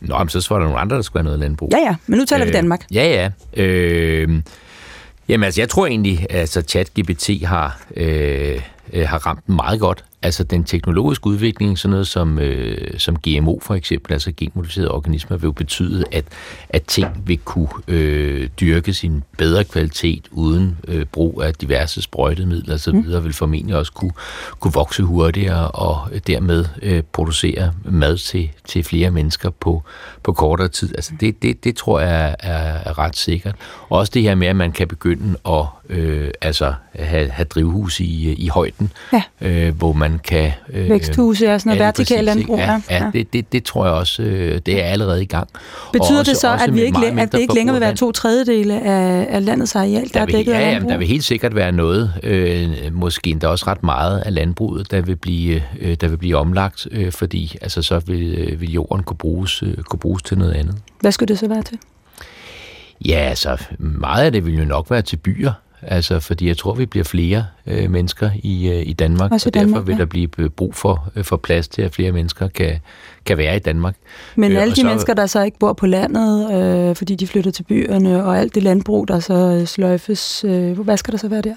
Nå, 0.00 0.18
men 0.18 0.28
så 0.28 0.46
var 0.50 0.58
der 0.58 0.64
nogle 0.64 0.80
andre, 0.80 0.96
der 0.96 1.02
skulle 1.02 1.20
have 1.20 1.24
noget 1.24 1.40
landbrug. 1.40 1.70
Ja, 1.72 1.78
ja, 1.78 1.94
men 2.06 2.18
nu 2.18 2.24
taler 2.24 2.44
øh, 2.44 2.48
vi 2.48 2.52
Danmark. 2.52 2.86
Ja, 2.94 3.30
ja. 3.56 3.62
Øh, 3.62 4.42
jamen, 5.28 5.44
altså, 5.44 5.60
jeg 5.60 5.68
tror 5.68 5.86
egentlig, 5.86 6.26
at 6.30 6.36
altså, 6.36 6.62
ChatGPT 6.62 7.30
har, 7.44 7.80
øh, 7.96 8.62
øh, 8.92 9.08
har 9.08 9.18
ramt 9.26 9.48
meget 9.48 9.80
godt. 9.80 10.04
Altså 10.22 10.44
den 10.44 10.64
teknologiske 10.64 11.26
udvikling, 11.26 11.78
sådan 11.78 11.90
noget 11.90 12.06
som, 12.06 12.38
øh, 12.38 12.98
som 12.98 13.16
GMO 13.16 13.58
for 13.60 13.74
eksempel, 13.74 14.12
altså 14.12 14.32
genmodificerede 14.36 14.90
organismer, 14.90 15.36
vil 15.36 15.46
jo 15.46 15.52
betyde, 15.52 16.04
at, 16.12 16.24
at 16.68 16.82
ting 16.82 17.08
vil 17.26 17.38
kunne 17.38 17.68
øh, 17.88 18.48
dyrkes 18.60 19.04
i 19.04 19.06
en 19.06 19.24
bedre 19.38 19.64
kvalitet 19.64 20.28
uden 20.30 20.76
øh, 20.88 21.04
brug 21.04 21.42
af 21.42 21.54
diverse 21.54 22.02
sprøjtemidler 22.02 22.74
osv., 22.74 22.94
mm. 22.94 23.24
vil 23.24 23.32
formentlig 23.32 23.76
også 23.76 23.92
kunne, 23.92 24.12
kunne 24.60 24.72
vokse 24.72 25.02
hurtigere 25.02 25.70
og 25.70 26.10
dermed 26.26 26.64
øh, 26.82 27.02
producere 27.12 27.72
mad 27.84 28.18
til, 28.18 28.50
til 28.68 28.84
flere 28.84 29.10
mennesker 29.10 29.50
på, 29.50 29.82
på 30.22 30.32
kortere 30.32 30.68
tid. 30.68 30.94
Altså 30.94 31.12
det, 31.20 31.42
det, 31.42 31.64
det 31.64 31.76
tror 31.76 32.00
jeg 32.00 32.36
er, 32.38 32.54
er 32.84 32.98
ret 32.98 33.16
sikkert. 33.16 33.54
Og 33.88 33.98
også 33.98 34.10
det 34.14 34.22
her 34.22 34.34
med, 34.34 34.46
at 34.46 34.56
man 34.56 34.72
kan 34.72 34.88
begynde 34.88 35.38
at 35.48 35.64
øh, 35.88 36.30
altså 36.40 36.74
have, 36.94 37.30
have 37.30 37.44
drivhus 37.44 38.00
i, 38.00 38.32
i 38.32 38.48
højden, 38.48 38.92
ja. 39.12 39.22
øh, 39.40 39.76
hvor 39.76 39.92
man 39.92 40.11
kan... 40.18 40.52
Øh, 40.72 40.88
Væksthuse 40.90 41.54
og 41.54 41.60
sådan 41.60 41.70
noget 41.70 41.84
vertikalt 41.86 42.24
landbrug. 42.24 42.58
Ja, 42.58 42.80
ja, 42.90 43.04
ja. 43.04 43.10
Det, 43.12 43.32
det, 43.32 43.52
det 43.52 43.64
tror 43.64 43.84
jeg 43.84 43.94
også, 43.94 44.22
øh, 44.22 44.60
det 44.66 44.82
er 44.82 44.86
allerede 44.86 45.22
i 45.22 45.26
gang. 45.26 45.48
Betyder 45.92 46.18
også, 46.18 46.32
det 46.32 46.40
så, 46.40 46.58
at, 46.66 46.74
vi 46.74 46.82
ikke, 46.82 46.98
at 47.18 47.32
det 47.32 47.40
ikke 47.40 47.54
længere 47.54 47.74
vil 47.74 47.80
være 47.80 47.94
to 47.94 48.12
tredjedele 48.12 48.82
af, 48.82 49.26
af 49.30 49.44
landets 49.44 49.76
areal, 49.76 50.02
der, 50.02 50.08
der 50.12 50.20
er 50.20 50.26
dækket 50.26 50.52
ja, 50.52 50.58
af 50.58 50.72
landbrug? 50.72 50.88
Ja, 50.88 50.92
der 50.92 50.98
vil 50.98 51.08
helt 51.08 51.24
sikkert 51.24 51.54
være 51.54 51.72
noget, 51.72 52.12
øh, 52.22 52.70
måske 52.92 53.30
endda 53.30 53.48
også 53.48 53.66
ret 53.66 53.82
meget 53.82 54.18
af 54.18 54.34
landbruget, 54.34 54.90
der 54.90 55.00
vil 55.00 55.16
blive, 55.16 55.62
øh, 55.80 55.96
der 56.00 56.08
vil 56.08 56.16
blive 56.16 56.36
omlagt, 56.36 56.88
øh, 56.90 57.12
fordi 57.12 57.56
altså, 57.62 57.82
så 57.82 57.98
vil, 57.98 58.34
øh, 58.38 58.60
vil 58.60 58.72
jorden 58.72 59.02
kunne 59.02 59.16
bruges, 59.16 59.62
øh, 59.62 59.76
kunne 59.76 59.98
bruges 59.98 60.22
til 60.22 60.38
noget 60.38 60.52
andet. 60.52 60.74
Hvad 61.00 61.12
skulle 61.12 61.28
det 61.28 61.38
så 61.38 61.48
være 61.48 61.62
til? 61.62 61.78
Ja, 63.04 63.18
altså 63.18 63.56
meget 63.78 64.24
af 64.24 64.32
det 64.32 64.46
vil 64.46 64.58
jo 64.58 64.64
nok 64.64 64.90
være 64.90 65.02
til 65.02 65.16
byer. 65.16 65.52
Altså, 65.82 66.20
fordi 66.20 66.48
jeg 66.48 66.56
tror, 66.56 66.74
vi 66.74 66.86
bliver 66.86 67.04
flere 67.04 67.46
øh, 67.66 67.90
mennesker 67.90 68.30
i, 68.42 68.68
øh, 68.68 68.86
i 68.86 68.92
Danmark, 68.92 69.32
Også 69.32 69.48
og 69.48 69.54
derfor 69.54 69.66
Danmark, 69.66 69.86
vil 69.86 69.98
der 69.98 70.04
blive 70.04 70.28
brug 70.50 70.74
for, 70.74 71.10
øh, 71.16 71.24
for 71.24 71.36
plads 71.36 71.68
til, 71.68 71.82
at 71.82 71.94
flere 71.94 72.12
mennesker 72.12 72.48
kan, 72.48 72.78
kan 73.24 73.38
være 73.38 73.56
i 73.56 73.58
Danmark. 73.58 73.94
Men 74.36 74.52
øh, 74.52 74.62
alle 74.62 74.74
de 74.74 74.80
så, 74.80 74.86
mennesker, 74.86 75.14
der 75.14 75.26
så 75.26 75.42
ikke 75.42 75.58
bor 75.58 75.72
på 75.72 75.86
landet, 75.86 76.54
øh, 76.54 76.96
fordi 76.96 77.14
de 77.14 77.26
flytter 77.26 77.50
til 77.50 77.62
byerne, 77.62 78.24
og 78.24 78.38
alt 78.38 78.54
det 78.54 78.62
landbrug, 78.62 79.08
der 79.08 79.20
så 79.20 79.62
sløjfes, 79.66 80.44
øh, 80.44 80.80
hvad 80.80 80.96
skal 80.96 81.12
der 81.12 81.18
så 81.18 81.28
være 81.28 81.42
der? 81.42 81.54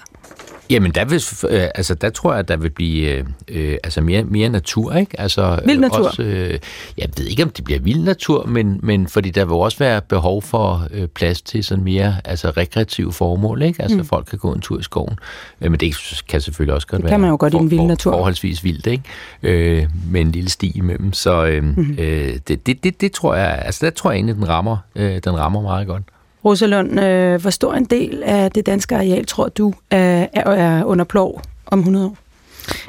Jamen, 0.70 0.92
der, 0.92 1.04
vil, 1.04 1.22
øh, 1.48 1.68
altså, 1.74 1.94
der 1.94 2.10
tror 2.10 2.32
jeg, 2.32 2.38
at 2.38 2.48
der 2.48 2.56
vil 2.56 2.70
blive 2.70 3.10
øh, 3.10 3.24
øh, 3.48 3.78
altså 3.84 4.00
mere, 4.00 4.24
mere 4.24 4.48
natur, 4.48 4.94
ikke? 4.94 5.20
Altså, 5.20 5.60
vild 5.66 5.78
natur? 5.78 6.06
Også, 6.06 6.22
øh, 6.22 6.58
jeg 6.98 7.08
ved 7.16 7.26
ikke, 7.26 7.42
om 7.42 7.50
det 7.50 7.64
bliver 7.64 7.80
vild 7.80 8.02
natur, 8.02 8.46
men, 8.46 8.80
men 8.82 9.08
fordi 9.08 9.30
der 9.30 9.44
vil 9.44 9.54
også 9.54 9.78
være 9.78 10.00
behov 10.00 10.42
for 10.42 10.88
øh, 10.90 11.08
plads 11.08 11.42
til 11.42 11.64
sådan 11.64 11.84
mere 11.84 12.14
altså, 12.24 12.50
rekreative 12.50 13.12
formål, 13.12 13.62
ikke? 13.62 13.82
Altså, 13.82 13.98
mm. 13.98 14.04
folk 14.04 14.26
kan 14.26 14.38
gå 14.38 14.52
en 14.52 14.60
tur 14.60 14.78
i 14.78 14.82
skoven. 14.82 15.18
Øh, 15.60 15.70
men 15.70 15.80
det 15.80 15.94
kan 16.28 16.40
selvfølgelig 16.40 16.74
også 16.74 16.86
godt 16.86 16.98
det 16.98 17.04
være 17.04 17.12
kan 17.12 17.20
man 17.20 17.30
jo 17.30 17.36
godt 17.40 17.52
for, 17.52 17.58
i 17.58 17.62
en 17.62 17.70
vild 17.70 17.82
natur. 17.82 18.10
For, 18.10 18.18
forholdsvis 18.18 18.64
vildt, 18.64 18.86
ikke? 18.86 19.04
Øh, 19.42 19.88
med 20.10 20.20
en 20.20 20.32
lille 20.32 20.50
sti 20.50 20.72
imellem. 20.74 21.12
Så 21.12 21.46
øh, 21.46 21.64
mm. 21.64 21.96
øh, 21.98 22.34
det, 22.48 22.66
det, 22.66 22.84
det, 22.84 23.00
det, 23.00 23.12
tror 23.12 23.34
jeg, 23.34 23.62
altså, 23.64 23.86
der 23.86 23.90
tror 23.90 24.10
jeg 24.10 24.16
egentlig, 24.16 24.36
den 24.36 24.48
rammer, 24.48 24.76
øh, 24.96 25.20
den 25.24 25.38
rammer 25.38 25.60
meget 25.60 25.86
godt. 25.86 26.02
Rosalund, 26.44 27.00
øh, 27.00 27.40
hvor 27.40 27.50
stor 27.50 27.74
en 27.74 27.84
del 27.84 28.22
af 28.22 28.50
det 28.50 28.66
danske 28.66 28.96
areal 28.96 29.26
tror 29.26 29.48
du 29.48 29.74
er, 29.90 30.26
er 30.32 30.84
under 30.84 31.04
plov 31.04 31.42
om 31.66 31.78
100 31.78 32.06
år? 32.06 32.16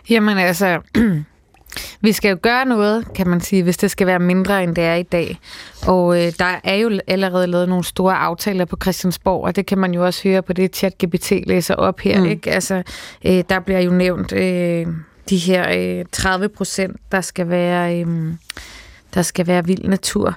Jamen 0.10 0.38
altså, 0.38 0.80
vi 2.02 2.12
skal 2.12 2.30
jo 2.30 2.38
gøre 2.42 2.66
noget, 2.66 3.14
kan 3.16 3.28
man 3.28 3.42
sige, 3.42 3.64
hvis 3.64 3.78
det 3.78 3.92
skal 3.92 4.08
være 4.08 4.20
mindre, 4.20 4.64
end 4.64 4.76
det 4.76 4.84
er 4.84 4.94
i 4.94 5.04
dag. 5.04 5.40
Og 5.88 6.26
øh, 6.26 6.34
der 6.40 6.60
er 6.64 6.76
jo 6.76 7.00
allerede 7.08 7.48
lavet 7.48 7.70
nogle 7.70 7.84
store 7.84 8.16
aftaler 8.16 8.66
på 8.66 8.78
Christiansborg, 8.82 9.44
og 9.44 9.56
det 9.56 9.66
kan 9.66 9.78
man 9.78 9.94
jo 9.94 10.06
også 10.06 10.30
høre 10.30 10.42
på 10.42 10.54
det, 10.54 10.84
chat-GPT 10.84 11.44
læser 11.48 11.76
op 11.76 12.00
her. 12.00 12.20
Mm. 12.20 12.26
Ikke? 12.26 12.52
Altså, 12.52 12.84
øh, 13.26 13.44
der 13.50 13.60
bliver 13.60 13.80
jo 13.80 13.92
nævnt 13.92 14.34
øh, 14.34 14.88
de 15.30 15.38
her 15.38 16.00
øh, 16.00 16.06
30 16.12 16.50
procent, 16.50 16.98
der 17.12 17.22
skal 17.22 17.50
være... 17.50 18.02
Øh, 18.02 18.34
der 19.14 19.22
skal 19.22 19.48
være 19.48 19.66
vild 19.66 19.88
natur. 19.88 20.36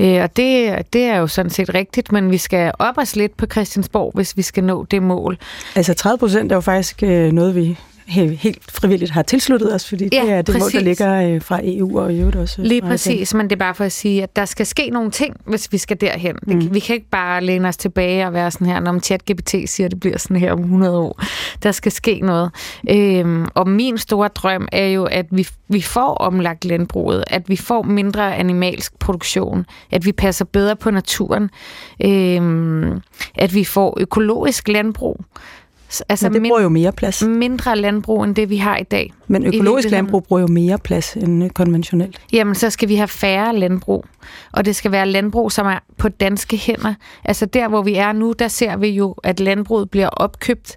Øh, 0.00 0.22
og 0.22 0.36
det, 0.36 0.78
det 0.92 1.02
er 1.02 1.16
jo 1.16 1.26
sådan 1.26 1.50
set 1.50 1.74
rigtigt, 1.74 2.12
men 2.12 2.30
vi 2.30 2.38
skal 2.38 2.72
op 2.78 2.98
os 2.98 3.16
lidt 3.16 3.36
på 3.36 3.46
Christiansborg, 3.46 4.12
hvis 4.14 4.36
vi 4.36 4.42
skal 4.42 4.64
nå 4.64 4.84
det 4.90 5.02
mål. 5.02 5.38
Altså 5.74 5.94
30 5.94 6.18
procent 6.18 6.52
er 6.52 6.56
jo 6.56 6.60
faktisk 6.60 7.02
øh, 7.02 7.32
noget, 7.32 7.54
vi 7.54 7.78
helt 8.06 8.72
frivilligt 8.72 9.10
har 9.10 9.22
tilsluttet 9.22 9.74
os, 9.74 9.88
fordi 9.88 10.08
ja, 10.12 10.22
det 10.22 10.30
er 10.30 10.42
det 10.42 10.58
mål, 10.58 10.72
der 10.72 10.80
ligger 10.80 11.34
øh, 11.34 11.42
fra 11.42 11.60
EU 11.62 12.00
og 12.00 12.18
EU 12.18 12.30
også. 12.40 12.62
Lige 12.62 12.82
præcis, 12.82 13.34
men 13.34 13.50
det 13.50 13.52
er 13.52 13.58
bare 13.58 13.74
for 13.74 13.84
at 13.84 13.92
sige, 13.92 14.22
at 14.22 14.36
der 14.36 14.44
skal 14.44 14.66
ske 14.66 14.90
nogle 14.90 15.10
ting, 15.10 15.36
hvis 15.44 15.72
vi 15.72 15.78
skal 15.78 16.00
derhen. 16.00 16.36
Mm. 16.42 16.60
Vi, 16.60 16.68
vi 16.72 16.78
kan 16.78 16.94
ikke 16.94 17.10
bare 17.10 17.40
læne 17.40 17.68
os 17.68 17.76
tilbage 17.76 18.26
og 18.26 18.32
være 18.32 18.50
sådan 18.50 18.66
her, 18.66 18.80
når 18.80 18.98
ChatGPT 18.98 19.54
siger, 19.66 19.84
at 19.84 19.90
det 19.90 20.00
bliver 20.00 20.18
sådan 20.18 20.36
her 20.36 20.52
om 20.52 20.60
100 20.60 20.98
år. 20.98 21.22
Der 21.62 21.72
skal 21.72 21.92
ske 21.92 22.20
noget. 22.20 22.50
Øhm, 22.90 23.46
og 23.54 23.68
min 23.68 23.98
store 23.98 24.28
drøm 24.28 24.68
er 24.72 24.86
jo, 24.86 25.04
at 25.04 25.26
vi, 25.30 25.48
vi 25.68 25.80
får 25.82 26.14
omlagt 26.14 26.64
landbruget, 26.64 27.24
at 27.26 27.48
vi 27.48 27.56
får 27.56 27.82
mindre 27.82 28.36
animalsk 28.36 28.98
produktion, 28.98 29.66
at 29.90 30.06
vi 30.06 30.12
passer 30.12 30.44
bedre 30.44 30.76
på 30.76 30.90
naturen, 30.90 31.50
øhm, 32.04 33.00
at 33.34 33.54
vi 33.54 33.64
får 33.64 33.96
økologisk 34.00 34.68
landbrug, 34.68 35.24
Altså 36.08 36.28
Men 36.28 36.42
det 36.42 36.48
bruger 36.50 36.62
jo 36.62 36.68
mere 36.68 36.92
plads. 36.92 37.22
mindre 37.22 37.76
landbrug 37.76 38.24
end 38.24 38.34
det, 38.34 38.50
vi 38.50 38.56
har 38.56 38.76
i 38.76 38.82
dag. 38.82 39.12
Men 39.26 39.46
økologisk 39.46 39.90
landbrug 39.90 40.24
bruger 40.24 40.40
jo 40.40 40.46
mere 40.46 40.78
plads 40.78 41.16
end 41.16 41.44
øh, 41.44 41.50
konventionelt. 41.50 42.20
Jamen, 42.32 42.54
så 42.54 42.70
skal 42.70 42.88
vi 42.88 42.94
have 42.94 43.08
færre 43.08 43.56
landbrug. 43.56 44.04
Og 44.52 44.64
det 44.64 44.76
skal 44.76 44.92
være 44.92 45.06
landbrug, 45.06 45.52
som 45.52 45.66
er 45.66 45.78
på 45.98 46.08
danske 46.08 46.56
hænder. 46.56 46.94
Altså 47.24 47.46
der, 47.46 47.68
hvor 47.68 47.82
vi 47.82 47.94
er 47.94 48.12
nu, 48.12 48.34
der 48.38 48.48
ser 48.48 48.76
vi 48.76 48.88
jo, 48.88 49.14
at 49.22 49.40
landbruget 49.40 49.90
bliver 49.90 50.08
opkøbt 50.08 50.76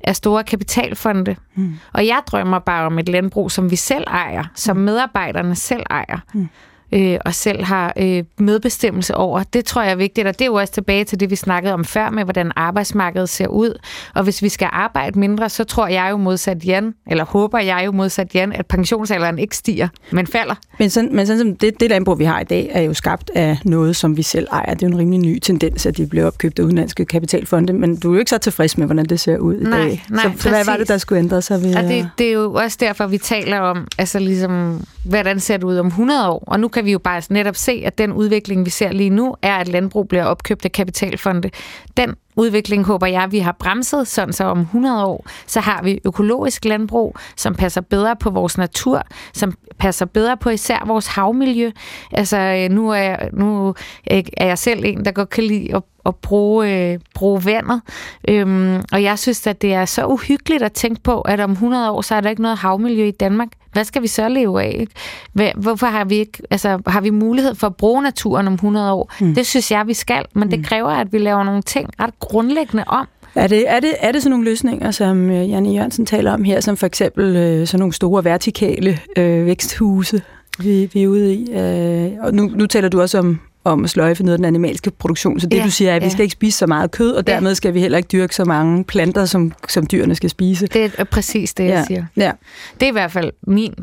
af 0.00 0.16
store 0.16 0.44
kapitalfonde. 0.44 1.36
Mm. 1.54 1.74
Og 1.92 2.06
jeg 2.06 2.22
drømmer 2.26 2.58
bare 2.58 2.86
om 2.86 2.98
et 2.98 3.08
landbrug, 3.08 3.50
som 3.50 3.70
vi 3.70 3.76
selv 3.76 4.04
ejer, 4.06 4.44
som 4.54 4.76
medarbejderne 4.76 5.54
selv 5.54 5.82
ejer. 5.90 6.18
Mm 6.34 6.48
øh, 6.92 7.18
og 7.24 7.34
selv 7.34 7.64
har 7.64 7.92
øh, 7.96 8.24
medbestemmelse 8.38 9.14
over. 9.14 9.42
Det 9.42 9.64
tror 9.64 9.82
jeg 9.82 9.90
er 9.92 9.96
vigtigt, 9.96 10.26
og 10.26 10.32
det 10.32 10.40
er 10.40 10.46
jo 10.46 10.54
også 10.54 10.72
tilbage 10.72 11.04
til 11.04 11.20
det, 11.20 11.30
vi 11.30 11.36
snakkede 11.36 11.74
om 11.74 11.84
før 11.84 12.10
med, 12.10 12.24
hvordan 12.24 12.52
arbejdsmarkedet 12.56 13.28
ser 13.28 13.46
ud. 13.46 13.78
Og 14.14 14.22
hvis 14.24 14.42
vi 14.42 14.48
skal 14.48 14.68
arbejde 14.72 15.18
mindre, 15.18 15.48
så 15.48 15.64
tror 15.64 15.86
jeg 15.86 16.08
jo 16.10 16.16
modsat 16.16 16.64
Jan, 16.66 16.94
eller 17.06 17.24
håber 17.24 17.58
jeg 17.58 17.82
jo 17.86 17.92
modsat 17.92 18.34
Jan, 18.34 18.52
at 18.52 18.66
pensionsalderen 18.66 19.38
ikke 19.38 19.56
stiger, 19.56 19.88
men 20.10 20.26
falder. 20.26 20.54
Men 20.78 20.90
sådan, 20.90 21.16
men 21.16 21.26
sådan 21.26 21.40
som 21.40 21.56
det, 21.56 21.80
det 21.80 21.90
landbrug, 21.90 22.18
vi 22.18 22.24
har 22.24 22.40
i 22.40 22.44
dag, 22.44 22.70
er 22.72 22.82
jo 22.82 22.94
skabt 22.94 23.30
af 23.34 23.58
noget, 23.64 23.96
som 23.96 24.16
vi 24.16 24.22
selv 24.22 24.46
ejer. 24.52 24.74
Det 24.74 24.82
er 24.82 24.86
jo 24.88 24.92
en 24.94 24.98
rimelig 24.98 25.20
ny 25.20 25.38
tendens, 25.38 25.86
at 25.86 25.96
de 25.96 26.06
bliver 26.06 26.26
opkøbt 26.26 26.58
af 26.58 26.62
udenlandske 26.62 27.04
kapitalfonde, 27.04 27.72
men 27.72 27.96
du 27.96 28.10
er 28.10 28.14
jo 28.14 28.18
ikke 28.18 28.30
så 28.30 28.38
tilfreds 28.38 28.78
med, 28.78 28.86
hvordan 28.86 29.04
det 29.04 29.20
ser 29.20 29.38
ud 29.38 29.60
i 29.60 29.64
Nej, 29.64 29.78
dag. 29.78 30.04
nej, 30.10 30.22
så, 30.36 30.42
så 30.42 30.48
hvad 30.48 30.64
var 30.64 30.76
det, 30.76 30.88
der 30.88 30.98
skulle 30.98 31.18
ændre 31.18 31.42
sig? 31.42 31.62
Ved, 31.62 31.76
Og 31.76 31.82
det, 31.82 32.08
det 32.18 32.28
er 32.28 32.32
jo 32.32 32.52
også 32.52 32.76
derfor, 32.80 33.06
vi 33.06 33.18
taler 33.18 33.58
om, 33.60 33.86
altså 33.98 34.18
ligesom, 34.18 34.86
hvordan 35.04 35.40
ser 35.40 35.56
det 35.56 35.64
ud 35.64 35.76
om 35.76 35.86
100 35.86 36.28
år? 36.30 36.44
Og 36.46 36.60
nu 36.60 36.68
kan 36.78 36.84
vi 36.84 36.92
jo 36.92 36.98
bare 36.98 37.22
netop 37.30 37.56
se, 37.56 37.82
at 37.84 37.98
den 37.98 38.12
udvikling, 38.12 38.64
vi 38.64 38.70
ser 38.70 38.92
lige 38.92 39.10
nu, 39.10 39.34
er, 39.42 39.56
at 39.56 39.68
landbrug 39.68 40.08
bliver 40.08 40.24
opkøbt 40.24 40.64
af 40.64 40.72
kapitalfonde. 40.72 41.50
Den 41.96 42.14
udvikling 42.36 42.84
håber 42.84 43.06
jeg, 43.06 43.32
vi 43.32 43.38
har 43.38 43.56
bremset, 43.58 44.08
sådan 44.08 44.32
så 44.32 44.44
om 44.44 44.60
100 44.60 45.06
år, 45.06 45.26
så 45.46 45.60
har 45.60 45.82
vi 45.82 46.00
økologisk 46.04 46.64
landbrug, 46.64 47.16
som 47.36 47.54
passer 47.54 47.80
bedre 47.80 48.16
på 48.16 48.30
vores 48.30 48.58
natur, 48.58 49.02
som 49.34 49.54
passer 49.78 50.06
bedre 50.06 50.36
på 50.36 50.50
især 50.50 50.84
vores 50.86 51.06
havmiljø. 51.06 51.70
Altså, 52.12 52.36
øh, 52.36 52.70
nu 52.70 52.90
er 52.90 52.96
jeg, 52.96 53.30
nu 53.32 53.74
øh, 54.10 54.22
er 54.36 54.46
jeg 54.46 54.58
selv 54.58 54.84
en, 54.84 55.04
der 55.04 55.12
godt 55.12 55.30
kan 55.30 55.44
lide 55.44 55.76
at 55.76 55.82
at 56.06 56.16
bruge, 56.16 56.90
øh, 56.92 56.98
bruge 57.14 57.44
vandet. 57.44 57.82
Øhm, 58.28 58.82
og 58.92 59.02
jeg 59.02 59.18
synes, 59.18 59.46
at 59.46 59.62
det 59.62 59.74
er 59.74 59.84
så 59.84 60.06
uhyggeligt 60.06 60.62
at 60.62 60.72
tænke 60.72 61.02
på, 61.02 61.20
at 61.20 61.40
om 61.40 61.50
100 61.50 61.90
år, 61.90 62.02
så 62.02 62.14
er 62.14 62.20
der 62.20 62.30
ikke 62.30 62.42
noget 62.42 62.58
havmiljø 62.58 63.04
i 63.04 63.10
Danmark. 63.10 63.48
Hvad 63.78 63.84
skal 63.84 64.02
vi 64.02 64.06
så 64.06 64.28
leve 64.28 64.62
af? 64.62 64.76
Ikke? 64.80 65.52
Hvorfor 65.56 65.86
har 65.86 66.04
vi 66.04 66.16
ikke, 66.16 66.42
altså, 66.50 66.78
har 66.86 67.00
vi 67.00 67.10
mulighed 67.10 67.54
for 67.54 67.66
at 67.66 67.76
bruge 67.76 68.02
naturen 68.02 68.46
om 68.46 68.54
100 68.54 68.92
år? 68.92 69.12
Mm. 69.20 69.34
Det 69.34 69.46
synes 69.46 69.70
jeg, 69.70 69.86
vi 69.86 69.94
skal, 69.94 70.24
men 70.34 70.50
det 70.50 70.66
kræver, 70.66 70.90
at 70.90 71.12
vi 71.12 71.18
laver 71.18 71.42
nogle 71.42 71.62
ting 71.62 71.90
ret 72.00 72.20
grundlæggende 72.20 72.84
om. 72.86 73.06
Er 73.34 73.46
det, 73.46 73.64
er, 73.66 73.80
det, 73.80 73.90
er 74.00 74.12
det 74.12 74.22
sådan 74.22 74.30
nogle 74.30 74.44
løsninger, 74.44 74.90
som 74.90 75.30
øh, 75.30 75.50
Janne 75.50 75.70
Jørgensen 75.70 76.06
taler 76.06 76.32
om 76.32 76.44
her, 76.44 76.60
som 76.60 76.76
for 76.76 76.86
eksempel 76.86 77.36
øh, 77.36 77.66
sådan 77.66 77.78
nogle 77.78 77.92
store 77.92 78.24
vertikale 78.24 78.98
øh, 79.16 79.46
væksthuse, 79.46 80.22
vi, 80.58 80.90
vi 80.92 81.02
er 81.02 81.08
ude 81.08 81.34
i? 81.34 81.52
Øh, 81.52 82.10
og 82.20 82.34
nu, 82.34 82.50
nu 82.54 82.66
taler 82.66 82.88
du 82.88 83.00
også 83.00 83.18
om, 83.18 83.40
om 83.70 83.84
at 83.84 83.90
sløjfe 83.90 84.22
noget 84.22 84.32
af 84.34 84.38
den 84.38 84.44
animalske 84.44 84.90
produktion, 84.90 85.40
så 85.40 85.46
det 85.46 85.56
Ja, 85.56 85.64
du 85.64 85.70
siger 85.70 85.90
er, 85.90 85.96
at 85.96 86.02
vi 86.02 86.06
ja. 86.06 86.10
skal 86.12 86.22
ikke 86.22 86.32
spise 86.32 86.58
så 86.58 86.66
meget 86.66 86.90
kød, 86.90 87.12
og 87.12 87.24
Ja. 87.26 87.32
dermed 87.34 87.54
skal 87.54 87.74
vi 87.74 87.80
heller 87.80 87.98
ikke 87.98 88.08
dyrke 88.12 88.34
så 88.34 88.44
mange 88.44 88.84
planter, 88.84 89.24
som, 89.24 89.52
som 89.68 89.86
dyrene 89.86 90.14
skal 90.14 90.30
spise. 90.30 90.66
Det 90.66 90.92
er 90.98 91.04
præcis 91.04 91.54
det, 91.54 91.64
jeg 91.64 91.70
ja. 91.70 91.84
siger. 91.84 92.04
Ja. 92.16 92.32
Det 92.74 92.82
er 92.82 92.88
i 92.88 92.92
hvert 92.92 93.12
fald 93.12 93.32
min 93.46 93.74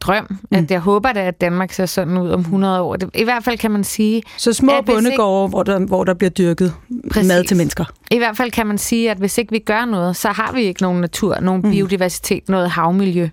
drøm, 0.00 0.26
mm. 0.30 0.56
at 0.56 0.70
jeg 0.70 0.80
håber 0.80 1.12
da, 1.12 1.20
at 1.20 1.40
Danmark 1.40 1.72
ser 1.72 1.86
sådan 1.86 2.18
ud 2.18 2.30
om 2.30 2.40
100 2.40 2.80
år. 2.80 2.96
Det, 2.96 3.10
I 3.14 3.24
hvert 3.24 3.44
fald 3.44 3.58
kan 3.58 3.70
man 3.70 3.84
sige, 3.84 4.22
Så 4.38 4.52
små 4.52 4.72
hvis 4.72 4.78
ikke- 4.80 4.92
bondegårde, 4.92 5.48
hvor 5.48 5.62
der, 5.62 5.78
hvor 5.78 6.04
der 6.04 6.14
bliver 6.14 6.30
dyrket 6.30 6.72
Præcis. 7.12 7.28
mad 7.28 7.44
til 7.44 7.56
mennesker. 7.56 7.84
I 8.10 8.18
hvert 8.18 8.36
fald 8.36 8.50
kan 8.50 8.66
man 8.66 8.78
sige, 8.78 9.10
at 9.10 9.16
hvis 9.18 9.38
ikke 9.38 9.52
vi 9.52 9.58
gør 9.58 9.84
noget, 9.84 10.16
så 10.16 10.28
har 10.28 10.52
vi 10.52 10.62
ikke 10.62 10.82
nogen 10.82 11.00
natur, 11.00 11.40
nogen 11.40 11.62
Mm. 11.64 11.70
biodiversitet, 11.70 12.48
noget 12.48 12.70
havmiljø 12.70 13.28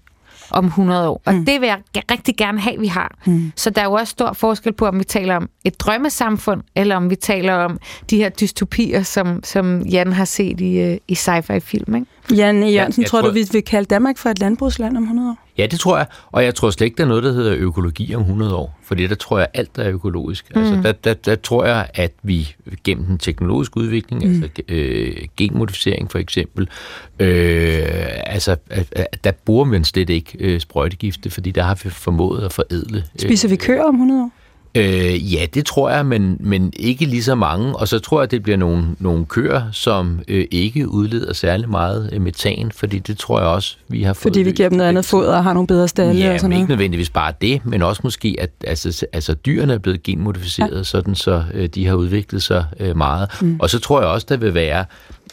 om 0.49 0.65
100 0.65 1.10
år. 1.10 1.21
Og 1.25 1.34
det 1.34 1.62
vil 1.62 1.67
jeg 1.67 1.79
rigtig 2.12 2.38
gerne 2.38 2.60
have, 2.60 2.79
vi 2.79 2.88
har. 2.88 3.15
Mm. 3.25 3.51
Så 3.56 3.69
der 3.69 3.82
er 3.82 3.86
jo 3.86 3.93
også 3.93 4.12
stor 4.12 4.34
forskel 4.34 4.73
på, 4.73 4.88
om 4.88 4.99
vi 4.99 5.03
taler 5.03 5.36
om 5.36 5.49
et 5.65 5.79
drømmesamfund, 5.79 6.62
eller 6.75 6.95
om 6.95 7.10
vi 7.10 7.15
taler 7.15 7.53
om 7.53 7.79
de 8.10 8.17
her 8.17 8.29
dystopier, 8.29 9.03
som, 9.03 9.43
som 9.43 9.82
Jan 9.82 10.13
har 10.13 10.25
set 10.25 10.62
i, 10.62 10.79
øh, 10.79 10.97
i 11.08 11.15
sci-fi-film. 11.15 11.95
Ikke? 11.95 12.08
Janne 12.41 12.67
Jørgensen, 12.67 13.01
jeg 13.01 13.10
tror, 13.10 13.21
tror- 13.21 13.27
du, 13.27 13.34
vi 13.34 13.45
vil 13.51 13.63
kalde 13.63 13.86
Danmark 13.86 14.17
for 14.17 14.29
et 14.29 14.39
landbrugsland 14.39 14.97
om 14.97 15.03
100 15.03 15.29
år? 15.29 15.42
Ja, 15.57 15.65
det 15.65 15.79
tror 15.79 15.97
jeg. 15.97 16.05
Og 16.31 16.43
jeg 16.43 16.55
tror 16.55 16.69
slet 16.69 16.85
ikke, 16.85 16.97
der 16.97 17.03
er 17.03 17.07
noget, 17.07 17.23
der 17.23 17.31
hedder 17.31 17.55
økologi 17.57 18.15
om 18.15 18.21
100 18.21 18.55
år. 18.55 18.79
Fordi 18.83 19.07
der 19.07 19.15
tror 19.15 19.39
jeg, 19.39 19.47
alt 19.53 19.77
er 19.77 19.89
økologisk. 19.89 20.55
Mm. 20.55 20.61
Altså, 20.61 20.81
der, 20.81 20.91
der, 20.91 21.13
der 21.13 21.35
tror 21.35 21.65
jeg, 21.65 21.89
at 21.93 22.11
vi 22.23 22.55
gennem 22.83 23.05
den 23.05 23.17
teknologiske 23.17 23.77
udvikling, 23.77 24.23
mm. 24.25 24.43
altså 24.43 24.63
øh, 24.69 25.15
genmodificering 25.37 26.11
for 26.11 26.19
eksempel, 26.19 26.69
øh, 27.19 27.83
altså, 28.25 28.55
der 29.23 29.31
bruger 29.45 29.65
man 29.65 29.83
slet 29.83 30.09
ikke 30.09 30.37
øh, 30.39 30.59
sprøjtegifte, 30.59 31.29
fordi 31.29 31.51
der 31.51 31.63
har 31.63 31.79
vi 31.83 31.89
formået 31.89 32.45
at 32.45 32.53
forædle. 32.53 32.97
øh, 32.97 33.19
Spiser 33.19 33.49
vi 33.49 33.55
køer 33.55 33.83
om 33.83 33.95
100 33.95 34.21
år? 34.21 34.31
Øh, 34.77 35.33
ja, 35.33 35.45
det 35.53 35.65
tror 35.65 35.89
jeg, 35.89 36.05
men, 36.05 36.38
men 36.39 36.73
ikke 36.75 37.05
lige 37.05 37.23
så 37.23 37.36
mange. 37.36 37.75
Og 37.75 37.88
så 37.88 37.99
tror 37.99 38.21
jeg, 38.21 38.31
det 38.31 38.43
bliver 38.43 38.57
nogle, 38.57 38.83
nogle 38.99 39.25
køer, 39.25 39.62
som 39.71 40.19
øh, 40.27 40.45
ikke 40.51 40.89
udleder 40.89 41.33
særlig 41.33 41.69
meget 41.69 42.09
øh, 42.13 42.21
metan, 42.21 42.71
fordi 42.71 42.99
det 42.99 43.17
tror 43.17 43.39
jeg 43.39 43.47
også, 43.47 43.77
vi 43.88 44.03
har 44.03 44.13
fået 44.13 44.21
Fordi 44.21 44.41
vi 44.41 44.51
giver 44.51 44.69
dem 44.69 44.77
noget 44.77 44.89
andet 44.89 45.05
foder 45.05 45.38
og 45.38 45.43
har 45.43 45.53
nogle 45.53 45.67
bedre 45.67 45.88
stalle 45.88 46.21
Ja, 46.21 46.33
og 46.33 46.39
sådan 46.39 46.49
men 46.49 46.57
ikke 46.57 46.67
noget. 46.67 46.69
nødvendigvis 46.69 47.09
bare 47.09 47.33
det, 47.41 47.65
men 47.65 47.81
også 47.81 48.01
måske, 48.03 48.36
at 48.39 48.49
altså, 48.67 49.05
altså 49.13 49.33
dyrene 49.33 49.73
er 49.73 49.77
blevet 49.77 50.03
genmodificeret, 50.03 50.77
ja. 50.77 50.83
sådan 50.83 51.15
så 51.15 51.43
øh, 51.53 51.69
de 51.69 51.88
har 51.88 51.93
udviklet 51.95 52.43
sig 52.43 52.65
øh, 52.79 52.97
meget. 52.97 53.29
Mm. 53.41 53.57
Og 53.59 53.69
så 53.69 53.79
tror 53.79 54.01
jeg 54.01 54.09
også, 54.09 54.25
der 54.29 54.38
vil 54.38 54.53
være, 54.53 54.86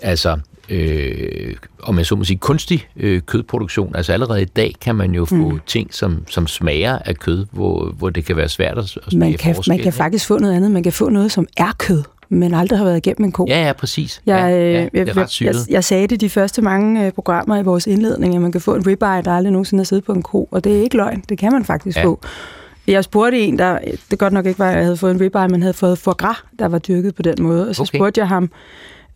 altså, 0.03 0.39
øh, 0.71 1.55
om 1.83 1.99
jeg 1.99 2.07
så 2.07 2.17
må 2.17 2.25
sige, 2.25 2.39
kunstig 2.39 2.89
øh, 2.97 3.21
kødproduktion. 3.27 3.97
Altså 3.97 4.13
allerede 4.13 4.43
i 4.43 4.45
dag 4.45 4.75
kan 4.81 4.95
man 4.95 5.15
jo 5.15 5.25
få 5.25 5.35
mm. 5.35 5.61
ting, 5.67 5.95
som, 5.95 6.25
som 6.29 6.47
smager 6.47 6.99
af 6.99 7.17
kød, 7.17 7.47
hvor, 7.51 7.85
hvor 7.99 8.11
det 8.11 8.25
kan 8.25 8.37
være 8.37 8.49
svært 8.49 8.79
at, 8.79 8.99
at 9.07 9.13
Man 9.13 9.35
kan, 9.35 9.55
forskel. 9.55 9.73
man 9.73 9.83
kan 9.83 9.93
faktisk 9.93 10.27
få 10.27 10.39
noget 10.39 10.55
andet. 10.55 10.71
Man 10.71 10.83
kan 10.83 10.93
få 10.93 11.09
noget, 11.09 11.33
som 11.33 11.47
er 11.57 11.73
kød, 11.79 12.03
men 12.29 12.55
aldrig 12.55 12.79
har 12.79 12.85
været 12.85 12.97
igennem 12.97 13.25
en 13.25 13.33
ko. 13.33 13.47
Ja, 13.49 13.67
ja, 13.67 13.73
præcis. 13.73 14.23
Jeg, 14.27 14.39
ja, 14.39 14.47
ja, 14.47 14.85
øh, 14.85 14.91
det 14.93 15.01
er 15.01 15.05
jeg, 15.05 15.17
ret 15.17 15.41
jeg, 15.41 15.55
jeg 15.71 15.85
sagde 15.85 16.07
det 16.07 16.21
de 16.21 16.29
første 16.31 16.63
mange 16.63 17.07
øh, 17.07 17.13
programmer 17.13 17.57
i 17.57 17.63
vores 17.63 17.87
indledning, 17.87 18.35
at 18.35 18.41
man 18.41 18.53
kan 18.53 18.61
få 18.61 18.75
en 18.75 18.87
ribeye, 18.87 19.23
der 19.25 19.31
aldrig 19.31 19.53
nogensinde 19.53 19.81
har 19.81 19.85
siddet 19.87 20.05
på 20.05 20.13
en 20.13 20.23
ko, 20.23 20.49
og 20.51 20.65
det 20.65 20.79
er 20.79 20.83
ikke 20.83 20.97
løgn. 20.97 21.25
Det 21.29 21.39
kan 21.39 21.53
man 21.53 21.65
faktisk 21.65 21.97
Ja. 21.97 22.05
få. 22.05 22.21
Jeg 22.87 23.05
spurgte 23.05 23.39
en, 23.41 23.59
der, 23.59 23.79
det 24.11 24.19
godt 24.19 24.33
nok 24.33 24.47
ikke 24.47 24.59
var, 24.59 24.71
at 24.71 24.77
jeg 24.77 24.85
havde 24.85 24.97
fået 24.97 25.15
en 25.15 25.21
ribeye, 25.21 25.49
men 25.49 25.63
havde 25.63 25.75
fået 25.75 25.99
foie 25.99 26.15
gras, 26.15 26.37
der 26.59 26.69
var 26.69 26.79
dyrket 26.79 27.15
på 27.15 27.23
den 27.23 27.35
måde. 27.41 27.69
Og 27.69 27.75
så 27.75 27.83
okay. 27.83 27.99
spurgte 27.99 28.19
jeg 28.21 28.29
ham, 28.29 28.51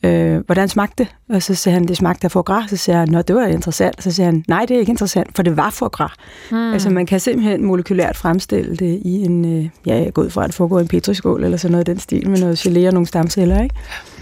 øh, 0.05 0.41
hvordan 0.47 0.69
smagte 0.69 1.05
det? 1.05 1.15
Og 1.37 1.43
så 1.43 1.55
sagde 1.55 1.75
han, 1.75 1.89
det 1.89 1.97
smagte 1.97 2.25
af 2.25 2.31
foie 2.31 2.43
gras. 2.43 2.71
Så 2.71 2.77
sagde 2.77 2.99
jeg, 3.01 3.07
nå, 3.09 3.23
det 3.23 3.37
var 3.37 3.47
interessant. 3.47 4.03
Så 4.03 4.11
sagde 4.13 4.27
han, 4.31 4.45
nej, 4.49 4.65
det 4.69 4.75
er 4.75 4.81
ikke 4.81 4.91
interessant, 4.91 5.37
for 5.37 5.43
det 5.43 5.57
var 5.57 5.71
foie 5.71 5.89
gras. 5.89 6.11
Mm. 6.51 6.73
Altså, 6.73 6.91
man 6.91 7.07
kan 7.07 7.21
simpelthen 7.21 7.65
molekylært 7.65 8.17
fremstille 8.17 8.77
det 8.77 9.01
i 9.05 9.11
en, 9.25 9.45
øh, 9.59 9.65
ja, 9.87 9.95
jeg 9.97 10.07
er 10.07 10.11
gået 10.11 10.33
fra, 10.33 10.47
foregår 10.47 10.79
i 10.79 10.83
en 10.83 10.89
petriskål, 10.89 11.45
eller 11.45 11.57
sådan 11.59 11.73
noget 11.73 11.89
i 11.89 11.91
den 11.91 12.01
stil, 12.01 12.31
med 12.31 12.39
noget 12.39 12.67
gelé 12.67 12.87
og 12.87 12.93
nogle 12.93 13.07
stamceller, 13.07 13.63
ikke? 13.63 13.75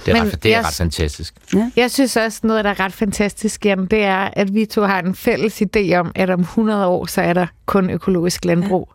Det 0.07 0.13
er, 0.15 0.23
Men 0.23 0.33
ret, 0.33 0.43
det 0.43 0.53
er 0.55 0.57
jeg- 0.59 0.67
ret 0.67 0.75
fantastisk. 0.75 1.35
Jeg 1.77 1.91
synes 1.91 2.17
også, 2.17 2.41
noget, 2.43 2.65
der 2.65 2.71
er 2.71 2.81
ret 2.81 2.93
fantastisk, 2.93 3.65
Jan, 3.67 3.87
det 3.87 4.03
er, 4.05 4.29
at 4.33 4.55
vi 4.55 4.65
to 4.67 4.83
har 4.83 5.01
en 5.03 5.15
fælles 5.15 5.63
idé 5.63 5.95
om, 5.95 6.13
at 6.15 6.31
om 6.31 6.41
100 6.41 6.87
år, 6.87 7.07
så 7.07 7.21
er 7.23 7.33
der 7.33 7.47
kun 7.67 7.91
økologisk 7.91 8.45
landbrug. 8.45 8.89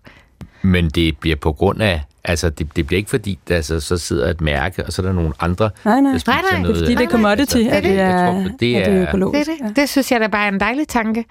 Men 0.62 0.90
det 0.90 1.18
bliver 1.18 1.36
på 1.36 1.52
grund 1.54 1.82
af, 1.82 2.02
altså 2.28 2.50
det, 2.50 2.76
det 2.76 2.88
bliver 2.88 2.98
ikke 2.98 3.10
fordi, 3.10 3.40
der 3.48 3.62
så, 3.62 3.80
så 3.80 3.98
sidder 3.98 4.30
et 4.30 4.42
mærke, 4.42 4.86
og 4.86 4.94
så 4.94 5.02
er 5.02 5.06
der 5.06 5.14
nogle 5.14 5.32
andre, 5.40 5.70
Nej, 5.86 6.02
nej. 6.02 6.12
der 6.12 6.18
spiser 6.20 6.32
Nej, 6.32 6.42
nej, 6.42 6.50
det 6.52 6.58
er 6.58 6.62
noget. 6.64 6.78
Fordi 6.78 6.96
det 6.96 7.04
er 7.04 7.10
commodity, 7.10 7.58
altså, 7.58 7.70
at 7.72 7.84
det 7.84 7.96
jeg 7.96 8.12
er, 8.12 8.32
tror, 8.32 8.38
det 8.40 8.54
det 8.60 8.78
er, 8.78 8.84
det 8.86 8.94
er 8.94 9.00
Det 9.00 9.08
økologisk. 9.08 9.50
er 9.62 9.68
det. 9.68 9.76
Det 9.76 9.90
synes 9.90 10.12
jeg 10.12 10.20
da 10.20 10.28
bare 10.28 10.46
er 10.46 10.52
en 10.52 10.60
dejlig 10.60 10.88
tanke, 10.88 11.26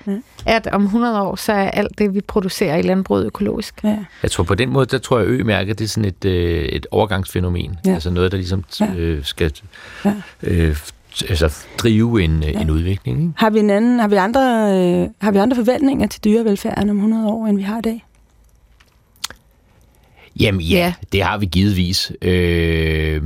at 0.46 0.66
om 0.66 0.82
100 0.84 1.22
år, 1.22 1.36
så 1.36 1.52
er 1.52 1.70
alt 1.70 1.98
det, 1.98 2.14
vi 2.14 2.20
producerer 2.20 2.76
i 2.76 2.82
landbruget 2.82 3.26
økologisk. 3.26 3.80
Ja. 3.84 3.88
Ja. 3.88 3.96
Jeg 4.22 4.30
tror 4.30 4.44
på 4.44 4.54
den 4.54 4.70
måde, 4.72 4.86
der 4.86 4.98
tror 4.98 5.18
jeg, 5.18 5.28
Ø-mærket 5.28 5.78
det 5.78 5.84
er 5.84 5.88
sådan 5.88 6.04
et, 6.04 6.24
øh, 6.24 6.64
et 6.64 6.86
overgangsfænomen. 6.90 7.76
Ja. 7.86 7.94
Altså 7.94 8.10
noget, 8.10 8.32
der 8.32 8.38
ligesom 8.38 8.64
Ja. 8.80 8.86
øh, 8.96 9.24
skal 9.24 9.52
Ja. 10.04 10.12
øh, 10.42 10.76
altså, 11.28 11.56
drive 11.78 12.22
en, 12.22 12.42
ja. 12.42 12.60
en 12.60 12.70
udvikling. 12.70 13.18
Ikke? 13.20 13.32
Har 13.36 13.50
vi, 13.50 13.58
en 13.58 13.70
anden, 13.70 14.00
har, 14.00 14.08
vi 14.08 14.14
andre, 14.16 14.40
øh, 15.02 15.08
har 15.20 15.30
vi 15.30 15.38
andre 15.38 15.56
forventninger 15.56 16.06
til 16.06 16.24
dyrevelfærden 16.24 16.90
om 16.90 16.96
100 16.96 17.26
år, 17.28 17.46
end 17.46 17.56
vi 17.56 17.62
har 17.62 17.78
i 17.78 17.82
dag? 17.82 18.04
Jamen 20.40 20.60
ja, 20.60 20.76
Ja. 20.76 20.92
det 21.12 21.22
har 21.22 21.38
vi 21.38 21.46
givetvis. 21.46 22.12
Øh, 22.22 23.22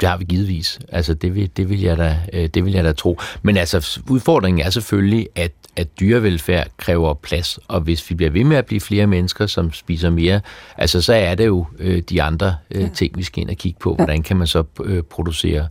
det 0.00 0.08
har 0.08 0.16
vi 0.16 0.24
givetvis. 0.24 0.78
Altså 0.88 1.14
det 1.14 1.34
vil, 1.34 1.50
det 1.56 1.68
vil, 1.70 1.80
jeg 1.80 1.98
da, 1.98 2.16
øh, 2.32 2.48
det 2.54 2.64
vil 2.64 2.72
jeg 2.72 2.84
da 2.84 2.92
tro. 2.92 3.18
Men 3.42 3.56
altså 3.56 3.98
udfordringen 4.10 4.66
er 4.66 4.70
selvfølgelig, 4.70 5.28
at, 5.34 5.52
at 5.76 6.00
dyrevelfærd 6.00 6.68
kræver 6.76 7.14
plads, 7.14 7.58
og 7.68 7.80
hvis 7.80 8.10
vi 8.10 8.14
bliver 8.14 8.30
ved 8.30 8.44
med 8.44 8.56
at 8.56 8.66
blive 8.66 8.80
flere 8.80 9.06
mennesker, 9.06 9.46
som 9.46 9.72
spiser 9.72 10.10
mere, 10.10 10.40
altså 10.76 11.00
så 11.02 11.12
er 11.14 11.34
det 11.34 11.46
jo 11.46 11.66
øh, 11.78 12.02
de 12.10 12.22
andre 12.22 12.56
øh, 12.70 12.82
ja. 12.82 12.88
ting, 12.94 13.18
vi 13.18 13.22
skal 13.22 13.40
ind 13.42 13.50
og 13.50 13.56
kigge 13.56 13.78
på. 13.80 13.94
Hvordan 13.94 14.22
kan 14.22 14.36
man 14.36 14.46
så 14.46 14.64
øh, 14.84 15.02
producere 15.02 15.68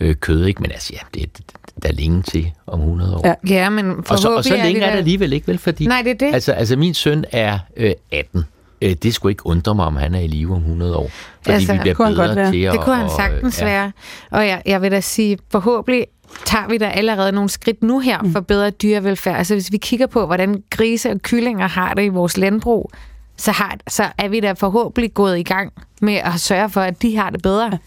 øh, 0.00 0.14
kød, 0.14 0.44
ikke? 0.46 0.62
Men 0.62 0.70
altså 0.72 0.92
ja, 0.92 1.20
det, 1.20 1.40
der 1.82 1.88
er 1.88 1.92
længe 1.92 2.22
til 2.22 2.50
om 2.66 2.80
100 2.80 3.16
år. 3.16 3.26
Ja. 3.48 3.54
Ja, 3.54 3.70
men 3.70 3.90
Og 3.90 4.04
så, 4.06 4.12
og 4.12 4.18
så 4.18 4.22
forhåbentlig 4.50 4.62
længe 4.64 4.80
er 4.80 4.86
det 4.86 4.92
da- 4.92 4.98
alligevel 4.98 5.32
ikke, 5.32 5.48
vel? 5.48 5.58
Fordi, 5.58 5.86
Nej, 5.86 6.02
det 6.02 6.10
er 6.10 6.14
det. 6.26 6.34
Altså, 6.34 6.52
altså 6.52 6.76
min 6.76 6.94
søn 6.94 7.24
er 7.32 7.58
øh, 7.76 7.92
18, 8.12 8.44
øh, 8.82 8.92
det 9.02 9.14
skulle 9.14 9.32
ikke 9.32 9.46
undre 9.46 9.74
mig, 9.74 9.86
om 9.86 9.96
han 9.96 10.14
er 10.14 10.20
i 10.20 10.26
live 10.26 10.54
om 10.54 10.60
100 10.60 10.96
år. 10.96 11.10
Fordi 11.42 11.54
Altså, 11.54 11.72
vi 11.72 11.78
bliver 11.78 11.94
kunne 11.94 12.06
han 12.06 12.16
godt 12.16 12.28
bedre 12.28 12.36
være. 12.36 12.52
til 12.52 12.62
at... 12.62 12.72
Det 12.72 12.80
kunne 12.80 12.96
han 12.96 13.04
og, 13.04 13.10
sagtens 13.10 13.60
ja. 13.60 13.64
være. 13.64 13.92
Og 14.30 14.46
jeg, 14.46 14.62
jeg 14.66 14.82
vil 14.82 14.90
da 14.90 15.00
sige, 15.00 15.38
forhåbentlig 15.50 16.06
tager 16.44 16.68
vi 16.68 16.78
da 16.78 16.88
allerede 16.88 17.32
nogle 17.32 17.50
skridt 17.50 17.82
nu 17.82 17.98
her 17.98 18.18
for 18.32 18.40
bedre 18.40 18.70
dyrevelfærd. 18.70 19.36
Altså 19.36 19.54
hvis 19.54 19.72
vi 19.72 19.76
kigger 19.76 20.06
på, 20.06 20.26
hvordan 20.26 20.62
grise 20.70 21.10
og 21.10 21.18
kyllinger 21.22 21.68
har 21.68 21.94
det 21.94 22.04
i 22.04 22.08
vores 22.08 22.36
landbrug, 22.36 22.90
så, 23.36 23.52
har, 23.52 23.76
så 23.88 24.04
er 24.18 24.28
vi 24.28 24.40
da 24.40 24.52
forhåbentlig 24.52 25.14
gået 25.14 25.38
i 25.38 25.42
gang 25.42 25.72
med 26.00 26.14
at 26.14 26.40
sørge 26.40 26.70
for, 26.70 26.80
at 26.80 27.02
de 27.02 27.16
har 27.16 27.30
det 27.30 27.42
bedre, 27.42 27.78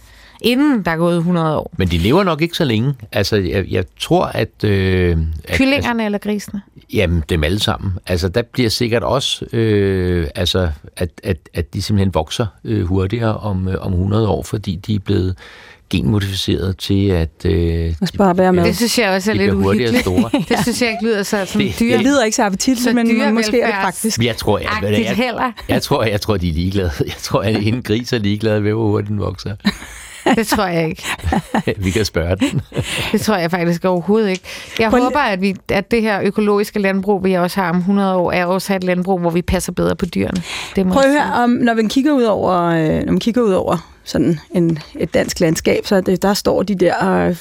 inden 0.43 0.85
der 0.85 0.91
er 0.91 0.97
gået 0.97 1.17
100 1.17 1.57
år. 1.57 1.71
Men 1.77 1.87
de 1.87 1.97
lever 1.97 2.23
nok 2.23 2.41
ikke 2.41 2.57
så 2.57 2.63
længe. 2.65 2.93
Altså, 3.11 3.35
jeg, 3.35 3.65
jeg 3.71 3.83
tror, 3.99 4.25
at... 4.25 4.63
Øh, 4.63 5.17
at 5.43 5.57
Kyllingerne 5.57 6.05
eller 6.05 6.17
grisene? 6.17 6.61
Jamen, 6.93 7.23
dem 7.29 7.43
alle 7.43 7.59
sammen. 7.59 7.91
Altså, 8.07 8.29
der 8.29 8.41
bliver 8.41 8.69
sikkert 8.69 9.03
også, 9.03 9.45
øh, 9.53 10.27
altså, 10.35 10.69
at, 10.97 11.09
at, 11.23 11.37
at 11.53 11.73
de 11.73 11.81
simpelthen 11.81 12.13
vokser 12.13 12.45
øh, 12.63 12.85
hurtigere 12.85 13.37
om, 13.37 13.67
øh, 13.67 13.75
om 13.85 13.91
100 13.91 14.27
år, 14.27 14.43
fordi 14.43 14.75
de 14.75 14.95
er 14.95 14.99
blevet 14.99 15.35
genmodificeret 15.89 16.77
til, 16.77 17.07
at 17.09 17.29
øh, 17.45 17.53
Jeg 17.85 17.95
skal 18.05 18.17
bare 18.17 18.37
være 18.37 18.53
med. 18.53 18.63
Det 18.63 18.75
synes 18.77 18.99
jeg 18.99 19.09
også 19.09 19.31
er 19.31 19.35
lidt 19.35 19.53
uhyggeligt. 19.53 20.01
store. 20.01 20.29
Det 20.49 20.57
synes 20.63 20.81
jeg 20.81 20.91
ikke 20.91 21.03
lyder 21.03 21.23
så 21.23 21.45
som 21.45 21.61
Det- 21.61 21.79
dyre. 21.79 21.97
Det 21.97 22.05
lyder 22.05 22.23
ikke 22.23 22.35
så 22.35 22.43
appetitligt, 22.43 22.83
Så 22.83 22.93
men, 22.93 23.17
men 23.17 23.33
måske 23.33 23.61
er 23.61 23.91
det. 24.03 24.15
Men 24.17 24.25
jeg 24.27 24.37
tror, 24.37 24.57
jeg, 24.59 24.69
jeg, 24.81 24.91
jeg, 24.91 25.15
heller. 25.15 25.51
jeg, 25.69 25.81
tror, 25.81 26.03
jeg 26.03 26.21
tror, 26.21 26.37
de 26.37 26.49
er 26.49 26.53
ligeglade. 26.53 26.91
Jeg 27.05 27.13
tror, 27.21 27.41
at 27.41 27.55
en 27.67 27.81
gris 27.83 28.13
er 28.13 28.17
ligeglad 28.17 28.59
ved, 28.59 28.71
hvor 28.71 28.87
hurtigt 28.87 29.09
den 29.09 29.19
vokser. 29.19 29.55
Det 30.35 30.47
tror 30.47 30.65
jeg 30.65 30.89
ikke. 30.89 31.03
Vi 31.85 31.91
kan 31.91 32.05
spørge 32.05 32.35
den. 32.35 32.61
Det 33.11 33.21
tror 33.21 33.35
jeg 33.35 33.51
faktisk 33.51 33.85
overhovedet 33.85 34.29
ikke. 34.29 34.43
Jeg 34.79 34.89
Prøv 34.89 35.03
håber, 35.03 35.19
at, 35.19 35.41
vi, 35.41 35.55
at 35.69 35.91
det 35.91 36.01
her 36.01 36.21
økologiske 36.21 36.79
landbrug, 36.79 37.23
vi 37.23 37.33
også 37.33 37.61
har 37.61 37.69
om 37.69 37.77
100 37.77 38.15
år, 38.15 38.31
er 38.31 38.45
også 38.45 38.75
et 38.75 38.83
landbrug, 38.83 39.19
hvor 39.19 39.29
vi 39.29 39.41
passer 39.41 39.71
bedre 39.71 39.95
på 39.95 40.05
dyrene. 40.05 40.43
Det 40.75 40.87
må 40.87 40.93
Prøv 40.93 41.03
at 41.03 41.11
høre, 41.11 41.43
om, 41.43 41.49
når 41.49 41.73
man 41.73 41.89
kigger 41.89 42.11
ud 42.11 42.23
over, 42.23 42.53
øh, 42.53 43.05
når 43.05 43.11
man 43.11 43.19
kigger 43.19 43.41
ud 43.41 43.53
over 43.53 43.89
sådan 44.03 44.39
en, 44.51 44.79
et 44.95 45.13
dansk 45.13 45.39
landskab, 45.39 45.85
så 45.85 46.01
det, 46.01 46.21
der 46.21 46.33
står 46.33 46.63
de 46.63 46.75
der 46.75 47.35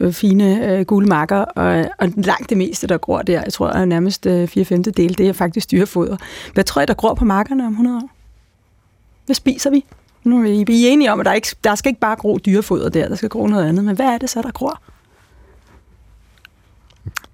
øh, 0.00 0.12
fine 0.12 0.66
øh, 0.66 0.84
gule 0.84 1.06
marker, 1.06 1.36
og, 1.36 1.84
og 1.98 2.08
langt 2.16 2.50
det 2.50 2.58
meste, 2.58 2.86
der 2.86 2.98
gror 2.98 3.22
der, 3.22 3.42
jeg 3.42 3.52
tror 3.52 3.68
er 3.68 3.84
nærmest 3.84 4.26
øh, 4.26 4.48
4 4.48 4.64
5 4.64 4.82
del, 4.82 5.18
det 5.18 5.28
er 5.28 5.32
faktisk 5.32 5.70
dyrefoder. 5.70 6.16
Hvad 6.54 6.64
tror 6.64 6.80
jeg, 6.80 6.88
der 6.88 6.94
gror 6.94 7.14
på 7.14 7.24
markerne 7.24 7.66
om 7.66 7.72
100 7.72 7.96
år? 7.96 8.10
Hvad 9.26 9.34
spiser 9.34 9.70
vi? 9.70 9.84
Nu 10.24 10.38
er 10.38 10.42
vi, 10.42 10.64
vi 10.66 10.86
er 10.86 10.90
enige 10.90 11.12
om, 11.12 11.20
at 11.20 11.26
der, 11.26 11.32
ikke, 11.32 11.48
der 11.64 11.74
skal 11.74 11.88
ikke 11.88 12.00
bare 12.00 12.16
gro 12.16 12.38
dyrefoder 12.46 12.88
der, 12.88 13.08
der 13.08 13.14
skal 13.16 13.28
gro 13.28 13.46
noget 13.46 13.68
andet, 13.68 13.84
men 13.84 13.96
hvad 13.96 14.06
er 14.06 14.18
det 14.18 14.30
så, 14.30 14.42
der 14.42 14.50
gror? 14.50 14.82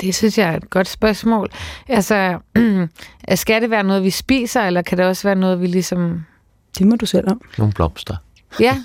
Det 0.01 0.15
synes 0.15 0.39
jeg 0.39 0.49
er 0.53 0.57
et 0.57 0.71
godt 0.71 0.89
spørgsmål. 0.89 1.51
Altså, 1.89 2.39
skal 3.35 3.63
det 3.63 3.71
være 3.71 3.83
noget, 3.83 4.05
vi 4.05 4.11
spiser, 4.11 4.63
eller 4.63 4.83
kan 4.83 4.99
det 4.99 5.07
også 5.07 5.29
være 5.29 5.37
noget, 5.37 5.61
vi 5.61 5.67
ligesom... 5.67 6.25
Det 6.79 6.87
må 6.87 6.97
du 6.97 7.07
selv 7.07 7.31
om. 7.31 7.41
Nogle 7.59 7.73
blomster. 7.73 8.17
Ja, 8.61 8.83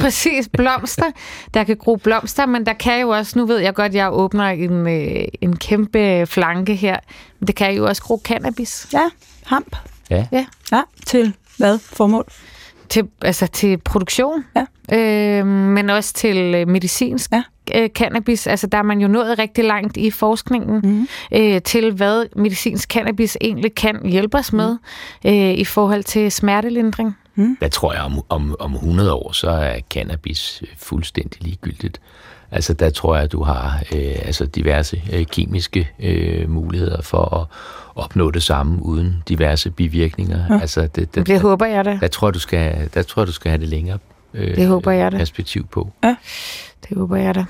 præcis. 0.00 0.48
Blomster. 0.48 1.10
Der 1.54 1.64
kan 1.64 1.76
gro 1.76 1.96
blomster, 1.96 2.46
men 2.46 2.66
der 2.66 2.72
kan 2.72 3.00
jo 3.00 3.08
også... 3.08 3.38
Nu 3.38 3.46
ved 3.46 3.58
jeg 3.58 3.74
godt, 3.74 3.88
at 3.88 3.94
jeg 3.94 4.12
åbner 4.12 4.44
en, 4.44 4.88
øh, 4.88 5.24
en 5.40 5.56
kæmpe 5.56 6.26
flanke 6.26 6.74
her. 6.74 6.96
Men 7.40 7.46
det 7.46 7.54
kan 7.54 7.74
jo 7.74 7.86
også 7.86 8.02
gro 8.02 8.20
cannabis. 8.24 8.88
Ja, 8.92 9.08
hamp. 9.44 9.76
Ja. 10.10 10.26
Ja. 10.32 10.46
Ja, 10.72 10.82
til 11.06 11.34
hvad 11.56 11.78
formål? 11.78 12.26
Til, 12.92 13.08
altså 13.22 13.46
til 13.46 13.78
produktion, 13.78 14.44
Ja. 14.90 14.98
øh, 15.40 15.46
men 15.46 15.90
også 15.90 16.12
til 16.14 16.36
øh, 16.54 16.68
medicinsk 16.68 17.30
Ja. 17.32 17.42
øh, 17.74 17.88
cannabis. 17.88 18.46
Altså 18.46 18.66
der 18.66 18.78
er 18.78 18.82
man 18.82 19.00
jo 19.00 19.08
nået 19.08 19.38
rigtig 19.38 19.64
langt 19.64 19.96
i 19.96 20.10
forskningen 20.10 20.80
Mhm. 20.84 21.08
øh, 21.32 21.62
til, 21.62 21.92
hvad 21.92 22.26
medicinsk 22.36 22.88
cannabis 22.92 23.36
egentlig 23.40 23.74
kan 23.74 24.06
hjælpe 24.08 24.38
os 24.38 24.52
med 24.52 24.76
øh, 25.26 25.32
i 25.54 25.64
forhold 25.64 26.04
til 26.04 26.32
smertelindring. 26.32 27.16
Der 27.60 27.68
tror 27.68 27.92
jeg, 27.92 28.02
om, 28.02 28.20
om, 28.28 28.56
om 28.60 28.74
100 28.74 29.12
år, 29.12 29.32
så 29.32 29.50
er 29.50 29.80
cannabis 29.90 30.62
fuldstændig 30.78 31.42
ligegyldigt. 31.42 32.00
Altså, 32.54 32.72
der 32.72 32.90
tror 32.90 33.14
jeg, 33.14 33.24
at 33.24 33.32
du 33.32 33.42
har 33.42 33.82
øh, 33.94 34.14
altså 34.24 34.46
diverse 34.46 35.02
øh, 35.12 35.26
kemiske 35.26 35.90
øh, 36.00 36.50
muligheder 36.50 37.02
for 37.02 37.36
at 37.40 37.46
opnå 37.94 38.30
det 38.30 38.42
samme 38.42 38.82
uden 38.84 39.22
diverse 39.28 39.70
bivirkninger. 39.70 40.44
Ja. 40.50 40.60
Altså, 40.60 40.80
det, 40.96 41.14
det, 41.14 41.26
Det 41.26 41.40
håber 41.40 41.66
jeg 41.66 41.84
da. 41.84 41.98
der, 42.00 42.08
tror 42.08 42.28
jeg, 42.28 42.34
du 42.34 42.38
skal, 42.38 42.88
der 42.94 43.02
tror 43.02 43.24
du 43.24 43.32
skal 43.32 43.50
have 43.50 43.60
det 43.60 43.68
længere 43.68 43.98
øh, 44.34 44.56
Det 44.56 44.66
håber 44.66 44.90
jeg 44.90 45.12
da. 45.12 45.16
perspektiv 45.16 45.66
på. 45.66 45.90
Det 46.88 46.96
håber 46.96 47.16
jeg 47.16 47.34
da. 47.34 47.44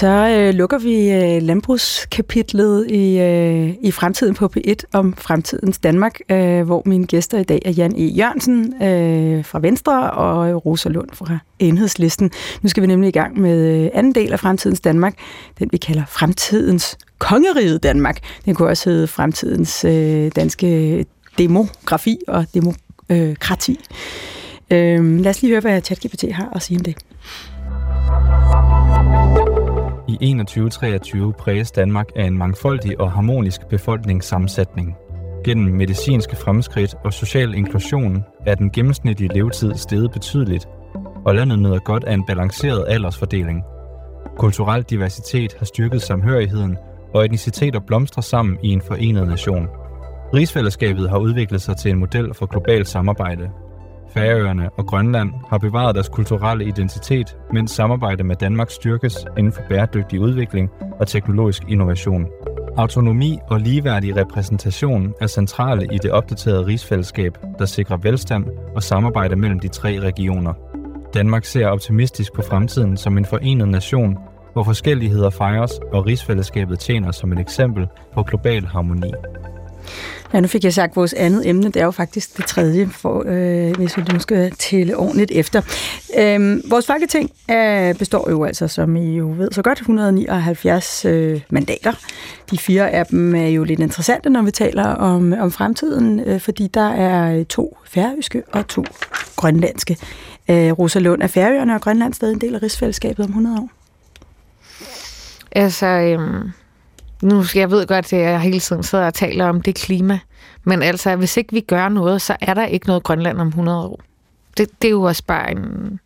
Så 0.00 0.28
øh, 0.28 0.54
lukker 0.54 0.78
vi 0.78 1.10
øh, 1.10 1.42
landbrugskapitlet 1.42 2.90
i, 2.90 3.18
øh, 3.18 3.74
i 3.82 3.90
Fremtiden 3.90 4.34
på 4.34 4.50
P1 4.56 4.74
om 4.92 5.14
fremtidens 5.16 5.78
Danmark, 5.78 6.18
øh, 6.28 6.62
hvor 6.62 6.82
mine 6.86 7.06
gæster 7.06 7.38
i 7.38 7.44
dag 7.44 7.62
er 7.64 7.70
Jan 7.70 7.94
E. 7.96 8.04
Jørgensen 8.04 8.82
øh, 8.82 9.44
fra 9.44 9.58
Venstre 9.58 10.10
og 10.10 10.66
Rosa 10.66 10.88
Lund 10.88 11.08
fra 11.12 11.38
Enhedslisten. 11.58 12.30
Nu 12.62 12.68
skal 12.68 12.82
vi 12.82 12.86
nemlig 12.86 13.08
i 13.08 13.12
gang 13.12 13.40
med 13.40 13.84
øh, 13.84 13.90
anden 13.94 14.14
del 14.14 14.32
af 14.32 14.40
Fremtidens 14.40 14.80
Danmark, 14.80 15.14
den 15.58 15.68
vi 15.72 15.76
kalder 15.76 16.04
Fremtidens 16.08 16.98
Kongeriget 17.18 17.82
Danmark. 17.82 18.18
Den 18.44 18.54
kunne 18.54 18.68
også 18.68 18.90
hedde 18.90 19.06
Fremtidens 19.06 19.84
øh, 19.84 20.30
Danske 20.36 21.04
Demografi 21.38 22.18
og 22.28 22.46
Demokrati. 22.54 23.80
Øh, 24.70 25.20
lad 25.20 25.30
os 25.30 25.42
lige 25.42 25.50
høre, 25.50 25.60
hvad 25.60 25.82
ChatGPT 25.82 26.24
har 26.32 26.52
at 26.54 26.62
sige 26.62 26.78
om 26.78 26.84
det. 26.84 26.96
I 30.20 30.26
2123 30.26 31.32
præges 31.32 31.70
Danmark 31.70 32.06
af 32.16 32.24
en 32.24 32.38
mangfoldig 32.38 33.00
og 33.00 33.12
harmonisk 33.12 33.60
befolkningssammensætning. 33.68 34.96
Gennem 35.44 35.74
medicinske 35.74 36.36
fremskridt 36.36 36.94
og 37.04 37.12
social 37.12 37.54
inklusion 37.54 38.24
er 38.46 38.54
den 38.54 38.70
gennemsnitlige 38.70 39.34
levetid 39.34 39.74
steget 39.74 40.10
betydeligt, 40.12 40.68
og 41.24 41.34
landet 41.34 41.58
nyder 41.58 41.78
godt 41.78 42.04
af 42.04 42.14
en 42.14 42.26
balanceret 42.26 42.84
aldersfordeling. 42.88 43.62
Kulturel 44.38 44.82
diversitet 44.82 45.54
har 45.58 45.66
styrket 45.66 46.02
samhørigheden, 46.02 46.76
og 47.14 47.24
etniciteter 47.24 47.80
blomstrer 47.80 48.22
sammen 48.22 48.58
i 48.62 48.68
en 48.68 48.80
forenet 48.80 49.28
nation. 49.28 49.68
Rigsfællesskabet 50.34 51.10
har 51.10 51.18
udviklet 51.18 51.62
sig 51.62 51.76
til 51.76 51.90
en 51.90 51.98
model 51.98 52.34
for 52.34 52.46
globalt 52.46 52.88
samarbejde. 52.88 53.50
Færøerne 54.14 54.70
og 54.70 54.86
Grønland 54.86 55.32
har 55.48 55.58
bevaret 55.58 55.94
deres 55.94 56.08
kulturelle 56.08 56.64
identitet, 56.64 57.36
mens 57.52 57.70
samarbejde 57.70 58.24
med 58.24 58.36
Danmark 58.36 58.70
styrkes 58.70 59.26
inden 59.38 59.52
for 59.52 59.62
bæredygtig 59.68 60.20
udvikling 60.20 60.70
og 61.00 61.06
teknologisk 61.06 61.62
innovation. 61.68 62.26
Autonomi 62.76 63.38
og 63.48 63.60
ligeværdig 63.60 64.16
repræsentation 64.16 65.14
er 65.20 65.26
centrale 65.26 65.88
i 65.94 65.98
det 66.02 66.10
opdaterede 66.10 66.66
rigsfællesskab, 66.66 67.38
der 67.58 67.64
sikrer 67.64 67.96
velstand 67.96 68.46
og 68.74 68.82
samarbejde 68.82 69.36
mellem 69.36 69.60
de 69.60 69.68
tre 69.68 70.00
regioner. 70.00 70.52
Danmark 71.14 71.44
ser 71.44 71.66
optimistisk 71.66 72.32
på 72.32 72.42
fremtiden 72.42 72.96
som 72.96 73.18
en 73.18 73.24
forenet 73.24 73.68
nation, 73.68 74.18
hvor 74.52 74.62
forskelligheder 74.62 75.30
fejres 75.30 75.72
og 75.92 76.06
rigsfællesskabet 76.06 76.78
tjener 76.78 77.12
som 77.12 77.32
et 77.32 77.38
eksempel 77.38 77.86
på 78.14 78.22
global 78.22 78.66
harmoni. 78.66 79.12
Ja, 80.34 80.40
nu 80.40 80.48
fik 80.48 80.64
jeg 80.64 80.74
sagt, 80.74 80.96
vores 80.96 81.12
andet 81.12 81.48
emne, 81.48 81.66
det 81.66 81.76
er 81.76 81.84
jo 81.84 81.90
faktisk 81.90 82.36
det 82.36 82.46
tredje, 82.46 82.88
for, 82.92 83.24
øh, 83.26 83.76
hvis 83.76 83.96
vi 83.96 84.02
nu 84.12 84.18
skal 84.18 84.50
tælle 84.50 84.96
ordentligt 84.96 85.30
efter. 85.30 85.62
Øhm, 86.18 86.62
vores 86.70 86.86
folketing 86.86 87.30
øh, 87.50 87.94
består 87.94 88.30
jo 88.30 88.44
altså, 88.44 88.68
som 88.68 88.96
I 88.96 89.16
jo 89.16 89.34
ved 89.36 89.48
så 89.52 89.62
godt, 89.62 89.78
179 89.78 91.04
øh, 91.04 91.40
mandater. 91.50 91.92
De 92.50 92.58
fire 92.58 92.90
af 92.90 93.06
dem 93.06 93.34
er 93.34 93.48
jo 93.48 93.64
lidt 93.64 93.80
interessante, 93.80 94.30
når 94.30 94.42
vi 94.42 94.50
taler 94.50 94.84
om, 94.84 95.34
om 95.40 95.52
fremtiden, 95.52 96.20
øh, 96.20 96.40
fordi 96.40 96.70
der 96.74 96.88
er 96.90 97.44
to 97.44 97.78
færøske 97.84 98.42
og 98.52 98.68
to 98.68 98.84
grønlandske. 99.36 99.96
Øh, 100.48 100.72
Rosa 100.72 100.98
Lund, 100.98 101.22
er 101.22 101.26
Færøerne 101.26 101.74
og 101.74 101.80
Grønland 101.80 102.14
stadig 102.14 102.34
en 102.34 102.40
del 102.40 102.54
af 102.54 102.62
rigsfællesskabet 102.62 103.24
om 103.24 103.30
100 103.30 103.58
år? 103.60 103.70
Altså, 105.52 105.86
øhm, 105.86 106.50
nu 107.22 107.44
skal 107.44 107.60
jeg 107.60 107.70
ved 107.70 107.86
godt, 107.86 108.12
at 108.12 108.20
jeg 108.20 108.40
hele 108.40 108.60
tiden 108.60 108.82
sidder 108.82 109.06
og 109.06 109.14
taler 109.14 109.48
om 109.48 109.60
det 109.60 109.74
klima, 109.74 110.18
men 110.64 110.82
altså, 110.82 111.16
hvis 111.16 111.36
ikke 111.36 111.52
vi 111.52 111.60
gør 111.60 111.88
noget, 111.88 112.22
så 112.22 112.36
er 112.40 112.54
der 112.54 112.66
ikke 112.66 112.86
noget 112.86 113.02
Grønland 113.02 113.40
om 113.40 113.48
100 113.48 113.78
år. 113.78 114.00
Det, 114.56 114.68
det 114.82 114.88
er 114.88 114.92
jo 114.92 115.02
også 115.02 115.24
bare 115.26 115.50
en, 115.50 116.00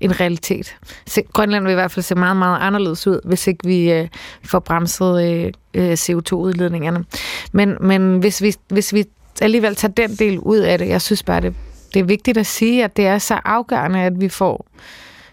en 0.00 0.20
realitet. 0.20 0.76
Så 1.06 1.22
Grønland 1.32 1.64
vil 1.64 1.70
i 1.70 1.74
hvert 1.74 1.90
fald 1.90 2.02
se 2.02 2.14
meget, 2.14 2.36
meget 2.36 2.58
anderledes 2.60 3.06
ud, 3.06 3.20
hvis 3.24 3.46
ikke 3.46 3.66
vi 3.66 3.92
øh, 3.92 4.08
får 4.44 4.58
bremset 4.58 5.24
øh, 5.24 5.52
øh, 5.74 5.92
CO2-udledningerne. 5.92 7.04
Men, 7.52 7.76
men 7.80 8.18
hvis, 8.18 8.42
vi, 8.42 8.54
hvis 8.68 8.94
vi 8.94 9.04
alligevel 9.42 9.76
tager 9.76 9.92
den 9.92 10.14
del 10.14 10.38
ud 10.38 10.58
af 10.58 10.78
det, 10.78 10.88
jeg 10.88 11.02
synes 11.02 11.22
bare, 11.22 11.40
det, 11.40 11.54
det 11.94 12.00
er 12.00 12.04
vigtigt 12.04 12.38
at 12.38 12.46
sige, 12.46 12.84
at 12.84 12.96
det 12.96 13.06
er 13.06 13.18
så 13.18 13.40
afgørende, 13.44 14.00
at 14.00 14.20
vi 14.20 14.28
får 14.28 14.66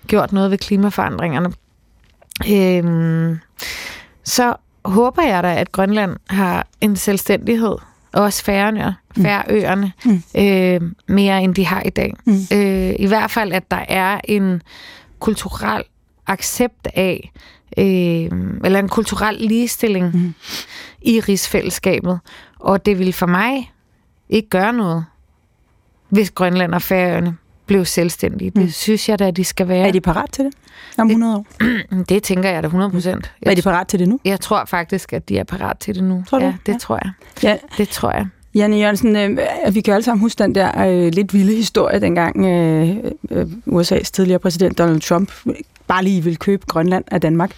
gjort 0.07 0.32
noget 0.32 0.51
ved 0.51 0.57
klimaforandringerne. 0.57 1.53
Øhm, 2.51 3.39
så 4.23 4.55
håber 4.86 5.23
jeg 5.23 5.43
da, 5.43 5.55
at 5.55 5.71
Grønland 5.71 6.15
har 6.30 6.67
en 6.82 6.95
selvstændighed, 6.95 7.75
og 8.13 8.23
også 8.23 8.43
færøerne, 8.43 8.95
færøerne, 9.17 9.91
Mm. 10.05 10.23
øh, 10.38 10.82
mere 11.07 11.43
end 11.43 11.55
de 11.55 11.65
har 11.65 11.82
i 11.86 11.89
dag. 11.89 12.13
Mm. 12.25 12.34
Øh, 12.53 12.93
I 12.99 13.05
hvert 13.07 13.32
fald, 13.32 13.51
at 13.53 13.71
der 13.71 13.86
er 13.89 14.19
en 14.23 14.61
kulturel 15.19 15.84
accept 16.27 16.88
af, 16.95 17.32
øh, 17.77 18.30
eller 18.65 18.80
en 18.80 18.89
kulturel 18.89 19.36
ligestilling 19.36 20.15
mm. 20.15 20.34
i 21.01 21.19
rigsfællesskabet. 21.19 22.19
Og 22.59 22.86
det 22.86 22.99
vil 22.99 23.13
for 23.13 23.25
mig 23.25 23.71
ikke 24.30 24.49
gøre 24.49 24.73
noget, 24.73 25.05
hvis 26.09 26.32
Grønland 26.32 26.73
og 26.73 26.82
Færøerne 26.82 27.38
blev 27.70 27.86
selvstændige. 27.86 28.51
Mm. 28.55 28.61
Det 28.61 28.74
synes 28.74 29.09
jeg 29.09 29.20
da, 29.20 29.28
at 29.28 29.38
de 29.38 29.43
skal 29.43 29.67
være. 29.67 29.88
Er 29.88 29.91
de 29.91 30.01
parat 30.01 30.32
til 30.32 30.45
det 30.45 30.53
om 30.97 31.07
100 31.07 31.36
år? 31.36 31.45
Det 32.09 32.24
tænker 32.24 32.49
jeg 32.49 32.63
da 32.63 32.67
100 32.67 32.91
procent. 32.91 33.32
Er 33.41 33.55
de 33.55 33.61
parat 33.61 33.88
til 33.88 33.99
det 33.99 34.07
nu? 34.07 34.20
Jeg 34.26 34.39
tror 34.39 34.65
faktisk, 34.65 35.13
at 35.13 35.30
de 35.30 35.38
er 35.38 35.43
parat 35.43 35.78
til 35.80 35.95
det 35.95 36.03
nu. 36.03 36.24
Tror 36.30 36.39
du? 36.39 36.45
Ja, 36.45 36.53
det 36.65 36.72
Ja. 36.74 36.78
tror 36.78 36.99
jeg. 37.03 37.11
Ja. 37.43 37.57
Det 37.78 37.89
tror 37.89 38.11
jeg. 38.11 38.28
Janne 38.55 38.78
Jørgensen, 38.78 39.15
øh, 39.15 39.38
vi 39.74 39.82
kan 39.82 39.93
alle 39.93 40.03
sammen 40.03 40.22
huske 40.22 40.43
den 40.43 40.55
der 40.55 40.88
øh, 40.88 41.11
lidt 41.13 41.34
vilde 41.34 41.55
historie, 41.55 41.99
dengang 42.01 42.45
øh, 42.45 42.97
øh, 43.32 43.45
USA's 43.67 44.03
tidligere 44.13 44.39
præsident 44.39 44.78
Donald 44.78 45.01
Trump 45.01 45.32
bare 45.88 46.03
lige 46.03 46.24
ville 46.24 46.38
købe 46.38 46.65
Grønland 46.67 47.03
af 47.11 47.22
Danmark, 47.22 47.51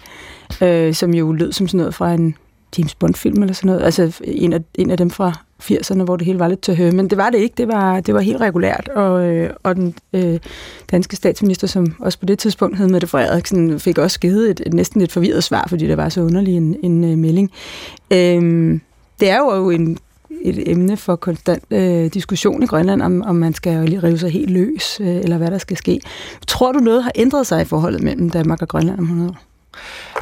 øh, 0.60 0.94
som 0.94 1.14
jo 1.14 1.32
lød 1.32 1.52
som 1.52 1.68
sådan 1.68 1.78
noget 1.78 1.94
fra 1.94 2.12
en 2.14 2.34
James 2.78 2.94
Bond-film 2.94 3.42
eller 3.42 3.54
sådan 3.54 3.66
noget. 3.66 3.82
Altså 3.82 4.20
en 4.24 4.52
af, 4.52 4.60
en 4.74 4.90
af 4.90 4.96
dem 4.96 5.10
fra 5.10 5.32
80'erne, 5.70 6.02
hvor 6.02 6.16
det 6.16 6.26
hele 6.26 6.38
var 6.38 6.48
lidt 6.48 6.60
til 6.60 6.76
høre. 6.76 6.92
Men 6.92 7.10
det 7.10 7.18
var 7.18 7.30
det 7.30 7.38
ikke. 7.38 7.54
Det 7.56 7.68
var, 7.68 8.00
det 8.00 8.14
var 8.14 8.20
helt 8.20 8.40
regulært. 8.40 8.88
Og, 8.88 9.24
øh, 9.24 9.50
og 9.62 9.76
den 9.76 9.94
øh, 10.12 10.38
danske 10.90 11.16
statsminister, 11.16 11.66
som 11.66 11.94
også 11.98 12.18
på 12.18 12.26
det 12.26 12.38
tidspunkt 12.38 12.78
hed 12.78 12.88
Mette 12.88 13.06
Frederiksen, 13.06 13.80
fik 13.80 13.98
også 13.98 14.20
givet 14.20 14.50
et, 14.50 14.62
et 14.66 14.74
næsten 14.74 15.00
lidt 15.00 15.12
forvirret 15.12 15.44
svar, 15.44 15.66
fordi 15.68 15.86
det 15.86 15.96
var 15.96 16.08
så 16.08 16.20
underlig 16.20 16.56
en, 16.56 16.76
en 16.82 17.04
øh, 17.04 17.18
melding. 17.18 17.50
Øh, 18.10 18.80
det 19.20 19.30
er 19.30 19.38
jo 19.38 19.70
en 19.70 19.98
et 20.42 20.70
emne 20.70 20.96
for 20.96 21.16
konstant 21.16 21.64
øh, 21.70 22.06
diskussion 22.06 22.62
i 22.62 22.66
Grønland, 22.66 23.02
om, 23.02 23.22
om 23.22 23.36
man 23.36 23.54
skal 23.54 23.88
lige 23.88 24.02
rive 24.02 24.18
sig 24.18 24.30
helt 24.30 24.50
løs, 24.50 25.00
øh, 25.00 25.06
eller 25.16 25.38
hvad 25.38 25.50
der 25.50 25.58
skal 25.58 25.76
ske. 25.76 26.00
Tror 26.46 26.72
du, 26.72 26.78
noget 26.78 27.02
har 27.02 27.12
ændret 27.14 27.46
sig 27.46 27.62
i 27.62 27.64
forholdet 27.64 28.02
mellem 28.02 28.30
Danmark 28.30 28.62
og 28.62 28.68
Grønland 28.68 28.98
om 28.98 29.04
100 29.04 29.30
år? 29.30 29.51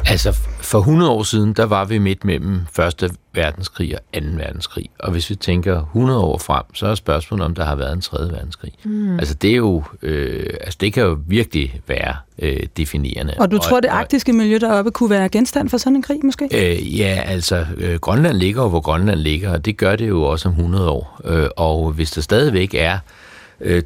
Altså, 0.05 0.31
for 0.61 0.79
100 0.79 1.11
år 1.11 1.23
siden, 1.23 1.53
der 1.53 1.63
var 1.63 1.85
vi 1.85 1.97
midt 1.97 2.25
mellem 2.25 2.61
1. 3.01 3.11
verdenskrig 3.33 3.95
og 3.95 4.21
2. 4.23 4.27
verdenskrig. 4.37 4.85
Og 4.99 5.11
hvis 5.11 5.29
vi 5.29 5.35
tænker 5.35 5.81
100 5.81 6.19
år 6.19 6.37
frem, 6.37 6.63
så 6.73 6.87
er 6.87 6.95
spørgsmålet, 6.95 7.45
om 7.45 7.55
der 7.55 7.65
har 7.65 7.75
været 7.75 7.93
en 7.93 8.01
3. 8.01 8.17
verdenskrig. 8.17 8.73
Mm. 8.83 9.19
Altså, 9.19 9.33
det 9.33 9.51
er 9.51 9.55
jo, 9.55 9.83
øh, 10.01 10.45
altså, 10.61 10.77
det 10.81 10.93
kan 10.93 11.03
jo 11.03 11.17
virkelig 11.27 11.81
være 11.87 12.15
øh, 12.39 12.59
definerende. 12.77 13.33
Og 13.37 13.51
du 13.51 13.57
tror, 13.57 13.79
det 13.79 13.89
arktiske 13.89 14.33
miljø 14.33 14.57
deroppe 14.57 14.91
kunne 14.91 15.09
være 15.09 15.29
genstand 15.29 15.69
for 15.69 15.77
sådan 15.77 15.95
en 15.95 16.01
krig, 16.01 16.19
måske? 16.23 16.49
Øh, 16.53 16.99
ja, 16.99 17.23
altså, 17.25 17.65
øh, 17.77 17.99
Grønland 17.99 18.37
ligger 18.37 18.61
jo, 18.61 18.69
hvor 18.69 18.81
Grønland 18.81 19.19
ligger, 19.19 19.53
og 19.53 19.65
det 19.65 19.77
gør 19.77 19.95
det 19.95 20.09
jo 20.09 20.23
også 20.23 20.49
om 20.49 20.55
100 20.55 20.89
år. 20.89 21.21
Øh, 21.25 21.49
og 21.57 21.91
hvis 21.91 22.11
der 22.11 22.21
stadigvæk 22.21 22.73
er 22.73 22.93
øh, 22.93 22.99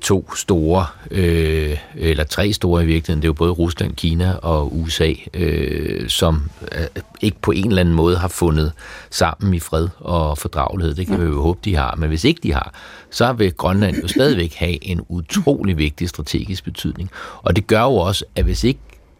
to 0.02 0.36
store, 0.36 0.86
øh, 1.12 1.78
eller 1.96 2.24
tre 2.24 2.54
store 2.54 2.84
i 2.84 2.86
virkeligheden, 2.86 3.22
det 3.22 3.26
er 3.26 3.30
jo 3.30 3.34
både 3.34 3.52
Rusland, 3.52 3.96
Kina 3.96 4.34
og 4.34 4.78
USA, 4.80 5.14
øh, 5.34 6.10
som 6.10 6.50
øh, 6.72 6.86
ikke 7.22 7.38
på 7.42 7.52
en 7.52 7.68
eller 7.68 7.82
anden 7.82 7.96
måde 7.96 8.18
har 8.18 8.28
fundet 8.28 8.72
sammen 9.10 9.54
i 9.54 9.60
fred 9.60 9.88
og 10.00 10.38
fordragelighed. 10.38 10.96
Det 10.96 11.08
kan 11.08 11.22
vi 11.22 11.26
jo 11.26 11.42
håbe, 11.42 11.60
de 11.66 11.76
har. 11.76 11.96
Men 11.98 12.10
hvis 12.10 12.24
ikke 12.24 12.42
de 12.44 12.54
har, 12.54 12.74
så 13.10 13.34
vil 13.34 13.54
Grønland 13.54 13.96
jo 14.02 14.08
stadigvæk 14.08 14.54
have 14.56 14.88
en 14.88 15.02
utrolig 15.10 15.78
vigtig 15.78 16.10
strategisk 16.10 16.64
betydning. 16.64 17.12
Og 17.44 17.56
det 17.56 17.68
gør 17.68 17.82
jo 17.82 17.96
også, 17.96 18.26
at 18.36 18.44
hvis 18.44 18.64
ikke 18.64 18.80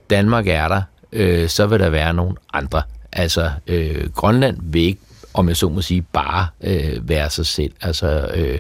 Danmark 0.10 0.48
er 0.48 0.68
der, 0.68 0.82
øh, 1.12 1.50
så 1.50 1.68
vil 1.68 1.80
der 1.80 1.90
være 1.90 2.14
nogle 2.14 2.36
andre. 2.54 2.82
Altså, 3.12 3.52
øh, 3.68 4.10
Grønland 4.16 4.58
vil 4.62 4.82
ikke, 4.82 5.02
om 5.34 5.48
jeg 5.48 5.58
så 5.58 5.70
må 5.70 5.82
sige, 5.82 6.02
bare 6.02 6.48
øh, 6.62 7.10
være 7.10 7.30
sig 7.30 7.46
selv. 7.46 7.72
Altså, 7.82 8.30
øh, 8.36 8.60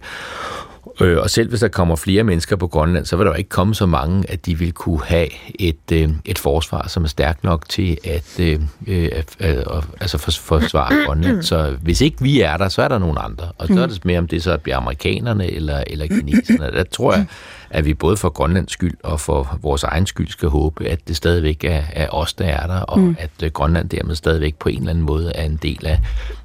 Øh, 1.01 1.17
og 1.17 1.29
selv 1.29 1.49
hvis 1.49 1.59
der 1.59 1.67
kommer 1.67 1.95
flere 1.95 2.23
mennesker 2.23 2.55
på 2.55 2.67
Grønland, 2.67 3.05
så 3.05 3.15
vil 3.15 3.25
der 3.25 3.31
jo 3.31 3.37
ikke 3.37 3.49
komme 3.49 3.75
så 3.75 3.85
mange, 3.85 4.31
at 4.31 4.45
de 4.45 4.59
vil 4.59 4.71
kunne 4.71 5.03
have 5.05 5.27
et, 5.59 5.91
øh, 5.91 6.09
et 6.25 6.39
forsvar, 6.39 6.87
som 6.87 7.03
er 7.03 7.07
stærkt 7.07 7.43
nok 7.43 7.69
til 7.69 7.97
at, 8.03 8.39
øh, 8.39 8.59
øh, 8.87 9.09
at, 9.11 9.35
øh, 9.39 9.63
altså 10.01 10.17
for, 10.17 10.31
forsvare 10.31 10.95
Grønland. 11.05 11.43
Så 11.43 11.75
hvis 11.81 12.01
ikke 12.01 12.17
vi 12.21 12.41
er 12.41 12.57
der, 12.57 12.69
så 12.69 12.81
er 12.81 12.87
der 12.87 12.99
nogle 12.99 13.19
andre. 13.19 13.51
Og 13.57 13.67
så 13.67 13.81
er 13.81 13.87
det 13.87 14.05
mere 14.05 14.19
om 14.19 14.27
det 14.27 14.43
så 14.43 14.57
bliver 14.57 14.77
amerikanerne 14.77 15.51
eller, 15.51 15.83
eller 15.87 16.07
kineserne. 16.07 16.71
Der 16.71 16.83
tror 16.83 17.13
jeg, 17.13 17.25
at 17.69 17.85
vi 17.85 17.93
både 17.93 18.17
for 18.17 18.29
Grønlands 18.29 18.71
skyld 18.71 18.93
og 19.03 19.19
for 19.19 19.59
vores 19.61 19.83
egen 19.83 20.05
skyld 20.05 20.27
skal 20.27 20.49
håbe, 20.49 20.85
at 20.85 21.07
det 21.07 21.15
stadigvæk 21.15 21.63
er, 21.63 21.81
er 21.93 22.07
os, 22.09 22.33
der 22.33 22.45
er 22.45 22.67
der, 22.67 22.79
og 22.79 22.99
mm. 22.99 23.15
at 23.19 23.29
øh, 23.43 23.51
Grønland 23.51 23.89
dermed 23.89 24.15
stadigvæk 24.15 24.55
på 24.55 24.69
en 24.69 24.77
eller 24.77 24.89
anden 24.89 25.05
måde 25.05 25.31
er 25.35 25.43
en 25.43 25.59
del 25.61 25.85
af, 25.85 25.99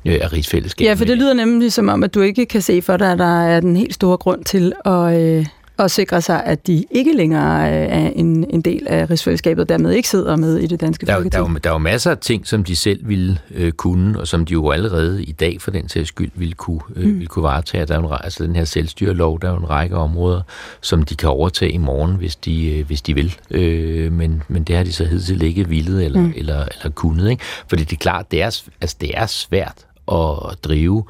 øh, 0.05 0.18
af 0.23 0.33
rigsfællesskabet. 0.33 0.89
Ja, 0.89 0.95
for 0.95 1.05
det 1.05 1.18
lyder 1.18 1.35
nemlig 1.35 1.73
som 1.73 1.89
om, 1.89 2.05
at 2.05 2.14
du 2.14 2.21
ikke 2.21 2.47
kan 2.47 2.62
se 2.62 2.83
for 2.83 2.97
dig, 2.97 3.12
at 3.12 3.18
der 3.18 3.43
er 3.43 3.61
den 3.61 3.77
helt 3.77 3.95
store 3.95 4.16
grund 4.16 4.45
til 4.45 4.73
at, 4.85 5.21
øh, 5.21 5.47
at 5.85 5.91
sikre 5.91 6.20
sig, 6.22 6.45
at 6.45 6.66
de 6.66 6.85
ikke 6.91 7.12
længere 7.16 7.68
øh, 7.70 7.89
er 7.91 8.11
en, 8.14 8.47
en 8.51 8.61
del 8.61 8.87
af 8.89 9.11
rigsfællesskabet, 9.11 9.62
og 9.62 9.68
dermed 9.68 9.93
ikke 9.93 10.09
sidder 10.09 10.37
med 10.37 10.57
i 10.57 10.66
det 10.66 10.81
danske 10.81 11.07
Der, 11.07 11.12
er 11.12 11.16
jo- 11.16 11.22
der, 11.22 11.28
er 11.28 11.31
folketing. 11.39 11.55
jo, 11.55 11.61
der 11.64 11.70
er 11.70 11.74
jo 11.74 11.78
masser 11.78 12.11
af 12.11 12.18
ting, 12.18 12.47
som 12.47 12.64
de 12.64 12.76
selv 12.76 13.09
ville 13.09 13.39
øh, 13.55 13.72
kunne, 13.72 14.20
og 14.20 14.28
som 14.28 14.45
de 14.47 14.53
jo 14.53 14.70
allerede 14.70 15.24
i 15.24 15.33
dag 15.33 15.61
for 15.61 15.70
den 15.70 15.89
sags 15.89 16.09
skyld 16.09 16.31
ville 16.35 16.55
kunne, 16.55 16.81
øh, 16.97 17.05
mm. 17.07 17.12
ville 17.14 17.26
kunne 17.26 17.43
varetage. 17.43 17.87
Der 17.87 17.95
er 17.95 17.99
en, 17.99 18.18
altså 18.24 18.45
den 18.45 18.57
her 18.57 18.64
selvstyrelov, 18.64 19.41
der 19.41 19.49
er 19.49 19.53
jo 19.53 19.59
en 19.59 19.70
række 19.70 19.97
områder, 19.97 20.43
som 20.81 21.03
de 21.03 21.14
kan 21.14 21.28
overtage 21.28 21.72
i 21.72 21.78
morgen, 21.78 22.16
hvis 22.16 22.37
de, 22.37 22.78
øh, 22.78 22.87
hvis 22.87 23.03
de 23.03 23.14
vil. 23.14 23.37
Øh, 23.51 24.12
men, 24.12 24.43
men 24.49 24.62
det 24.64 24.76
har 24.76 24.85
de 24.85 24.93
så 24.93 25.05
hidtil 25.05 25.43
ikke 25.43 25.68
villet 25.68 26.05
eller, 26.05 26.20
mm. 26.20 26.33
eller, 26.37 26.59
eller 26.78 26.91
kunnet. 26.95 27.31
Ikke? 27.31 27.43
Fordi 27.68 27.85
det 27.85 27.93
er 27.93 27.97
klart, 28.01 28.31
det 28.31 28.43
er, 28.43 28.47
altså, 28.81 28.97
det 29.01 29.11
er 29.14 29.26
svært 29.26 29.74
at 30.12 30.57
drive 30.64 31.05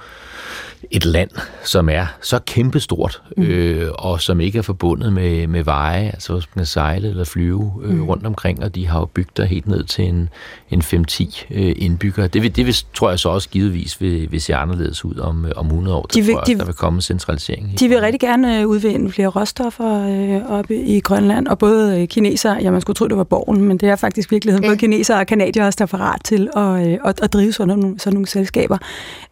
et 0.91 1.05
land, 1.05 1.31
som 1.65 1.89
er 1.89 2.07
så 2.23 2.39
kæmpestort, 2.47 3.23
mm. 3.37 3.43
øh, 3.43 3.91
og 3.99 4.21
som 4.21 4.41
ikke 4.41 4.59
er 4.59 4.63
forbundet 4.63 5.13
med, 5.13 5.47
med 5.47 5.65
veje, 5.65 6.05
altså 6.07 6.33
hvis 6.33 6.45
man 6.55 6.61
kan 6.61 6.67
sejle 6.67 7.09
eller 7.09 7.25
flyve 7.25 7.73
øh, 7.85 7.91
mm. 7.95 8.03
rundt 8.05 8.27
omkring, 8.27 8.65
og 8.65 8.75
de 8.75 8.87
har 8.87 8.99
jo 9.01 9.05
bygget 9.07 9.49
helt 9.49 9.67
ned 9.69 9.85
til 9.85 10.05
en, 10.05 10.29
en 10.71 10.81
5-10 10.83 11.45
øh, 11.51 11.73
indbyggere. 11.77 12.29
Det, 12.29 12.43
vil, 12.43 12.57
det 12.57 12.67
vil, 12.67 12.77
tror 12.95 13.11
jeg 13.11 13.19
så 13.19 13.29
også 13.29 13.49
givetvis 13.49 14.01
vil, 14.01 14.33
vil 14.33 14.41
se 14.41 14.55
anderledes 14.55 15.05
ud 15.05 15.19
om, 15.19 15.45
øh, 15.47 15.53
om 15.57 15.67
100 15.67 15.97
år. 15.97 16.03
Der 16.03 16.09
De 16.15 16.23
vil- 16.23 16.35
tror 16.35 16.41
jeg, 16.41 16.47
de- 16.47 16.59
der 16.59 16.65
vil 16.65 16.75
komme 16.75 16.97
en 16.97 17.03
centralisering. 17.03 17.65
De 17.81 17.89
vil 17.89 17.97
Grønland. 17.97 18.05
rigtig 18.05 18.21
gerne 18.21 18.61
øh, 18.61 18.67
udvinde 18.67 19.13
flere 19.13 19.29
råstoffer 19.29 20.07
øh, 20.41 20.51
oppe 20.59 20.77
i 20.77 21.01
Grønland, 21.01 21.47
og 21.49 21.59
både 21.59 22.01
øh, 22.03 22.09
kinesere, 22.09 22.59
ja 22.63 22.71
man 22.71 22.81
skulle 22.81 22.95
tro, 22.95 23.09
det 23.09 23.17
var 23.17 23.25
borgen, 23.25 23.63
men 23.65 23.79
det 23.79 23.89
er 23.89 23.97
faktisk 23.97 24.31
virkeligheden, 24.31 24.69
både 24.69 24.77
kinesere 24.77 25.19
og 25.21 25.27
kanadier 25.27 25.67
også 25.67 25.77
der 25.77 25.83
er 25.83 25.87
parat 25.99 26.21
til 26.25 26.49
at, 26.57 26.87
øh, 26.89 26.99
at, 27.05 27.21
at 27.23 27.33
drive 27.33 27.53
sådan 27.53 27.79
nogle, 27.79 27.99
sådan 27.99 28.15
nogle 28.15 28.27
selskaber. 28.29 28.79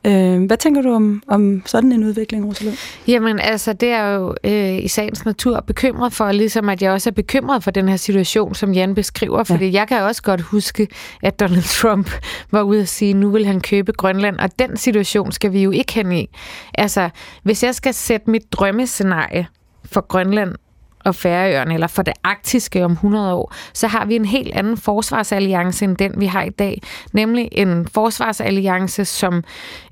Øh, 0.06 0.42
hvad 0.42 0.56
tænker 0.56 0.82
du 0.82 0.92
om, 0.92 1.22
om 1.28 1.62
sådan 1.66 1.92
en 1.92 2.04
udvikling, 2.04 2.46
Rosalund? 2.46 2.76
Jamen 3.09 3.38
altså, 3.38 3.72
det 3.72 3.88
er 3.88 4.14
jo 4.14 4.34
øh, 4.44 4.84
i 4.84 4.88
sagens 4.88 5.24
natur 5.24 5.61
bekymret 5.61 6.12
for, 6.12 6.32
ligesom 6.32 6.68
at 6.68 6.82
jeg 6.82 6.92
også 6.92 7.11
er 7.11 7.12
bekymret 7.12 7.64
for 7.64 7.70
den 7.70 7.88
her 7.88 7.96
situation, 7.96 8.54
som 8.54 8.72
Jan 8.72 8.94
beskriver, 8.94 9.44
fordi 9.44 9.68
ja. 9.68 9.78
jeg 9.78 9.88
kan 9.88 10.02
også 10.02 10.22
godt 10.22 10.40
huske, 10.40 10.88
at 11.22 11.40
Donald 11.40 11.80
Trump 11.80 12.11
var 12.52 12.62
ude 12.62 12.80
at 12.80 12.88
sige, 12.88 13.14
nu 13.14 13.30
vil 13.30 13.46
han 13.46 13.61
købe 13.61 13.92
Grønland, 13.92 14.36
og 14.36 14.59
den 14.59 14.76
situation 14.76 15.32
skal 15.32 15.52
vi 15.52 15.62
jo 15.62 15.70
ikke 15.70 15.92
hen 15.92 16.12
i. 16.12 16.28
Altså, 16.74 17.11
hvis 17.42 17.64
jeg 17.64 17.74
skal 17.74 17.94
sætte 17.94 18.30
mit 18.30 18.52
drømmescenarie 18.52 19.46
for 19.84 20.00
Grønland 20.00 20.54
og 21.05 21.14
Færøerne, 21.14 21.74
eller 21.74 21.86
for 21.86 22.03
det 22.03 22.14
arktiske 22.24 22.84
om 22.84 22.92
100 22.92 23.34
år, 23.34 23.55
så 23.72 23.86
har 23.86 24.05
vi 24.05 24.16
en 24.16 24.24
helt 24.24 24.55
anden 24.55 24.76
forsvarsalliance 24.76 25.84
end 25.84 25.96
den, 25.96 26.12
vi 26.20 26.26
har 26.26 26.42
i 26.42 26.51
dag. 26.51 26.82
Nemlig 27.12 27.49
en 27.53 27.88
forsvarsalliance, 27.94 29.05
som 29.05 29.44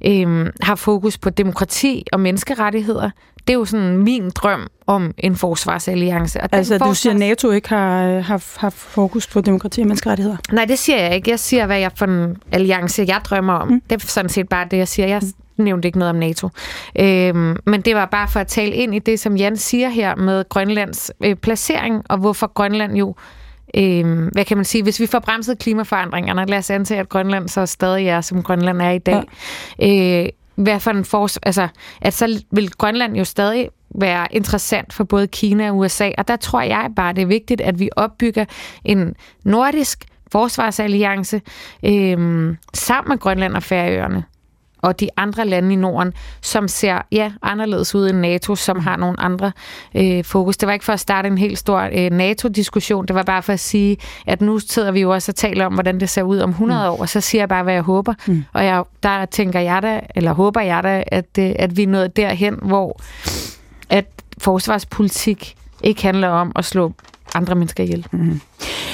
øhm, 0.07 0.49
har 0.63 0.75
fokus 0.75 1.19
på 1.19 1.31
demokrati 1.31 2.05
og 2.13 2.21
menneskerettigheder. 2.21 3.11
Det 3.47 3.53
er 3.53 3.59
jo 3.59 3.65
sådan 3.65 3.99
min 3.99 4.31
drøm 4.31 4.67
om 4.87 5.15
en 5.19 5.37
forsvarsalliance. 5.37 6.41
Og 6.41 6.49
Altså, 6.53 6.75
du 6.75 6.79
forsvars- 6.85 6.99
siger, 6.99 7.13
at 7.13 7.19
NATO 7.19 7.51
ikke 7.51 7.69
har, 7.69 8.05
øh, 8.07 8.25
har, 8.25 8.45
har 8.61 8.71
fokus 8.71 9.27
på 9.27 9.41
demokrati 9.41 9.81
og 9.81 9.87
menneskerettigheder? 9.87 10.37
Nej, 10.53 10.65
det 10.65 10.79
siger 10.79 10.99
jeg 11.03 11.15
ikke. 11.15 11.31
Jeg 11.31 11.39
siger, 11.41 11.67
hvad 11.67 11.79
jeg 11.79 11.91
for 11.97 12.07
en 12.07 12.37
alliance, 12.53 13.05
jeg 13.09 13.21
drømmer 13.25 13.53
om. 13.53 13.69
Mm. 13.69 13.81
Det 13.91 14.03
er 14.03 14.07
sådan 14.07 14.29
set 14.29 14.49
bare 14.49 14.67
det, 14.71 14.77
jeg 14.77 14.89
siger. 14.89 15.09
Jeg 15.09 15.23
nævnte 15.57 15.89
ikke 15.89 15.99
noget 15.99 16.11
om 16.11 16.17
NATO. 16.17 16.49
Øhm, 17.01 17.57
men 17.67 17.81
det 17.81 17.95
var 17.95 18.07
bare 18.07 18.29
for 18.29 18.41
at 18.41 18.47
tale 18.47 18.73
ind 18.73 18.95
i 18.95 18.99
det, 18.99 19.21
som 19.21 19.37
Jan 19.37 19.57
siger 19.57 19.89
her 19.89 20.17
med 20.17 20.49
Grønlands 20.49 21.11
øh, 21.25 21.37
placering, 21.37 22.03
og 22.09 22.19
hvorfor 22.19 22.47
Grønland 22.47 22.97
jo 22.97 23.15
Øhm, 23.77 24.27
hvad 24.27 24.45
kan 24.45 24.57
man 24.57 24.65
sige, 24.65 24.83
hvis 24.83 25.01
vi 25.01 25.07
får 25.07 25.19
bremset 25.19 25.59
klimaforandringerne, 25.59 26.47
lad 26.47 26.59
os 26.59 26.71
antage, 26.71 27.01
at 27.01 27.09
Grønland 27.09 27.49
så 27.49 27.67
stadig 27.67 28.07
er, 28.07 28.21
som 28.21 28.43
Grønland 28.43 28.83
er 28.83 28.91
i 28.91 28.99
dag. 28.99 29.23
Ja. 29.79 30.23
Øh, 30.23 30.29
hvad 30.55 30.81
for 30.81 30.91
en 30.91 31.05
fors, 31.05 31.37
altså, 31.37 31.69
at 32.01 32.15
så 32.15 32.43
vil 32.51 32.71
Grønland 32.71 33.17
jo 33.17 33.25
stadig 33.25 33.69
være 33.95 34.27
interessant 34.31 34.93
for 34.93 35.05
både 35.05 35.27
Kina 35.27 35.71
og 35.71 35.77
USA, 35.77 36.11
og 36.19 36.29
der 36.29 36.37
tror 36.37 36.61
jeg 36.61 36.91
bare, 36.97 37.13
det 37.13 37.23
er 37.23 37.27
vigtigt, 37.27 37.61
at 37.61 37.81
vi 37.81 37.89
opbygger 37.97 38.45
en 38.85 39.15
nordisk 39.45 40.05
forsvarsalliance 40.33 41.41
øhm, 41.85 42.57
sammen 42.75 43.09
med 43.09 43.19
Grønland 43.19 43.55
og 43.55 43.63
Færøerne 43.63 44.25
og 44.83 45.01
de 45.01 45.09
andre 45.17 45.47
lande 45.47 45.73
i 45.73 45.77
Norden, 45.77 46.13
som 46.43 46.69
ser 46.69 47.03
ja, 47.13 47.33
anderledes 47.43 47.95
ud 47.95 48.09
end 48.11 48.19
NATO, 48.19 48.57
som 48.57 48.81
har 48.81 48.97
nogle 48.97 49.21
andre 49.21 49.53
øh, 49.95 50.25
fokus. 50.25 50.57
Det 50.57 50.67
var 50.67 50.73
ikke 50.73 50.85
for 50.85 50.93
at 50.93 51.01
starte 51.01 51.27
en 51.27 51.39
helt 51.39 51.59
stor 51.59 51.81
øh, 51.93 52.11
NATO-diskussion, 52.11 53.07
det 53.07 53.15
var 53.15 53.23
bare 53.23 53.43
for 53.43 53.53
at 53.53 53.61
sige, 53.61 53.97
at 54.27 54.41
nu 54.41 54.59
sidder 54.59 54.93
vi 54.93 55.01
jo 55.01 55.13
også 55.13 55.33
og 55.33 55.37
taler 55.37 55.67
om, 55.67 55.73
hvordan 55.73 56.01
det 56.01 56.09
ser 56.09 56.23
ud 56.23 56.39
om 56.39 56.51
100 56.51 56.81
mm. 56.81 56.87
år, 56.87 57.01
og 57.01 57.09
så 57.09 57.21
siger 57.21 57.43
jeg 57.43 57.49
bare, 57.49 57.63
hvad 57.63 57.75
jeg 57.75 57.83
håber. 57.83 58.15
Mm. 58.27 58.45
Og 58.53 58.65
jeg, 58.65 58.85
der 59.03 59.25
tænker 59.25 59.61
jeg 59.61 59.83
da, 59.83 60.01
eller 60.15 60.33
håber 60.33 60.61
jeg 60.61 60.83
da, 60.83 61.05
at, 61.07 61.39
øh, 61.39 61.53
at 61.59 61.77
vi 61.77 61.83
er 61.83 61.87
nået 61.87 62.17
derhen, 62.17 62.59
hvor 62.63 63.01
at 63.91 64.07
forsvarspolitik 64.39 65.57
ikke 65.83 66.03
handler 66.03 66.29
om 66.29 66.53
at 66.57 66.65
slå 66.65 66.93
andre 67.37 67.55
mennesker 67.55 67.85
ihjel. 67.85 68.07
Mm. 68.13 68.41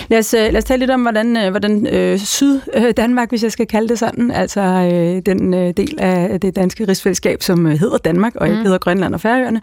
Lad, 0.09 0.19
os, 0.19 0.33
lad 0.33 0.57
os 0.57 0.65
tale 0.65 0.81
lidt 0.81 0.91
om, 0.91 1.03
hvordan, 1.03 1.51
hvordan 1.51 1.87
øh, 1.87 2.19
Syd-Danmark, 2.19 3.29
hvis 3.29 3.43
jeg 3.43 3.53
skal 3.53 3.67
kalde 3.67 3.89
det 3.89 3.99
sådan, 3.99 4.31
altså 4.31 4.61
øh, 4.61 5.23
den 5.27 5.55
øh, 5.55 5.75
del 5.77 5.99
af 5.99 6.41
det 6.41 6.57
danske 6.57 6.89
rigsfællesskab, 6.89 7.43
som 7.43 7.67
hedder 7.67 7.99
Danmark 7.99 8.35
og 8.37 8.47
ikke 8.47 8.59
mm. 8.59 8.65
hedder 8.65 8.79
Grønland 8.79 9.15
og 9.15 9.21
Færøerne, 9.21 9.61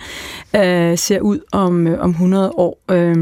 øh, 0.56 0.98
ser 0.98 1.20
ud 1.20 1.40
om, 1.52 1.88
øh, 1.88 2.00
om 2.00 2.10
100 2.10 2.52
år. 2.52 2.80
Øh, 2.92 3.16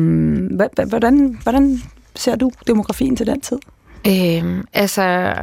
hvordan, 0.88 1.40
hvordan 1.44 1.82
ser 2.16 2.36
du 2.36 2.52
demografien 2.68 3.16
til 3.16 3.28
den 3.28 3.42
tid? 3.42 3.58
Øh, 4.08 4.64
altså, 4.74 5.34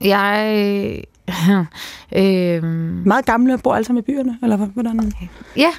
jeg... 0.00 1.04
øh, 2.16 2.64
Meget 3.06 3.26
gamle 3.26 3.58
bor 3.58 3.74
alle 3.74 3.84
sammen 3.84 4.04
i 4.08 4.12
byerne, 4.12 4.38
eller 4.42 4.56
hvordan? 4.56 5.12
Ja, 5.56 5.70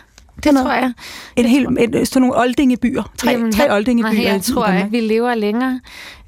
det 0.44 0.56
tror 0.56 0.74
jeg. 0.74 0.94
En 1.36 1.46
hel, 1.46 1.66
en, 1.80 2.06
sådan 2.06 2.22
nogle 2.22 2.40
oldingebyer. 2.40 3.12
Tre, 3.18 3.32
Jamen, 3.32 3.52
tre 3.52 3.74
oldingebyer. 3.74 4.14
Nej, 4.14 4.24
jeg 4.26 4.42
tror, 4.42 4.66
at 4.66 4.92
vi 4.92 5.00
lever 5.00 5.36
længere. 5.36 5.80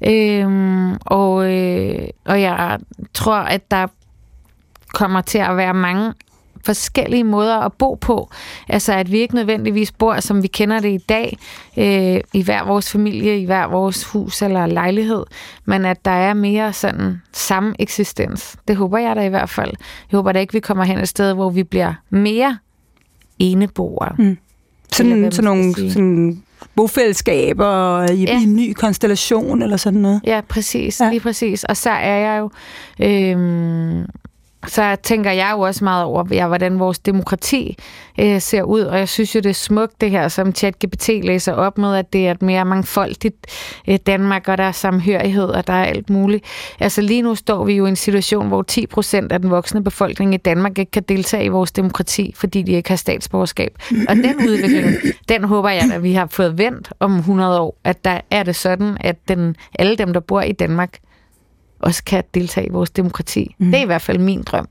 Øhm, 0.06 0.96
og, 1.06 1.52
øh, 1.52 2.08
og 2.24 2.40
jeg 2.40 2.78
tror, 3.14 3.36
at 3.36 3.70
der 3.70 3.86
kommer 4.94 5.20
til 5.20 5.38
at 5.38 5.56
være 5.56 5.74
mange 5.74 6.12
forskellige 6.64 7.24
måder 7.24 7.58
at 7.58 7.72
bo 7.72 7.94
på. 7.94 8.30
Altså, 8.68 8.92
at 8.92 9.12
vi 9.12 9.18
ikke 9.18 9.34
nødvendigvis 9.34 9.92
bor, 9.92 10.20
som 10.20 10.42
vi 10.42 10.48
kender 10.48 10.80
det 10.80 10.88
i 10.88 11.04
dag, 11.08 11.38
øh, 11.76 12.20
i 12.32 12.42
hver 12.42 12.64
vores 12.64 12.92
familie, 12.92 13.40
i 13.40 13.44
hver 13.44 13.66
vores 13.66 14.04
hus 14.04 14.42
eller 14.42 14.66
lejlighed, 14.66 15.24
men 15.64 15.84
at 15.84 16.04
der 16.04 16.10
er 16.10 16.34
mere 16.34 16.72
sådan 16.72 17.22
samme 17.32 17.74
eksistens. 17.78 18.56
Det 18.68 18.76
håber 18.76 18.98
jeg 18.98 19.16
da 19.16 19.22
i 19.22 19.28
hvert 19.28 19.50
fald. 19.50 19.72
Jeg 20.12 20.16
håber 20.16 20.32
da 20.32 20.38
ikke, 20.40 20.52
vi 20.52 20.60
kommer 20.60 20.84
hen 20.84 20.98
et 20.98 21.08
sted, 21.08 21.34
hvor 21.34 21.50
vi 21.50 21.64
bliver 21.64 21.94
mere 22.10 22.58
eneboere. 23.40 24.14
Mm. 24.18 24.38
Sådan, 24.92 25.32
sådan 25.32 25.44
nogle 25.44 25.74
sådan 25.92 26.42
bofællesskaber 26.76 28.02
i, 28.10 28.22
ja. 28.22 28.38
i 28.38 28.42
en 28.42 28.56
ny 28.56 28.72
konstellation 28.72 29.62
eller 29.62 29.76
sådan 29.76 30.00
noget. 30.00 30.20
Ja, 30.24 30.40
præcis. 30.48 31.00
Ja. 31.00 31.10
Lige 31.10 31.20
præcis. 31.20 31.64
Og 31.64 31.76
så 31.76 31.90
er 31.90 32.16
jeg 32.16 32.38
jo... 32.40 32.50
Øh, 33.06 34.04
så 34.66 34.96
tænker 35.02 35.30
jeg 35.30 35.50
jo 35.52 35.60
også 35.60 35.84
meget 35.84 36.04
over, 36.04 36.24
ja, 36.30 36.46
hvordan 36.46 36.78
vores 36.78 36.98
demokrati 36.98 37.76
øh, 38.18 38.40
ser 38.40 38.62
ud, 38.62 38.80
og 38.80 38.98
jeg 38.98 39.08
synes 39.08 39.34
jo, 39.34 39.40
det 39.40 39.50
er 39.50 39.54
smukt 39.54 40.00
det 40.00 40.10
her, 40.10 40.28
som 40.28 40.54
ChatGPT 40.54 41.08
læser 41.08 41.52
op 41.52 41.78
med, 41.78 41.96
at 41.96 42.12
det 42.12 42.26
er 42.26 42.30
et 42.30 42.42
mere 42.42 42.64
mangfoldigt 42.64 43.46
øh, 43.88 43.98
Danmark, 44.06 44.48
og 44.48 44.58
der 44.58 44.64
er 44.64 44.72
samhørighed, 44.72 45.44
og 45.44 45.66
der 45.66 45.72
er 45.72 45.84
alt 45.84 46.10
muligt. 46.10 46.44
Altså 46.80 47.02
lige 47.02 47.22
nu 47.22 47.34
står 47.34 47.64
vi 47.64 47.72
jo 47.72 47.86
i 47.86 47.88
en 47.88 47.96
situation, 47.96 48.48
hvor 48.48 48.62
10 48.62 48.86
procent 48.86 49.32
af 49.32 49.40
den 49.40 49.50
voksne 49.50 49.84
befolkning 49.84 50.34
i 50.34 50.36
Danmark 50.36 50.78
ikke 50.78 50.92
kan 50.92 51.02
deltage 51.02 51.44
i 51.44 51.48
vores 51.48 51.72
demokrati, 51.72 52.32
fordi 52.36 52.62
de 52.62 52.72
ikke 52.72 52.88
har 52.88 52.96
statsborgerskab. 52.96 53.78
Og 54.08 54.16
den 54.16 54.36
udvikling, 54.48 55.14
den 55.28 55.44
håber 55.44 55.70
jeg, 55.70 55.90
at 55.92 56.02
vi 56.02 56.12
har 56.12 56.26
fået 56.26 56.58
vendt 56.58 56.92
om 57.00 57.16
100 57.16 57.60
år, 57.60 57.76
at 57.84 58.04
der 58.04 58.20
er 58.30 58.42
det 58.42 58.56
sådan, 58.56 58.96
at 59.00 59.16
den, 59.28 59.56
alle 59.78 59.96
dem, 59.96 60.12
der 60.12 60.20
bor 60.20 60.40
i 60.40 60.52
Danmark, 60.52 60.98
også 61.80 62.04
kan 62.04 62.24
deltage 62.34 62.66
i 62.66 62.70
vores 62.70 62.90
demokrati. 62.90 63.54
Mm. 63.58 63.66
Det 63.70 63.78
er 63.78 63.82
i 63.82 63.86
hvert 63.86 64.02
fald 64.02 64.18
min 64.18 64.42
drøm. 64.42 64.68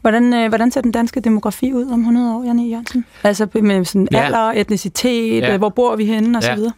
Hvordan, 0.00 0.34
øh, 0.34 0.48
hvordan 0.48 0.70
ser 0.70 0.80
den 0.80 0.92
danske 0.92 1.20
demografi 1.20 1.72
ud 1.72 1.90
om 1.90 1.98
100 2.00 2.36
år, 2.36 2.44
Janne 2.44 2.68
Jørgensen? 2.68 3.04
Altså 3.22 3.48
med 3.54 3.84
sådan 3.84 4.08
ja. 4.12 4.24
alder, 4.24 4.52
etnicitet, 4.52 5.42
ja. 5.42 5.56
hvor 5.56 5.68
bor 5.68 5.96
vi 5.96 6.06
henne 6.06 6.38
og 6.38 6.42
ja. 6.42 6.48
så 6.48 6.54
videre? 6.54 6.72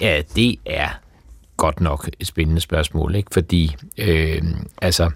Ja, 0.00 0.22
det 0.36 0.56
er 0.66 0.88
godt 1.56 1.80
nok 1.80 2.08
et 2.20 2.26
spændende 2.26 2.60
spørgsmål, 2.60 3.14
ikke? 3.14 3.30
Fordi, 3.32 3.76
øh, 3.98 4.42
altså, 4.82 5.10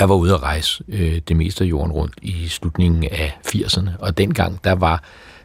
jeg 0.00 0.08
var 0.08 0.14
ude 0.14 0.34
at 0.34 0.42
rejse 0.42 0.84
øh, 0.88 1.20
det 1.28 1.36
meste 1.36 1.64
af 1.64 1.68
jorden 1.68 1.92
rundt 1.92 2.14
i 2.22 2.48
slutningen 2.48 3.04
af 3.04 3.38
80'erne, 3.46 3.90
og 3.98 4.18
dengang, 4.18 4.64
der 4.64 4.72
var, 4.72 5.02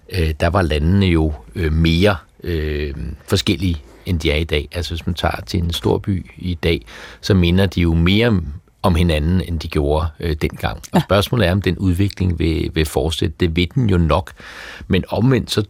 øh, 0.09 0.33
der 0.39 0.47
var 0.47 0.61
landene 0.61 1.05
jo 1.05 1.33
øh, 1.55 1.73
mere 1.73 2.15
øh, 2.43 2.93
forskellige 3.27 3.81
end 4.09 4.19
de 4.19 4.31
er 4.31 4.35
i 4.35 4.43
dag. 4.43 4.67
Altså 4.71 4.91
hvis 4.93 5.05
man 5.05 5.15
tager 5.15 5.41
til 5.45 5.63
en 5.63 5.73
stor 5.73 5.97
by 5.97 6.31
i 6.37 6.53
dag, 6.53 6.85
så 7.21 7.33
minder 7.33 7.65
de 7.65 7.81
jo 7.81 7.93
mere 7.93 8.41
om 8.81 8.95
hinanden, 8.95 9.41
end 9.41 9.59
de 9.59 9.67
gjorde 9.67 10.07
øh, 10.19 10.35
dengang. 10.41 10.81
Og 10.91 11.01
spørgsmålet 11.01 11.47
er, 11.47 11.51
om 11.51 11.61
den 11.61 11.77
udvikling 11.77 12.39
vil, 12.39 12.71
vil 12.73 12.85
fortsætte. 12.85 13.35
Det 13.39 13.55
ved 13.55 13.67
den 13.75 13.89
jo 13.89 13.97
nok. 13.97 14.31
Men 14.87 15.03
omvendt, 15.09 15.51
så 15.51 15.63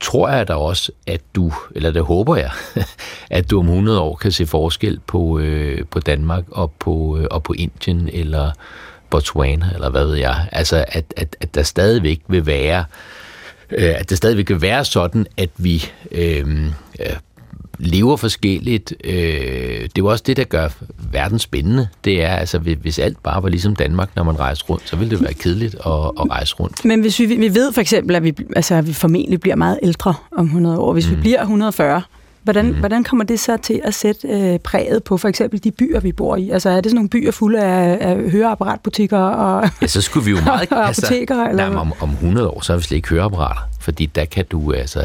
tror 0.00 0.28
jeg 0.28 0.48
da 0.48 0.54
også, 0.54 0.92
at 1.06 1.20
du, 1.34 1.52
eller 1.74 1.90
det 1.90 2.02
håber 2.02 2.36
jeg, 2.36 2.50
at 3.30 3.50
du 3.50 3.58
om 3.58 3.68
100 3.68 4.00
år 4.00 4.16
kan 4.16 4.32
se 4.32 4.46
forskel 4.46 5.00
på, 5.06 5.38
øh, 5.38 5.84
på 5.90 6.00
Danmark 6.00 6.44
og 6.50 6.72
på, 6.78 7.18
øh, 7.20 7.26
og 7.30 7.42
på 7.42 7.52
Indien 7.52 8.10
eller 8.12 8.50
Botswana, 9.10 9.70
eller 9.74 9.90
hvad 9.90 10.04
ved 10.04 10.16
jeg. 10.16 10.48
Altså, 10.52 10.84
at, 10.88 11.14
at, 11.16 11.36
at 11.40 11.54
der 11.54 11.62
stadigvæk 11.62 12.20
vil 12.28 12.46
være 12.46 12.84
øh, 13.70 13.94
at 13.96 14.10
det 14.10 14.16
stadigvæk 14.16 14.48
vil 14.48 14.62
være 14.62 14.84
sådan, 14.84 15.26
at 15.36 15.50
vi 15.56 15.84
øh, 16.12 16.72
lever 17.80 18.16
forskelligt. 18.16 18.94
Øh, 19.04 19.12
det 19.96 19.98
er 19.98 20.04
også 20.04 20.24
det, 20.26 20.36
der 20.36 20.44
gør 20.44 20.68
verden 21.12 21.38
spændende. 21.38 21.88
Det 22.04 22.24
er, 22.24 22.36
altså, 22.36 22.58
hvis 22.58 22.98
alt 22.98 23.22
bare 23.22 23.42
var 23.42 23.48
ligesom 23.48 23.76
Danmark, 23.76 24.10
når 24.16 24.22
man 24.22 24.38
rejser 24.40 24.64
rundt, 24.64 24.88
så 24.88 24.96
ville 24.96 25.10
det 25.10 25.22
være 25.22 25.34
kedeligt 25.34 25.74
at, 25.74 25.92
at 26.20 26.30
rejse 26.30 26.54
rundt. 26.54 26.84
Men 26.84 27.00
hvis 27.00 27.18
vi, 27.18 27.26
vi 27.26 27.54
ved 27.54 27.72
for 27.72 27.80
eksempel, 27.80 28.16
at 28.16 28.24
vi, 28.24 28.34
altså, 28.56 28.74
at 28.74 28.86
vi 28.86 28.92
formentlig 28.92 29.40
bliver 29.40 29.56
meget 29.56 29.78
ældre 29.82 30.14
om 30.36 30.44
100 30.44 30.78
år. 30.78 30.92
Hvis 30.92 31.10
mm. 31.10 31.16
vi 31.16 31.20
bliver 31.20 31.40
140, 31.40 32.02
Hvordan, 32.42 32.66
mm. 32.66 32.78
hvordan 32.78 33.04
kommer 33.04 33.24
det 33.24 33.40
så 33.40 33.56
til 33.56 33.80
at 33.84 33.94
sætte 33.94 34.28
øh, 34.28 34.58
præget 34.58 35.04
på 35.04 35.16
for 35.16 35.28
eksempel 35.28 35.64
de 35.64 35.70
byer, 35.70 36.00
vi 36.00 36.12
bor 36.12 36.36
i? 36.36 36.50
Altså 36.50 36.70
er 36.70 36.80
det 36.80 36.84
sådan 36.84 36.94
nogle 36.94 37.08
byer 37.08 37.30
fulde 37.30 37.60
af, 37.62 37.98
af 38.00 38.30
høreapparatbutikker 38.30 39.18
og 39.18 39.68
Ja, 39.82 39.86
så 39.86 40.00
skulle 40.00 40.24
vi 40.24 40.30
jo 40.30 40.36
meget... 40.44 40.72
og 40.72 40.88
apoteker, 40.88 41.34
altså, 41.34 41.50
eller? 41.50 41.68
Nej, 41.68 41.80
om, 41.80 41.92
om 42.00 42.10
100 42.10 42.48
år, 42.48 42.60
så 42.60 42.72
har 42.72 42.78
vi 42.78 42.82
slet 42.82 42.96
ikke 42.96 43.08
høreapparater 43.08 43.69
fordi 43.80 44.06
der 44.06 44.24
kan 44.24 44.44
du 44.50 44.72
altså, 44.72 45.00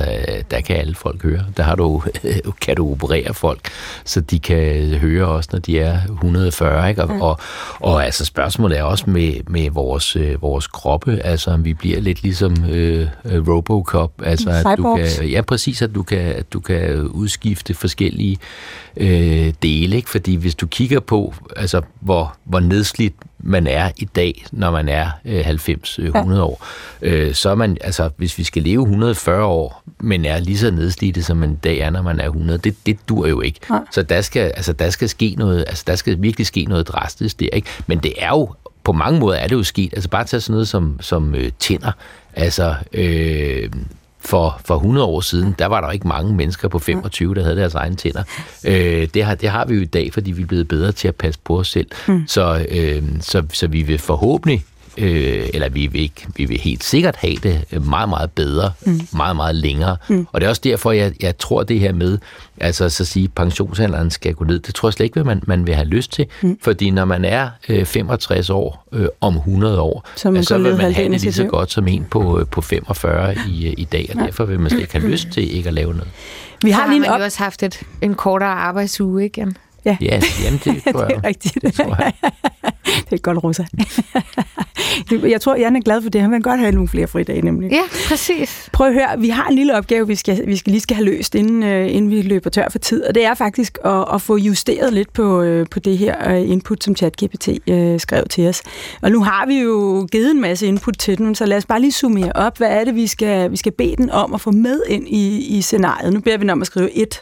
der 0.51 0.61
kan 0.61 0.75
alle 0.75 0.95
folk 0.95 1.23
høre. 1.23 1.45
Der 1.57 1.63
har 1.63 1.75
du, 1.75 2.03
kan 2.61 2.75
du 2.75 2.91
operere 2.91 3.33
folk, 3.33 3.59
så 4.05 4.21
de 4.21 4.39
kan 4.39 4.93
høre 4.93 5.27
også, 5.27 5.49
når 5.53 5.59
de 5.59 5.79
er 5.79 5.99
140, 6.03 6.89
ikke? 6.89 7.03
Og, 7.03 7.09
ja. 7.09 7.21
og, 7.21 7.39
og 7.79 8.05
altså 8.05 8.25
spørgsmålet 8.25 8.79
er 8.79 8.83
også 8.83 9.09
med, 9.09 9.33
med 9.47 9.69
vores, 9.69 10.15
øh, 10.15 10.41
vores 10.41 10.67
kroppe, 10.67 11.19
altså 11.23 11.51
om 11.51 11.65
vi 11.65 11.73
bliver 11.73 12.01
lidt 12.01 12.23
ligesom 12.23 12.65
øh, 12.69 13.07
Robocop, 13.25 14.11
altså 14.23 14.49
at 14.49 14.77
du 14.77 14.95
kan, 14.95 15.29
ja 15.29 15.41
præcis, 15.41 15.81
at 15.81 15.95
du 15.95 16.03
kan, 16.03 16.19
at 16.19 16.53
du 16.53 16.59
kan 16.59 17.01
udskifte 17.07 17.73
forskellige 17.73 18.37
øh, 18.97 19.53
dele, 19.63 19.95
ikke? 19.95 20.09
fordi 20.09 20.35
hvis 20.35 20.55
du 20.55 20.67
kigger 20.67 20.99
på, 20.99 21.33
altså 21.55 21.81
hvor, 21.99 22.35
hvor 22.43 22.59
nedslidt 22.59 23.13
man 23.39 23.67
er 23.67 23.91
i 23.97 24.05
dag, 24.05 24.45
når 24.51 24.71
man 24.71 24.89
er 24.89 25.09
øh, 25.25 25.47
90-100 25.47 26.01
øh, 26.01 26.11
ja. 26.13 26.41
år, 26.41 26.65
øh, 27.01 27.33
så 27.33 27.49
er 27.49 27.55
man, 27.55 27.77
altså 27.81 28.09
hvis 28.17 28.37
vi 28.37 28.43
skal 28.43 28.61
leve 28.61 28.81
140 28.81 29.45
år, 29.45 29.83
men 29.99 30.25
er 30.25 30.39
lige 30.39 30.57
så 30.57 30.71
nedslidte, 30.71 31.23
som 31.23 31.37
man 31.37 31.51
i 31.51 31.55
dag 31.63 31.77
er, 31.79 31.89
når 31.89 32.01
man 32.01 32.19
er 32.19 32.25
100, 32.25 32.59
det, 32.59 32.75
det 32.85 32.97
dur 33.09 33.27
jo 33.27 33.41
ikke. 33.41 33.59
Ja. 33.69 33.79
Så 33.91 34.03
der 34.03 34.21
skal, 34.21 34.41
altså, 34.55 34.73
der 34.73 34.89
skal 34.89 35.09
ske 35.09 35.35
noget, 35.37 35.59
altså 35.67 35.83
der 35.87 35.95
skal 35.95 36.21
virkelig 36.21 36.47
ske 36.47 36.65
noget 36.65 36.87
drastisk 36.87 37.39
der, 37.39 37.49
ikke? 37.53 37.67
Men 37.87 37.99
det 37.99 38.13
er 38.17 38.29
jo, 38.29 38.53
på 38.83 38.91
mange 38.91 39.19
måder 39.19 39.37
er 39.37 39.47
det 39.47 39.55
jo 39.55 39.63
sket, 39.63 39.93
altså 39.93 40.09
bare 40.09 40.23
tage 40.23 40.41
sådan 40.41 40.53
noget 40.53 40.67
som, 40.67 40.97
som 41.01 41.35
øh, 41.35 41.51
tænder, 41.59 41.91
altså 42.33 42.75
øh, 42.93 43.69
for, 44.25 44.61
for 44.65 44.75
100 44.75 45.07
år 45.07 45.21
siden, 45.21 45.55
der 45.59 45.65
var 45.65 45.81
der 45.81 45.91
ikke 45.91 46.07
mange 46.07 46.33
mennesker 46.33 46.67
på 46.67 46.79
25, 46.79 47.35
der 47.35 47.43
havde 47.43 47.55
deres 47.55 47.75
egne 47.75 47.95
tænder. 47.95 48.23
Øh, 48.65 49.07
det, 49.13 49.23
har, 49.23 49.35
det 49.35 49.49
har 49.49 49.65
vi 49.65 49.75
jo 49.75 49.81
i 49.81 49.85
dag, 49.85 50.13
fordi 50.13 50.31
vi 50.31 50.41
er 50.41 50.45
blevet 50.45 50.67
bedre 50.67 50.91
til 50.91 51.07
at 51.07 51.15
passe 51.15 51.39
på 51.43 51.59
os 51.59 51.67
selv. 51.67 51.87
Mm. 52.07 52.23
Så, 52.27 52.65
øh, 52.71 53.03
så, 53.21 53.43
så 53.53 53.67
vi 53.67 53.81
vil 53.81 53.97
forhåbentlig 53.97 54.65
øh, 54.97 55.49
eller 55.53 55.69
vi 55.69 55.87
vil, 55.87 56.01
ikke, 56.01 56.27
vi 56.35 56.45
vil 56.45 56.59
helt 56.59 56.83
sikkert 56.83 57.15
have 57.15 57.35
det 57.35 57.85
meget, 57.85 58.09
meget 58.09 58.31
bedre, 58.31 58.71
mm. 58.85 59.01
meget, 59.13 59.35
meget 59.35 59.55
længere. 59.55 59.97
Mm. 60.07 60.27
Og 60.31 60.41
det 60.41 60.45
er 60.45 60.49
også 60.49 60.61
derfor, 60.63 60.91
jeg, 60.91 61.13
jeg 61.21 61.37
tror 61.37 61.63
det 61.63 61.79
her 61.79 61.93
med, 61.93 62.17
altså 62.59 62.89
så 62.89 63.03
at 63.03 63.07
sige, 63.07 63.27
pensionsalderen 63.27 64.11
skal 64.11 64.33
gå 64.33 64.45
ned, 64.45 64.59
det 64.59 64.75
tror 64.75 64.89
jeg 64.89 64.93
slet 64.93 65.03
ikke, 65.03 65.23
man, 65.23 65.43
man 65.47 65.67
vil 65.67 65.75
have 65.75 65.87
lyst 65.87 66.11
til. 66.11 66.25
Mm. 66.41 66.59
Fordi 66.61 66.89
når 66.89 67.05
man 67.05 67.25
er 67.25 67.49
øh, 67.69 67.85
65 67.85 68.49
år 68.49 68.87
øh, 68.91 69.07
om 69.21 69.35
100 69.35 69.81
år, 69.81 70.07
så, 70.15 70.31
man 70.31 70.43
så 70.43 70.57
vil 70.57 70.75
man 70.75 70.93
have 70.93 71.11
det 71.11 71.21
lige 71.21 71.33
så 71.33 71.43
godt 71.43 71.71
som 71.71 71.87
en 71.87 72.05
på, 72.11 72.39
øh, 72.39 72.45
på 72.47 72.61
45 72.61 73.35
i, 73.49 73.67
øh, 73.67 73.73
i 73.77 73.83
dag, 73.83 74.09
og 74.09 74.19
ja. 74.19 74.25
derfor 74.25 74.45
vil 74.45 74.59
man 74.59 74.69
slet 74.69 74.81
ikke 74.81 74.99
have 74.99 75.11
lyst 75.11 75.27
til 75.31 75.55
ikke 75.55 75.67
at 75.67 75.73
lave 75.73 75.93
noget. 75.93 76.09
Vi 76.63 76.71
har, 76.71 76.87
lige 76.87 76.99
man 76.99 77.09
jo 77.09 77.23
også 77.23 77.39
haft 77.39 77.63
et, 77.63 77.81
en 78.01 78.13
kortere 78.13 78.49
arbejdsuge, 78.49 79.23
ikke? 79.23 79.47
Ja, 79.85 79.97
ja 80.01 80.21
jamen 80.43 80.61
det 80.65 80.83
tror 80.93 81.01
jeg. 81.01 81.09
det 81.09 81.17
er 81.17 81.23
rigtigt. 81.23 81.57
Det, 81.61 81.73
tror 81.73 81.95
jeg. 81.95 82.13
det 82.85 83.13
er 83.13 83.17
godt, 83.17 83.43
Rosa. 83.43 83.63
jeg 85.33 85.41
tror, 85.41 85.55
Jan 85.55 85.75
er 85.75 85.81
glad 85.81 86.01
for 86.01 86.09
det. 86.09 86.21
Han 86.21 86.31
vil 86.31 86.43
godt 86.43 86.59
have 86.59 86.71
nogle 86.71 86.87
flere 86.87 87.07
fridage, 87.07 87.41
nemlig. 87.41 87.71
Ja, 87.71 87.81
præcis. 88.09 88.69
Prøv 88.73 88.87
at 88.87 88.93
høre, 88.93 89.19
vi 89.19 89.29
har 89.29 89.47
en 89.47 89.55
lille 89.55 89.77
opgave, 89.77 90.07
vi 90.07 90.15
skal, 90.15 90.47
vi 90.47 90.55
skal 90.57 90.71
lige 90.71 90.81
skal 90.81 90.95
have 90.95 91.05
løst, 91.05 91.35
inden, 91.35 91.63
uh, 91.63 91.95
inden 91.95 92.11
vi 92.11 92.21
løber 92.21 92.49
tør 92.49 92.69
for 92.69 92.79
tid. 92.79 93.03
Og 93.03 93.15
det 93.15 93.25
er 93.25 93.33
faktisk 93.33 93.77
at, 93.85 94.05
at 94.13 94.21
få 94.21 94.37
justeret 94.37 94.93
lidt 94.93 95.13
på, 95.13 95.43
uh, 95.43 95.65
på 95.71 95.79
det 95.79 95.97
her 95.97 96.41
uh, 96.41 96.49
input, 96.49 96.83
som 96.83 96.95
ChatGPT 96.95 97.47
uh, 97.47 97.99
skrev 97.99 98.23
til 98.29 98.47
os. 98.47 98.61
Og 99.01 99.11
nu 99.11 99.23
har 99.23 99.45
vi 99.45 99.59
jo 99.59 100.07
givet 100.11 100.31
en 100.31 100.41
masse 100.41 100.67
input 100.67 100.97
til 100.99 101.17
den, 101.17 101.35
så 101.35 101.45
lad 101.45 101.57
os 101.57 101.65
bare 101.65 101.81
lige 101.81 101.91
summere 101.91 102.31
op. 102.35 102.57
Hvad 102.57 102.69
er 102.69 102.83
det, 102.83 102.95
vi 102.95 103.07
skal, 103.07 103.51
vi 103.51 103.57
skal 103.57 103.71
bede 103.71 103.95
den 103.95 104.09
om 104.09 104.33
at 104.33 104.41
få 104.41 104.51
med 104.51 104.81
ind 104.89 105.07
i, 105.07 105.57
i 105.57 105.61
scenariet? 105.61 106.13
Nu 106.13 106.19
beder 106.19 106.37
vi 106.37 106.41
den 106.41 106.49
om 106.49 106.61
at 106.61 106.67
skrive 106.67 106.91
et 106.91 107.21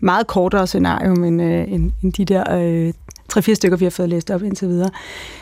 meget 0.00 0.26
kortere 0.26 0.66
scenario, 0.66 1.12
end, 1.12 1.42
øh, 1.42 1.72
end, 1.72 1.92
end 2.02 2.12
de 2.12 2.24
der 2.24 2.58
øh, 2.58 2.92
tre-fire 3.28 3.54
stykker, 3.54 3.76
vi 3.76 3.84
har 3.84 3.90
fået 3.90 4.08
læst 4.08 4.30
op 4.30 4.42
indtil 4.42 4.68
videre, 4.68 4.90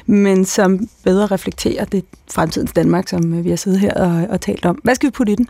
men 0.06 0.44
som 0.44 0.88
bedre 1.04 1.26
reflekterer 1.26 1.84
det 1.84 2.04
fremtidens 2.30 2.72
Danmark, 2.72 3.08
som 3.08 3.34
øh, 3.34 3.44
vi 3.44 3.48
har 3.48 3.56
siddet 3.56 3.80
her 3.80 3.94
og, 3.94 4.26
og 4.30 4.40
talt 4.40 4.64
om. 4.66 4.80
Hvad 4.84 4.94
skal 4.94 5.06
vi 5.06 5.10
putte 5.10 5.32
i 5.32 5.36
den? 5.36 5.48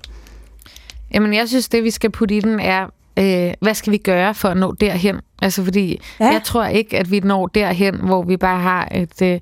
Jamen, 1.14 1.34
jeg 1.34 1.48
synes, 1.48 1.68
det 1.68 1.84
vi 1.84 1.90
skal 1.90 2.10
putte 2.10 2.36
i 2.36 2.40
den 2.40 2.60
er, 2.60 2.86
øh, 3.18 3.54
hvad 3.60 3.74
skal 3.74 3.92
vi 3.92 3.98
gøre 3.98 4.34
for 4.34 4.48
at 4.48 4.56
nå 4.56 4.72
derhen? 4.72 5.20
Altså, 5.42 5.64
fordi 5.64 6.00
Ja. 6.20 6.24
jeg 6.26 6.40
tror 6.44 6.66
ikke, 6.66 6.98
at 6.98 7.10
vi 7.10 7.20
når 7.20 7.46
derhen, 7.46 7.94
hvor 7.94 8.22
vi 8.22 8.36
bare 8.36 8.60
har 8.60 8.88
et 8.94 9.22
øh, 9.22 9.40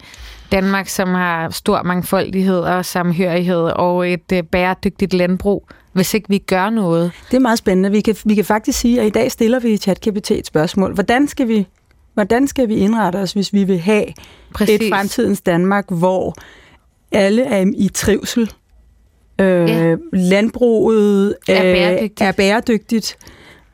Danmark, 0.53 0.89
som 0.89 1.09
har 1.09 1.51
stor 1.51 1.83
mangfoldighed 1.83 2.59
og 2.61 2.85
samhørighed 2.85 3.61
og 3.63 4.13
et 4.13 4.33
øh, 4.33 4.43
bæredygtigt 4.43 5.15
landbrug, 5.15 5.69
hvis 5.93 6.15
ikke 6.15 6.29
vi 6.29 6.39
gør 6.39 6.71
noget. 6.71 7.13
Det 7.31 7.37
er 7.37 7.41
meget 7.41 7.59
spændende. 7.59 7.91
Vi 7.91 8.01
kan, 8.01 8.17
vi 8.25 8.35
kan 8.35 8.45
faktisk 8.45 8.79
sige, 8.79 9.01
at 9.01 9.07
i 9.07 9.11
dag 9.11 9.33
stiller 9.33 9.59
vi 9.61 9.69
i 9.73 9.77
ChatGPT 9.77 10.31
et 10.31 10.47
spørgsmål. 10.47 10.95
Hvordan 10.95 11.29
skal 11.29 11.49
vi, 11.49 11.67
hvordan 12.15 12.47
skal 12.49 12.69
vi 12.69 12.75
indrette 12.75 13.17
os, 13.17 13.33
hvis 13.33 13.53
vi 13.53 13.65
vil 13.65 13.79
have 13.79 14.05
Præcis. 14.55 14.81
et 14.81 14.89
fremtidens 14.93 15.41
Danmark, 15.41 15.85
hvor 15.89 16.35
alle 17.13 17.43
er 17.43 17.67
i 17.77 17.89
trivsel? 17.95 18.43
Øh, 19.41 19.69
Ja. 19.69 19.97
Landbruget 20.13 21.37
Er 21.49 21.57
øh, 21.57 21.63
bæredygtigt. 21.63 22.21
er 22.21 22.33
bæredygtigt. 22.33 23.17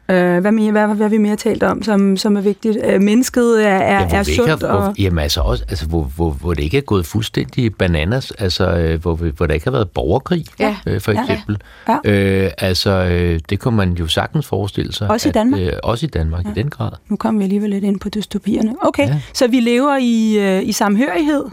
Øh, 0.08 0.38
hvad, 0.40 0.52
mere, 0.52 0.72
hvad, 0.72 0.86
hvad 0.86 0.96
har 0.96 1.08
vi 1.08 1.18
mere 1.18 1.36
talt 1.36 1.62
om, 1.62 1.82
som, 1.82 2.16
som 2.16 2.36
er 2.36 2.40
vigtigt? 2.40 2.78
Øh, 2.84 3.00
mennesket 3.02 3.64
er, 3.66 3.68
er, 3.68 3.92
Ja, 3.92 4.18
er 4.18 4.24
vi 4.24 4.30
ikke 4.30 4.34
sundt. 4.34 4.62
har, 4.62 4.68
og, 4.68 4.82
hvor, 4.82 4.94
jamen 4.98 5.18
altså 5.18 5.40
også, 5.40 5.64
altså, 5.68 5.86
hvor, 5.86 6.02
hvor, 6.16 6.30
hvor 6.30 6.54
det 6.54 6.62
ikke 6.62 6.76
er 6.78 6.82
gået 6.82 7.06
fuldstændig 7.06 7.74
bananas, 7.74 8.30
altså 8.30 8.70
øh, 8.76 9.00
hvor, 9.02 9.14
hvor 9.14 9.46
der 9.46 9.54
ikke 9.54 9.66
har 9.66 9.70
været 9.70 9.90
borgerkrig, 9.90 10.44
Ja. 10.60 10.76
øh, 10.86 11.00
for 11.00 11.12
Ja. 11.12 11.22
eksempel. 11.22 11.58
Ja. 11.88 11.98
Øh, 12.44 12.50
altså, 12.58 12.90
øh, 12.90 13.40
det 13.50 13.60
kunne 13.60 13.76
man 13.76 13.92
jo 13.92 14.06
sagtens 14.06 14.46
forestille 14.46 14.92
sig. 14.92 15.10
Også 15.10 15.28
i 15.28 15.30
at, 15.30 15.34
Danmark? 15.34 15.60
Øh, 15.60 15.72
også 15.82 16.06
i 16.06 16.08
Danmark, 16.08 16.44
ja. 16.44 16.50
i 16.50 16.52
den 16.54 16.70
grad. 16.70 16.90
Nu 17.08 17.16
kommer 17.16 17.38
vi 17.38 17.44
alligevel 17.44 17.70
lidt 17.70 17.84
ind 17.84 18.00
på 18.00 18.08
dystopierne. 18.08 18.74
Okay, 18.82 19.02
ja. 19.06 19.08
Ja. 19.12 19.20
så 19.34 19.46
vi 19.48 19.60
lever 19.60 19.96
i, 20.00 20.38
øh, 20.38 20.68
i 20.68 20.72
samhørighed, 20.72 21.44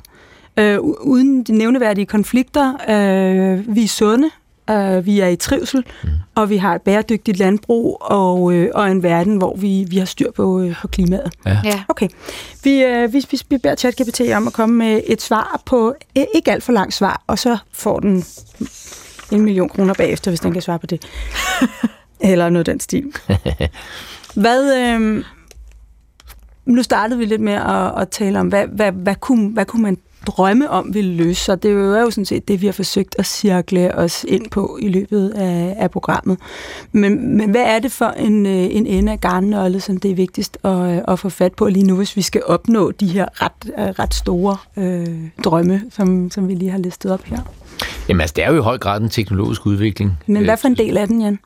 øh, 0.57 0.79
uden 1.01 1.43
de 1.43 1.51
nævneværdige 1.57 2.05
konflikter. 2.05 2.73
Øh, 2.89 3.75
vi 3.75 3.83
er 3.83 3.87
sunde, 3.87 4.29
øh, 4.69 5.05
vi 5.05 5.19
er 5.19 5.27
i 5.27 5.35
trivsel, 5.35 5.85
mm. 6.03 6.09
og 6.35 6.49
vi 6.49 6.57
har 6.57 6.75
et 6.75 6.81
bæredygtigt 6.81 7.37
landbrug 7.37 7.97
og, 8.01 8.53
øh, 8.53 8.69
og 8.73 8.91
en 8.91 9.03
verden, 9.03 9.37
hvor 9.37 9.55
vi, 9.55 9.85
vi 9.89 9.97
har 9.97 10.05
styr 10.05 10.31
på, 10.31 10.61
øh, 10.61 10.75
på 10.81 10.87
klimaet. 10.87 11.31
Ja. 11.45 11.83
Okay, 11.87 12.07
vi, 12.63 12.83
øh, 12.83 13.13
vi, 13.13 13.25
vi, 13.31 13.41
vi 13.49 13.57
beder 13.57 13.75
ChatGPT 13.75 14.21
om 14.35 14.47
at 14.47 14.53
komme 14.53 14.75
med 14.75 15.01
et 15.07 15.21
svar 15.21 15.61
på, 15.65 15.95
øh, 16.17 16.23
ikke 16.35 16.51
alt 16.51 16.63
for 16.63 16.73
langt 16.73 16.93
svar, 16.93 17.23
og 17.27 17.39
så 17.39 17.57
får 17.71 17.99
den 17.99 18.25
en 19.31 19.41
million 19.41 19.69
kroner 19.69 19.93
bagefter, 19.93 20.31
hvis 20.31 20.39
den 20.39 20.53
kan 20.53 20.61
svare 20.61 20.79
på 20.79 20.87
det. 20.87 21.05
Eller 22.19 22.49
noget 22.49 22.67
af 22.67 22.73
den 22.73 22.79
stil. 22.79 23.13
Hvad, 24.35 24.77
øh, 24.77 25.23
nu 26.65 26.83
startede 26.83 27.19
vi 27.19 27.25
lidt 27.25 27.41
med 27.41 27.53
at, 27.53 28.01
at 28.01 28.09
tale 28.09 28.39
om, 28.39 28.47
hvad, 28.47 28.67
hvad, 28.67 28.91
hvad, 28.91 29.15
kunne, 29.15 29.49
hvad 29.49 29.65
kunne 29.65 29.81
man 29.83 29.97
drømme 30.27 30.69
om 30.69 30.93
ville 30.93 31.13
løse 31.13 31.43
sig. 31.43 31.63
Det 31.63 31.71
er 31.71 32.01
jo 32.01 32.11
sådan 32.11 32.25
set 32.25 32.47
det, 32.47 32.61
vi 32.61 32.65
har 32.65 32.73
forsøgt 32.73 33.15
at 33.19 33.25
cirkle 33.25 33.95
os 33.95 34.25
ind 34.27 34.49
på 34.49 34.77
i 34.81 34.87
løbet 34.87 35.29
af, 35.29 35.75
af 35.79 35.91
programmet. 35.91 36.37
Men, 36.91 37.37
men 37.37 37.49
hvad 37.49 37.63
er 37.65 37.79
det 37.79 37.91
for 37.91 38.05
en, 38.05 38.45
øh, 38.45 38.51
en 38.53 38.87
ende 38.87 39.11
af 39.11 39.21
garnnøgle, 39.21 39.79
som 39.79 39.97
det 39.97 40.11
er 40.11 40.15
vigtigst 40.15 40.57
at, 40.63 41.03
at 41.07 41.19
få 41.19 41.29
fat 41.29 41.53
på 41.53 41.67
lige 41.67 41.85
nu, 41.85 41.95
hvis 41.95 42.15
vi 42.15 42.21
skal 42.21 42.41
opnå 42.45 42.91
de 42.91 43.07
her 43.07 43.25
ret, 43.41 43.71
øh, 43.79 43.85
ret 43.85 44.13
store 44.13 44.57
øh, 44.77 45.07
drømme, 45.43 45.81
som, 45.91 46.31
som 46.31 46.47
vi 46.47 46.53
lige 46.55 46.71
har 46.71 46.77
listet 46.77 47.11
op 47.11 47.23
her? 47.23 47.37
Jamen 48.09 48.21
altså, 48.21 48.33
det 48.35 48.43
er 48.43 48.51
jo 48.51 48.57
i 48.57 48.61
høj 48.61 48.77
grad 48.77 49.01
en 49.01 49.09
teknologisk 49.09 49.65
udvikling. 49.65 50.11
Men 50.27 50.43
hvad 50.43 50.53
Øh, 50.53 50.57
for 50.57 50.67
en 50.67 50.77
del 50.77 50.97
af 50.97 51.07
den, 51.07 51.21
Jan? 51.21 51.39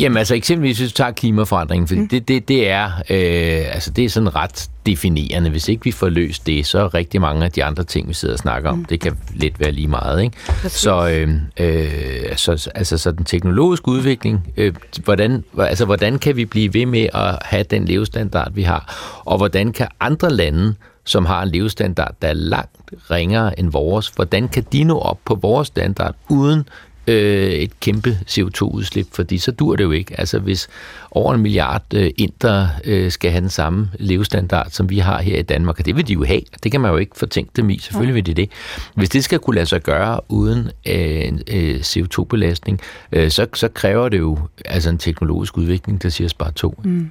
Jamen 0.00 0.18
altså 0.18 0.34
eksempelvis, 0.34 0.78
hvis 0.78 0.92
du 0.92 0.96
tager 0.96 1.10
klimaforandringen, 1.10 1.88
for 1.88 1.94
mm. 1.94 2.08
det, 2.08 2.28
det, 2.28 2.48
det, 2.48 2.68
er, 2.68 2.86
øh, 2.86 3.74
altså, 3.74 3.90
det 3.90 4.04
er 4.04 4.08
sådan 4.08 4.34
ret 4.36 4.70
definerende. 4.86 5.50
Hvis 5.50 5.68
ikke 5.68 5.84
vi 5.84 5.90
får 5.90 6.08
løst 6.08 6.46
det, 6.46 6.66
så 6.66 6.78
er 6.78 6.94
rigtig 6.94 7.20
mange 7.20 7.44
af 7.44 7.52
de 7.52 7.64
andre 7.64 7.84
ting, 7.84 8.08
vi 8.08 8.14
sidder 8.14 8.34
og 8.34 8.38
snakker 8.38 8.70
om, 8.70 8.78
mm. 8.78 8.84
det 8.84 9.00
kan 9.00 9.18
lidt 9.34 9.60
være 9.60 9.72
lige 9.72 9.88
meget. 9.88 10.22
Ikke? 10.22 10.36
Så, 10.68 11.08
øh, 11.08 11.30
øh, 11.56 12.36
så, 12.36 12.70
altså, 12.74 12.98
så 12.98 13.10
den 13.12 13.24
teknologiske 13.24 13.88
udvikling, 13.88 14.52
øh, 14.56 14.74
hvordan, 15.04 15.44
altså, 15.58 15.84
hvordan 15.84 16.18
kan 16.18 16.36
vi 16.36 16.44
blive 16.44 16.74
ved 16.74 16.86
med 16.86 17.06
at 17.14 17.38
have 17.42 17.64
den 17.70 17.84
levestandard, 17.84 18.52
vi 18.54 18.62
har? 18.62 19.10
Og 19.24 19.36
hvordan 19.36 19.72
kan 19.72 19.88
andre 20.00 20.30
lande, 20.30 20.74
som 21.04 21.26
har 21.26 21.42
en 21.42 21.48
levestandard, 21.48 22.14
der 22.22 22.28
er 22.28 22.32
langt 22.32 22.70
ringere 23.10 23.58
end 23.58 23.70
vores, 23.72 24.08
hvordan 24.08 24.48
kan 24.48 24.66
de 24.72 24.84
nå 24.84 24.98
op 24.98 25.18
på 25.24 25.34
vores 25.34 25.68
standard, 25.68 26.14
uden 26.28 26.68
øh, 27.06 27.50
et 27.50 27.80
kæmpe 27.80 28.18
CO2-udslip, 28.28 29.06
fordi 29.12 29.38
så 29.38 29.50
dur 29.50 29.76
det 29.76 29.84
jo 29.84 29.90
ikke. 29.90 30.20
Altså 30.20 30.38
hvis 30.38 30.68
over 31.10 31.34
en 31.34 31.40
milliard 31.40 31.84
øh, 31.94 32.10
inder 32.16 32.68
øh, 32.84 33.10
skal 33.10 33.30
have 33.30 33.40
den 33.40 33.50
samme 33.50 33.90
levestandard, 33.98 34.70
som 34.70 34.90
vi 34.90 34.98
har 34.98 35.22
her 35.22 35.38
i 35.38 35.42
Danmark, 35.42 35.78
og 35.78 35.86
det 35.86 35.96
vil 35.96 36.08
de 36.08 36.12
jo 36.12 36.24
have, 36.24 36.40
det 36.62 36.72
kan 36.72 36.80
man 36.80 36.90
jo 36.90 36.96
ikke 36.96 37.16
fortænke 37.16 37.50
dem 37.56 37.70
i, 37.70 37.78
selvfølgelig 37.78 38.14
vil 38.14 38.26
de 38.26 38.34
det. 38.34 38.50
Hvis 38.94 39.08
det 39.08 39.24
skal 39.24 39.38
kunne 39.38 39.54
lade 39.54 39.66
sig 39.66 39.82
gøre 39.82 40.20
uden 40.28 40.70
øh, 40.88 41.28
en 41.28 41.42
øh, 41.52 41.80
CO2-belastning, 41.80 42.80
øh, 43.12 43.30
så, 43.30 43.46
så 43.54 43.68
kræver 43.68 44.08
det 44.08 44.18
jo 44.18 44.38
altså 44.64 44.90
en 44.90 44.98
teknologisk 44.98 45.58
udvikling, 45.58 46.02
der 46.02 46.08
siger 46.08 46.28
spar 46.28 46.50
to. 46.50 46.80
Mm. 46.84 47.10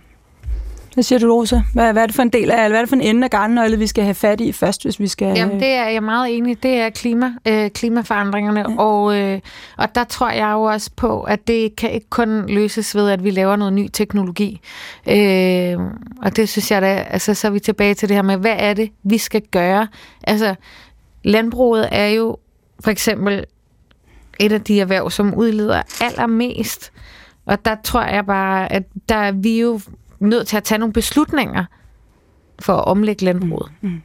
Hvad 0.94 1.04
siger 1.04 1.20
du, 1.20 1.34
Rosa? 1.34 1.62
Hvad, 1.74 1.94
hvad 1.94 2.04
er 2.04 2.06
det 2.06 2.16
for 2.16 2.22
en 2.22 2.30
del 2.30 2.52
af, 2.52 2.70
hvad 2.70 2.80
er 2.80 2.82
det 2.82 2.90
for 2.90 2.96
en 2.96 3.02
ende 3.02 3.24
af 3.24 3.30
garnnøgle, 3.30 3.78
vi 3.80 3.88
skal 3.88 4.04
have 4.04 4.14
fat 4.14 4.42
i 4.42 4.52
først, 4.52 4.84
hvis 4.84 5.00
vi 5.00 5.08
skal... 5.08 5.38
Jamen, 5.38 5.60
det 5.60 5.68
er 5.68 5.90
jeg 5.90 6.04
meget 6.04 6.38
enig 6.38 6.52
i. 6.52 6.54
Det 6.54 6.72
er 6.72 6.90
klima, 6.90 7.34
øh, 7.48 7.70
klimaforandringerne, 7.70 8.60
ja. 8.60 8.78
og, 8.78 9.18
øh, 9.18 9.40
og 9.78 9.96
der 9.96 10.04
tror 10.04 10.30
jeg 10.30 10.52
jo 10.54 10.62
også 10.64 10.92
på, 10.96 11.22
at 11.22 11.48
det 11.48 11.76
kan 11.76 11.92
ikke 11.92 12.10
kun 12.10 12.50
løses 12.50 12.96
ved, 12.96 13.10
at 13.10 13.24
vi 13.24 13.32
laver 13.32 13.56
noget 13.56 13.74
ny 13.74 13.88
teknologi. 13.94 14.62
Øh, 15.08 15.78
og 16.22 16.36
det 16.36 16.50
synes 16.50 16.72
jeg 16.72 16.82
da, 16.82 17.06
altså 17.10 17.34
så 17.34 17.48
er 17.48 17.52
vi 17.52 17.60
tilbage 17.60 17.94
til 17.94 18.10
det 18.10 18.16
her 18.18 18.24
med, 18.24 18.38
hvad 18.38 18.56
er 18.58 18.74
det, 18.74 18.90
vi 19.04 19.18
skal 19.18 19.42
gøre? 19.52 19.88
Altså, 20.24 20.56
landbruget 21.24 21.90
er 21.92 22.08
jo 22.08 22.38
for 22.84 22.92
eksempel 22.92 23.46
et 24.40 24.52
af 24.52 24.62
de 24.62 24.82
erhverv, 24.82 25.12
som 25.12 25.34
udleder 25.34 25.82
allermest. 26.02 26.92
Og 27.46 27.66
der 27.66 27.76
tror 27.84 28.02
jeg 28.02 28.26
bare, 28.26 28.72
at 28.72 28.84
der 29.10 29.16
er 29.16 29.32
vi 29.32 29.62
jo 29.62 29.80
nødt 30.30 30.48
til 30.48 30.58
at 30.58 30.64
tage 30.64 30.80
nogle 30.80 30.94
beslutninger 30.94 31.66
for 32.60 32.74
at 32.74 32.86
omlægge 32.86 33.26
landbruget. 33.26 33.72
Mm. 33.82 34.02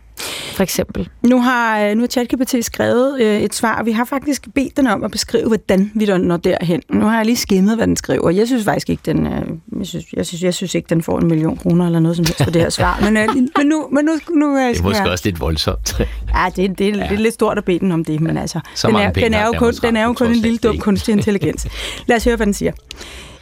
For 0.57 0.63
eksempel. 0.63 1.09
Nu 1.23 1.41
har, 1.41 1.81
øh, 1.81 1.95
nu 1.95 2.01
har 2.01 2.07
ChatGPT 2.07 2.65
skrevet 2.65 3.21
øh, 3.21 3.41
et 3.41 3.55
svar, 3.55 3.79
og 3.79 3.87
vi 3.87 3.93
har 3.93 4.05
faktisk 4.05 4.49
bedt 4.55 4.77
den 4.77 4.87
om 4.87 5.05
at 5.05 5.11
beskrive, 5.11 5.47
hvordan 5.47 5.91
vi 5.95 6.07
når 6.07 6.37
derhen. 6.37 6.83
Nu 6.91 7.05
har 7.05 7.17
jeg 7.17 7.27
lige 7.27 7.37
skimmet, 7.37 7.77
hvad 7.77 7.87
den 7.87 7.97
skriver. 7.97 8.31
Jeg 8.31 8.47
synes 8.47 8.65
faktisk 8.65 8.91
ikke, 8.91 9.03
den, 9.07 9.27
øh, 9.27 9.33
jeg, 9.79 9.87
synes, 9.87 10.05
jeg, 10.13 10.27
synes, 10.27 10.43
jeg 10.43 10.55
synes 10.55 10.75
ikke, 10.75 10.87
den 10.91 11.03
får 11.03 11.19
en 11.19 11.27
million 11.29 11.57
kroner 11.57 11.87
eller 11.87 12.01
noget 12.01 12.17
som 12.17 12.25
helst 12.25 12.45
for 12.45 12.51
det 12.51 12.63
her 12.63 12.71
svar. 12.71 13.01
Men, 13.01 13.17
øh, 13.17 13.29
men 13.59 13.67
nu, 13.67 13.89
men 13.93 14.05
nu, 14.05 14.13
nu 14.35 14.57
øh, 14.57 14.69
Det 14.69 14.79
er 14.79 14.83
måske 14.83 15.03
ja. 15.03 15.11
også 15.11 15.25
lidt 15.25 15.41
voldsomt. 15.41 16.01
Ja, 16.35 16.47
det, 16.47 16.57
det, 16.57 16.79
det, 16.79 16.95
det 16.95 17.13
er 17.13 17.17
lidt 17.17 17.35
stort 17.35 17.59
at 17.59 17.65
bede 17.65 17.79
den 17.79 17.93
om 17.93 18.05
det, 18.05 18.21
men 18.21 18.37
altså, 18.37 18.61
Så 18.75 18.87
den 18.87 18.93
mange 18.93 19.09
er, 19.09 19.13
penge 19.13 19.25
den 19.25 19.35
er 19.35 19.47
jo 19.47 19.53
kun, 19.59 19.75
den 19.83 19.97
er 19.97 20.05
jo 20.05 20.13
kun 20.13 20.27
en 20.27 20.37
lille 20.37 20.59
dum 20.59 20.79
kunstig 20.79 21.13
intelligens. 21.13 21.67
Lad 22.09 22.17
os 22.17 22.25
høre, 22.25 22.37
hvad 22.37 22.47
den 22.47 22.55
siger. 22.55 22.73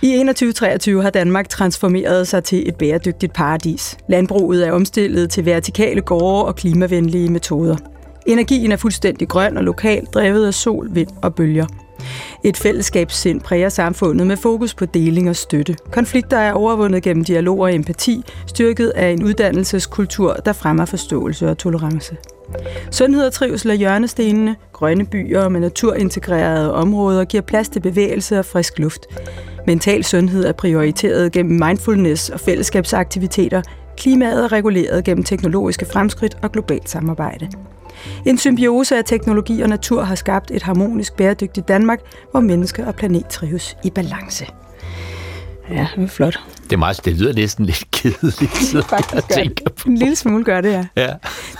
I 0.04 0.06
2123 0.06 1.02
har 1.02 1.10
Danmark 1.10 1.48
transformeret 1.48 2.28
sig 2.28 2.44
til 2.44 2.68
et 2.68 2.76
bæredygtigt 2.76 3.32
paradis. 3.32 3.96
Landbruget 4.08 4.66
er 4.66 4.72
omstillet 4.72 5.30
til 5.30 5.44
vertikale 5.44 6.00
gårde 6.00 6.44
og 6.44 6.56
klimavenlige 6.56 7.30
metoder. 7.30 7.76
Energien 8.26 8.72
er 8.72 8.76
fuldstændig 8.76 9.28
grøn 9.28 9.56
og 9.56 9.64
lokalt 9.64 10.14
drevet 10.14 10.46
af 10.46 10.54
sol, 10.54 10.88
vind 10.94 11.08
og 11.22 11.34
bølger. 11.34 11.66
Et 12.44 12.56
fællesskabssind 12.56 13.40
præger 13.40 13.68
samfundet 13.68 14.26
med 14.26 14.36
fokus 14.36 14.74
på 14.74 14.86
deling 14.86 15.28
og 15.28 15.36
støtte. 15.36 15.76
Konflikter 15.92 16.36
er 16.36 16.52
overvundet 16.52 17.02
gennem 17.02 17.24
dialog 17.24 17.58
og 17.58 17.74
empati, 17.74 18.24
styrket 18.46 18.88
af 18.88 19.08
en 19.10 19.22
uddannelseskultur, 19.22 20.32
der 20.32 20.52
fremmer 20.52 20.84
forståelse 20.84 21.50
og 21.50 21.58
tolerance. 21.58 22.16
Sundhed 22.90 23.26
og 23.26 23.32
trivsel 23.32 23.70
er 23.70 23.74
hjørnestenene. 23.74 24.56
Grønne 24.72 25.06
byer 25.06 25.48
med 25.48 25.60
naturintegrerede 25.60 26.74
områder 26.74 27.24
giver 27.24 27.42
plads 27.42 27.68
til 27.68 27.80
bevægelse 27.80 28.38
og 28.38 28.44
frisk 28.44 28.78
luft. 28.78 29.06
Mental 29.66 30.04
sundhed 30.04 30.44
er 30.44 30.52
prioriteret 30.52 31.32
gennem 31.32 31.58
mindfulness 31.66 32.28
og 32.28 32.40
fællesskabsaktiviteter. 32.40 33.62
Klimaet 33.96 34.44
er 34.44 34.52
reguleret 34.52 35.04
gennem 35.04 35.24
teknologiske 35.24 35.86
fremskridt 35.92 36.36
og 36.42 36.52
globalt 36.52 36.90
samarbejde. 36.90 37.48
En 38.26 38.38
symbiose 38.38 38.96
af 38.96 39.04
teknologi 39.04 39.60
og 39.60 39.68
natur 39.68 40.02
har 40.02 40.14
skabt 40.14 40.50
et 40.50 40.62
harmonisk 40.62 41.16
bæredygtigt 41.16 41.68
Danmark, 41.68 42.00
hvor 42.30 42.40
menneske 42.40 42.86
og 42.86 42.94
planet 42.94 43.26
trives 43.26 43.76
i 43.84 43.90
balance. 43.90 44.46
Ja, 45.70 45.86
det 45.96 46.04
er 46.04 46.08
flot. 46.08 46.40
Det, 46.64 46.72
er 46.72 46.76
meget, 46.76 47.04
det 47.04 47.12
lyder 47.20 47.32
næsten 47.32 47.66
lidt 47.66 47.84
kedeligt, 47.90 48.56
så 48.70 48.76
jeg 48.78 48.84
Faktisk 48.84 49.28
gør 49.28 49.34
tænker 49.34 49.64
det. 49.64 49.84
En 49.86 49.96
lille 49.98 50.16
smule 50.16 50.44
gør 50.44 50.60
det, 50.60 50.72
ja. 50.72 50.84
Ja. 50.96 51.08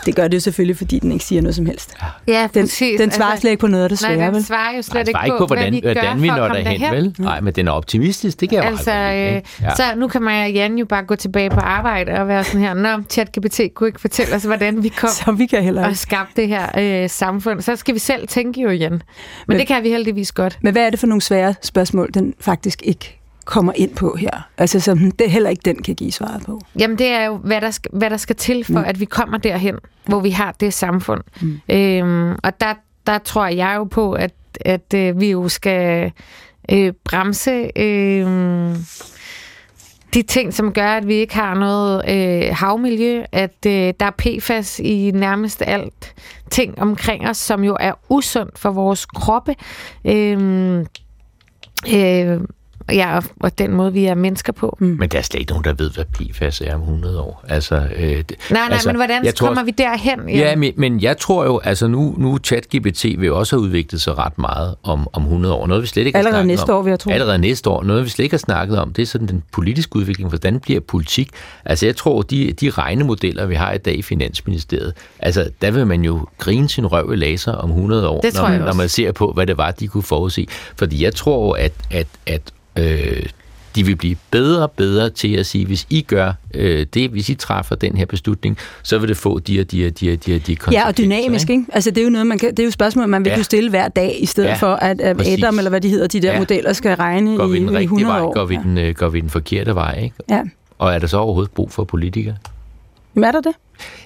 Det 0.07 0.17
gør 0.17 0.29
det 0.29 0.35
jo 0.35 0.41
selvfølgelig, 0.41 0.77
fordi 0.77 0.99
den 0.99 1.13
ikke 1.13 1.25
siger 1.25 1.43
noget 1.43 1.55
som 1.57 1.67
helst. 1.67 1.95
Ja, 2.27 2.49
Den, 2.55 2.63
præcis. 2.63 3.01
den 3.01 3.11
svarer 3.11 3.37
slet 3.37 3.51
ikke 3.51 3.61
på 3.61 3.67
noget 3.67 3.85
af 3.85 3.89
det 3.91 4.03
Nej, 4.03 4.31
den 4.31 4.43
svarer 4.43 4.77
jo 4.77 4.83
slet 4.83 4.95
Nej, 4.95 5.01
ikke 5.01 5.21
ikke 5.25 5.35
på, 5.35 5.39
på, 5.39 5.47
hvordan, 5.47 5.65
hvad 5.65 5.73
vi 5.73 5.81
gør 5.81 5.93
hvordan 6.03 6.23
vi 6.23 6.29
for 6.29 6.37
når 6.37 6.49
derhen, 6.49 6.81
derhen. 6.81 6.93
vel? 6.97 7.15
Nej, 7.19 7.41
men 7.41 7.53
den 7.55 7.69
er 7.69 7.73
optimistisk, 7.73 8.41
det 8.41 8.49
kan 8.49 8.57
jeg 8.59 8.65
Altså, 8.67 8.91
meget 8.91 9.07
godt 9.07 9.35
lide, 9.35 9.37
øh, 9.37 9.71
ja. 9.71 9.75
så 9.75 9.99
nu 10.01 10.09
kan 10.09 10.23
man 10.23 10.53
Jan 10.53 10.79
jo 10.79 10.85
bare 10.85 11.03
gå 11.03 11.17
tilbage 11.17 11.51
på 11.51 11.61
arbejde 11.61 12.13
og 12.13 12.29
være 12.29 12.45
sådan 12.45 12.61
her, 12.61 12.75
Nå, 12.75 13.03
ChatGPT 13.11 13.61
kunne 13.75 13.87
ikke 13.89 14.01
fortælle 14.01 14.35
os, 14.35 14.43
hvordan 14.43 14.83
vi 14.83 14.89
kom 14.89 15.11
Så 15.25 15.33
vi 15.33 15.47
kan 15.47 15.63
heller 15.63 15.83
og 15.83 15.89
ikke. 15.89 16.01
skabte 16.01 16.41
det 16.43 16.49
her 16.49 17.03
øh, 17.05 17.11
samfund. 17.11 17.61
Så 17.61 17.77
skal 17.77 17.95
vi 17.95 17.99
selv 17.99 18.29
tænke 18.29 18.61
jo 18.63 18.69
igen. 18.71 18.93
Men, 18.93 18.99
Men- 18.99 19.01
Men 19.49 19.59
det 19.59 19.67
kan 19.67 19.83
vi 19.83 19.89
heldigvis 19.89 20.33
godt. 20.33 20.59
Men 20.63 20.73
hvad 20.73 20.87
er 20.87 20.91
det 20.91 21.01
for 21.01 21.07
nogle 21.07 21.23
svære 21.23 21.55
spørgsmål, 21.63 22.11
den 22.15 22.35
faktisk 22.41 22.83
ikke 22.85 23.21
kommer 23.45 23.73
ind 23.77 23.95
på 23.95 24.17
her? 24.21 24.49
Altså, 24.59 24.81
som 24.81 25.11
det 25.11 25.31
heller 25.31 25.51
ikke 25.51 25.63
den 25.65 25.83
kan 25.83 25.95
give 25.95 26.13
svaret 26.13 26.43
på. 26.47 26.61
Jamen, 26.79 26.99
det 26.99 27.07
er 27.07 27.25
jo, 27.25 27.37
hvad 27.37 27.61
der 27.61 27.71
skal, 27.71 27.91
hvad 27.93 28.11
der 28.11 28.17
skal 28.17 28.37
til 28.37 28.65
for, 28.65 28.79
mm. 28.79 28.85
at 28.87 29.01
vi 29.01 29.05
kommer 29.05 29.39
derhen, 29.39 29.75
hvor 30.07 30.21
vi 30.21 30.31
har 30.31 30.53
det 30.61 30.75
samfund. 30.75 31.21
Mm. 31.43 31.61
Øhm, 31.69 32.37
og 32.43 32.61
der, 32.61 32.75
der 33.07 33.19
tror 33.19 33.47
jeg 33.47 33.75
jo 33.77 33.85
på, 33.85 34.13
at, 34.13 34.35
at 34.61 34.95
øh, 34.95 35.21
vi 35.21 35.31
jo 35.31 35.49
skal 35.49 36.13
øh, 36.71 36.93
bremse 37.05 37.71
øh, 37.77 38.27
de 40.15 40.23
ting, 40.23 40.55
som 40.55 40.73
gør, 40.73 40.89
at 40.89 41.09
vi 41.09 41.15
ikke 41.15 41.35
har 41.35 41.55
noget 41.55 42.03
øh, 42.09 42.57
havmiljø, 42.57 43.25
at 43.33 43.67
øh, 43.67 43.95
der 44.01 44.07
er 44.07 44.11
PFAS 44.19 44.79
i 44.79 45.11
nærmest 45.15 45.63
alt 45.67 46.15
ting 46.51 46.79
omkring 46.79 47.29
os, 47.29 47.37
som 47.37 47.65
jo 47.65 47.77
er 47.81 47.93
usundt 48.09 48.59
for 48.59 48.71
vores 48.71 49.07
kroppe. 49.07 49.55
Øh, 50.05 50.79
øh, 51.95 52.41
Ja, 52.93 53.17
og, 53.17 53.25
og 53.41 53.59
den 53.59 53.73
måde, 53.73 53.93
vi 53.93 54.05
er 54.05 54.15
mennesker 54.15 54.53
på. 54.53 54.77
Mm. 54.81 54.97
Men 55.01 55.09
der 55.09 55.19
er 55.19 55.23
slet 55.23 55.41
ikke 55.41 55.53
nogen, 55.53 55.65
der 55.65 55.73
ved, 55.73 55.91
hvad 55.91 56.05
PFAS 56.05 56.61
er 56.61 56.75
om 56.75 56.81
100 56.81 57.21
år. 57.21 57.45
Altså, 57.49 57.75
øh, 57.75 57.83
nej, 58.01 58.23
nej, 58.51 58.69
altså, 58.71 58.89
men 58.89 58.97
hvordan 58.97 59.25
jeg 59.25 59.35
tror, 59.35 59.47
kommer 59.47 59.65
vi 59.65 59.71
derhen? 59.71 60.29
Ja, 60.29 60.39
ja 60.39 60.57
men, 60.57 60.73
men 60.77 61.01
jeg 61.01 61.19
tror 61.19 61.45
jo, 61.45 61.59
altså 61.59 61.87
nu, 61.87 62.15
nu 62.19 62.39
ChatGPT 62.45 63.05
vil 63.19 63.33
også 63.33 63.57
have 63.57 63.63
udviklet 63.63 64.01
sig 64.01 64.19
ret 64.19 64.39
meget 64.39 64.75
om, 64.83 65.09
om 65.13 65.23
100 65.23 65.55
år. 65.55 65.67
Noget, 65.67 65.83
vi 65.83 65.87
slet 65.87 66.07
ikke 66.07 66.19
Allerede 66.19 66.37
har 66.37 66.45
næste 66.45 66.71
om. 66.71 66.79
år, 66.79 66.83
vil 66.83 66.91
jeg 66.91 67.01
tro. 67.01 67.11
Allerede 67.11 67.39
næste 67.39 67.71
år. 67.71 67.83
Noget, 67.83 68.05
vi 68.05 68.09
slet 68.09 68.23
ikke 68.23 68.35
har 68.35 68.39
snakket 68.39 68.79
om, 68.79 68.93
det 68.93 69.03
er 69.03 69.07
sådan 69.07 69.29
den 69.29 69.43
politiske 69.53 69.97
udvikling. 69.97 70.29
Hvordan 70.29 70.61
bliver 70.61 70.81
politik? 70.81 71.31
Altså, 71.65 71.87
jeg 71.87 71.97
tror, 71.97 72.23
de, 72.23 72.53
de 72.53 72.71
regnemodeller, 72.71 73.47
vi 73.47 73.55
har 73.55 73.73
i 73.73 73.79
dag 73.79 73.99
i 73.99 74.03
Finansministeriet, 74.03 74.93
altså, 75.19 75.51
der 75.63 75.71
vil 75.71 75.87
man 75.87 76.03
jo 76.03 76.27
grine 76.39 76.69
sin 76.69 76.87
røv 76.87 77.13
i 77.13 77.17
laser 77.17 77.53
om 77.53 77.71
100 77.71 78.09
år, 78.09 78.21
det 78.21 78.35
når, 78.35 78.49
når 78.49 78.73
man 78.75 78.89
ser 78.89 79.13
på, 79.13 79.33
hvad 79.33 79.47
det 79.47 79.57
var, 79.57 79.71
de 79.71 79.89
kunne 79.89 80.03
forudse. 80.03 80.47
Fordi 80.77 81.05
jeg 81.05 81.15
tror, 81.15 81.57
at, 81.57 81.73
at, 81.91 82.07
at 82.27 82.43
øh, 82.79 83.27
de 83.75 83.87
vil 83.87 83.97
blive 83.97 84.17
bedre 84.31 84.63
og 84.63 84.71
bedre 84.71 85.11
til 85.11 85.37
at 85.37 85.47
sige, 85.47 85.67
hvis 85.67 85.87
I 85.91 86.03
gør 86.03 86.33
øh, 86.55 86.87
det, 86.95 87.11
hvis 87.11 87.29
I 87.29 87.35
træffer 87.35 87.75
den 87.75 87.97
her 87.97 88.07
beslutning, 88.07 88.59
så 88.83 88.99
vil 88.99 89.09
det 89.09 89.17
få 89.17 89.39
de 89.39 89.61
og 89.61 89.71
de 89.71 89.87
og 89.87 90.01
de 90.01 90.13
og 90.13 90.27
de, 90.27 90.35
og 90.35 90.47
de 90.47 90.57
Ja, 90.73 90.87
og 90.87 90.99
dynamisk, 90.99 91.51
ikke? 91.51 91.65
Altså, 91.73 91.91
det 91.91 91.99
er 91.99 92.05
jo 92.05 92.11
noget, 92.11 92.27
man 92.27 92.39
kan, 92.39 92.51
det 92.51 92.59
er 92.59 92.65
jo 92.65 92.71
spørgsmål, 92.71 93.09
man 93.09 93.25
vil 93.25 93.31
ja. 93.31 93.37
kunne 93.37 93.45
stille 93.45 93.71
hver 93.71 93.89
dag, 93.89 94.17
i 94.21 94.27
stedet 94.27 94.49
ja, 94.49 94.55
for, 94.55 94.75
at, 94.75 95.01
at 95.01 95.29
Adam, 95.29 95.59
eller 95.59 95.71
hvad 95.71 95.81
de 95.81 95.89
hedder, 95.89 96.07
de 96.07 96.21
der 96.21 96.33
ja. 96.33 96.39
modeller, 96.39 96.73
skal 96.73 96.97
regne 96.97 97.37
går 97.37 97.47
vi 97.47 97.59
den 97.59 97.77
i, 97.77 97.81
i 97.81 97.85
100 97.85 98.13
vej, 98.13 98.21
år. 98.21 98.33
Går 98.33 98.45
vi, 98.45 98.57
den, 98.57 98.79
øh, 98.79 98.95
går 98.95 99.09
vi 99.09 99.21
den 99.21 99.31
forkerte 99.31 99.75
vej, 99.75 100.01
ikke? 100.03 100.17
Ja. 100.31 100.43
Og 100.79 100.95
er 100.95 100.99
der 100.99 101.07
så 101.07 101.19
overhovedet 101.19 101.53
brug 101.53 101.73
for 101.73 101.85
politikere? 101.85 102.37
Jamen, 103.17 103.29
er 103.29 103.33
der 103.33 103.41
det? 103.41 103.53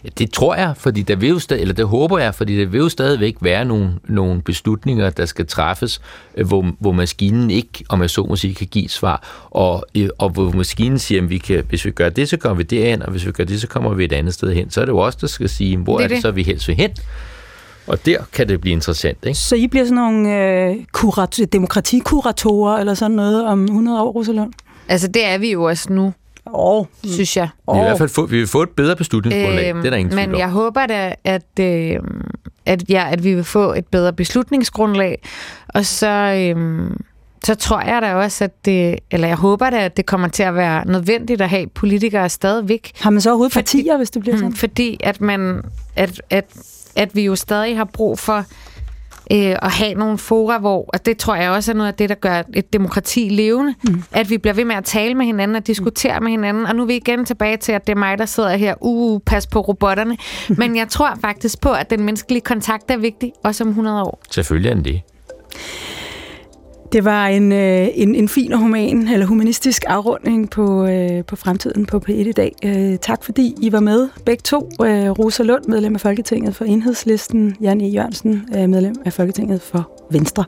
Ja, 0.04 0.08
det 0.18 0.32
tror 0.32 0.54
jeg, 0.54 0.72
fordi 0.76 1.02
der 1.02 1.16
vil 1.16 1.28
jo 1.28 1.38
stadig, 1.38 1.60
eller 1.60 1.74
det 1.74 1.86
håber 1.86 2.18
jeg, 2.18 2.34
fordi 2.34 2.60
der 2.60 2.66
vil 2.66 2.78
jo 2.78 2.88
stadigvæk 2.88 3.36
være 3.40 3.64
nogle, 3.64 3.92
nogle 4.08 4.42
beslutninger, 4.42 5.10
der 5.10 5.26
skal 5.26 5.46
træffes, 5.46 6.00
øh, 6.36 6.46
hvor, 6.46 6.66
hvor 6.80 6.92
maskinen 6.92 7.50
ikke, 7.50 7.84
om 7.88 8.00
jeg 8.00 8.10
så 8.10 8.24
må 8.24 8.36
sige, 8.36 8.54
kan 8.54 8.66
give 8.66 8.88
svar, 8.88 9.46
og, 9.50 9.84
øh, 9.94 10.08
og 10.18 10.30
hvor 10.30 10.50
maskinen 10.52 10.98
siger, 10.98 11.22
at 11.22 11.30
vi 11.30 11.38
kan, 11.38 11.64
hvis 11.68 11.84
vi 11.84 11.90
gør 11.90 12.08
det, 12.08 12.28
så 12.28 12.36
kommer 12.36 12.56
vi 12.56 12.62
derhen, 12.62 13.02
og 13.02 13.10
hvis 13.10 13.26
vi 13.26 13.32
gør 13.32 13.44
det, 13.44 13.60
så 13.60 13.66
kommer 13.66 13.94
vi 13.94 14.04
et 14.04 14.12
andet 14.12 14.34
sted 14.34 14.54
hen. 14.54 14.70
Så 14.70 14.80
er 14.80 14.84
det 14.84 14.92
jo 14.92 14.98
også 14.98 15.18
der 15.20 15.26
skal 15.26 15.48
sige, 15.48 15.76
hvor 15.76 15.96
det 15.96 16.00
er, 16.00 16.04
er 16.04 16.08
det, 16.08 16.14
det 16.14 16.22
så, 16.22 16.30
vi 16.30 16.42
helst 16.42 16.68
vil 16.68 16.76
hen. 16.76 16.90
Og 17.86 18.06
der 18.06 18.18
kan 18.32 18.48
det 18.48 18.60
blive 18.60 18.72
interessant, 18.72 19.18
ikke? 19.26 19.38
Så 19.38 19.56
I 19.56 19.66
bliver 19.66 19.84
sådan 19.84 19.94
nogle 19.94 20.36
øh, 20.68 20.76
kurat- 20.92 21.44
demokratikuratorer, 21.52 22.78
eller 22.78 22.94
sådan 22.94 23.16
noget 23.16 23.46
om 23.46 23.64
100 23.64 24.02
år, 24.02 24.12
Rosalund? 24.12 24.52
Altså, 24.88 25.08
det 25.08 25.24
er 25.26 25.38
vi 25.38 25.52
jo 25.52 25.62
også 25.62 25.92
nu. 25.92 26.12
Oh. 26.52 26.86
synes 27.04 27.36
jeg. 27.36 27.48
Vi, 27.72 27.78
i 27.78 27.82
hvert 27.82 27.98
fald 27.98 28.08
få, 28.08 28.26
vi 28.26 28.38
vil 28.38 28.46
få 28.46 28.62
et 28.62 28.70
bedre 28.70 28.96
beslutningsgrundlag, 28.96 29.70
øhm, 29.70 29.78
det 29.78 29.86
er 29.86 29.90
der 29.90 29.96
ingen 29.96 30.14
Men 30.16 30.38
jeg 30.38 30.50
håber 30.50 30.86
da, 30.86 31.14
at, 31.24 31.60
øh, 31.60 31.96
at, 32.66 32.90
ja, 32.90 33.08
at 33.10 33.24
vi 33.24 33.34
vil 33.34 33.44
få 33.44 33.72
et 33.72 33.86
bedre 33.86 34.12
beslutningsgrundlag, 34.12 35.22
og 35.68 35.86
så, 35.86 36.06
øh, 36.56 36.90
så 37.44 37.54
tror 37.54 37.80
jeg 37.80 38.02
da 38.02 38.14
også, 38.14 38.44
at 38.44 38.64
det, 38.64 38.98
eller 39.10 39.28
jeg 39.28 39.36
håber 39.36 39.70
da, 39.70 39.84
at 39.84 39.96
det 39.96 40.06
kommer 40.06 40.28
til 40.28 40.42
at 40.42 40.54
være 40.54 40.86
nødvendigt 40.86 41.40
at 41.40 41.48
have 41.48 41.66
politikere 41.66 42.28
stadigvæk. 42.28 42.92
Har 43.00 43.10
man 43.10 43.20
så 43.20 43.30
overhovedet 43.30 43.52
fordi, 43.52 43.64
partier, 43.64 43.96
hvis 43.96 44.10
det 44.10 44.22
bliver 44.22 44.36
sådan? 44.36 44.52
Fordi 44.52 45.00
at, 45.04 45.20
man, 45.20 45.62
at, 45.96 46.22
at, 46.30 46.44
at 46.96 47.16
vi 47.16 47.22
jo 47.22 47.36
stadig 47.36 47.76
har 47.76 47.84
brug 47.84 48.18
for 48.18 48.44
øh, 49.32 49.56
at 49.62 49.70
have 49.70 49.94
nogle 49.94 50.18
fora, 50.18 50.58
hvor, 50.58 50.90
og 50.92 51.06
det 51.06 51.18
tror 51.18 51.34
jeg 51.34 51.50
også 51.50 51.72
er 51.72 51.76
noget 51.76 51.88
af 51.88 51.94
det, 51.94 52.08
der 52.08 52.14
gør 52.14 52.42
et 52.54 52.72
demokrati 52.72 53.28
levende, 53.28 53.74
mm. 53.84 54.02
at 54.12 54.30
vi 54.30 54.38
bliver 54.38 54.54
ved 54.54 54.64
med 54.64 54.76
at 54.76 54.84
tale 54.84 55.14
med 55.14 55.26
hinanden 55.26 55.56
og 55.56 55.66
diskutere 55.66 56.18
mm. 56.18 56.24
med 56.24 56.30
hinanden, 56.30 56.66
og 56.66 56.76
nu 56.76 56.82
er 56.82 56.86
vi 56.86 56.96
igen 56.96 57.24
tilbage 57.24 57.56
til, 57.56 57.72
at 57.72 57.86
det 57.86 57.92
er 57.92 57.98
mig, 57.98 58.18
der 58.18 58.26
sidder 58.26 58.56
her, 58.56 58.74
uh, 58.80 59.20
pas 59.26 59.46
på 59.46 59.60
robotterne, 59.60 60.16
mm. 60.48 60.54
men 60.58 60.76
jeg 60.76 60.88
tror 60.88 61.18
faktisk 61.20 61.60
på, 61.60 61.72
at 61.72 61.90
den 61.90 62.04
menneskelige 62.04 62.40
kontakt 62.40 62.90
er 62.90 62.96
vigtig, 62.96 63.32
også 63.44 63.64
om 63.64 63.68
100 63.68 64.02
år. 64.02 64.22
Selvfølgelig 64.30 64.70
er 64.70 64.74
den 64.74 64.84
det. 64.84 65.02
Det 66.92 67.04
var 67.04 67.26
en, 67.26 67.52
øh, 67.52 67.88
en, 67.94 68.14
en 68.14 68.28
fin 68.28 68.52
og 68.52 68.58
human, 68.58 69.08
eller 69.08 69.26
humanistisk 69.26 69.84
afrunding 69.86 70.50
på, 70.50 70.86
øh, 70.86 71.24
på 71.24 71.36
fremtiden 71.36 71.86
på 71.86 72.02
P1 72.08 72.12
i 72.12 72.32
dag. 72.32 72.54
Øh, 72.64 72.98
tak 72.98 73.24
fordi 73.24 73.54
I 73.62 73.72
var 73.72 73.80
med, 73.80 74.08
begge 74.26 74.42
to. 74.42 74.70
Øh, 74.82 75.10
Rosa 75.10 75.42
Lund, 75.42 75.64
medlem 75.68 75.94
af 75.94 76.00
Folketinget 76.00 76.56
for 76.56 76.64
Enhedslisten, 76.64 77.56
Jan 77.60 77.80
E. 77.80 77.84
Jørgensen, 77.84 78.48
øh, 78.56 78.68
medlem 78.68 78.94
af 79.04 79.12
Folketinget 79.12 79.62
for 79.62 79.90
Venstre. 80.10 80.44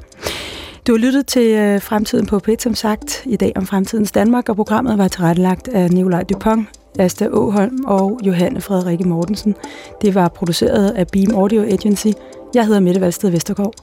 Du 0.86 0.92
har 0.92 0.98
lyttet 0.98 1.26
til 1.26 1.50
øh, 1.50 1.80
Fremtiden 1.80 2.26
på 2.26 2.40
P1, 2.48 2.54
som 2.58 2.74
sagt, 2.74 3.22
i 3.26 3.36
dag 3.36 3.52
om 3.56 3.66
Fremtidens 3.66 4.12
Danmark, 4.12 4.48
og 4.48 4.56
programmet 4.56 4.98
var 4.98 5.08
tilrettelagt 5.08 5.68
af 5.68 5.90
Nikolaj 5.90 6.22
Dupont, 6.22 6.68
Asta 6.98 7.28
Åholm 7.32 7.84
og 7.84 8.20
Johanne 8.22 8.60
Frederikke 8.60 9.04
Mortensen. 9.04 9.54
Det 10.02 10.14
var 10.14 10.28
produceret 10.28 10.90
af 10.90 11.06
Beam 11.06 11.34
Audio 11.34 11.62
Agency. 11.62 12.08
Jeg 12.54 12.66
hedder 12.66 12.80
Mette 12.80 13.00
Valsted 13.00 13.30
Vestergaard. 13.30 13.74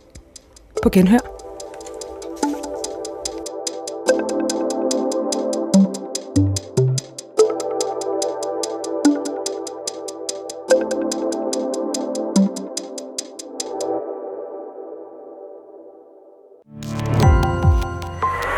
På 0.84 0.90
genhør. 0.90 1.37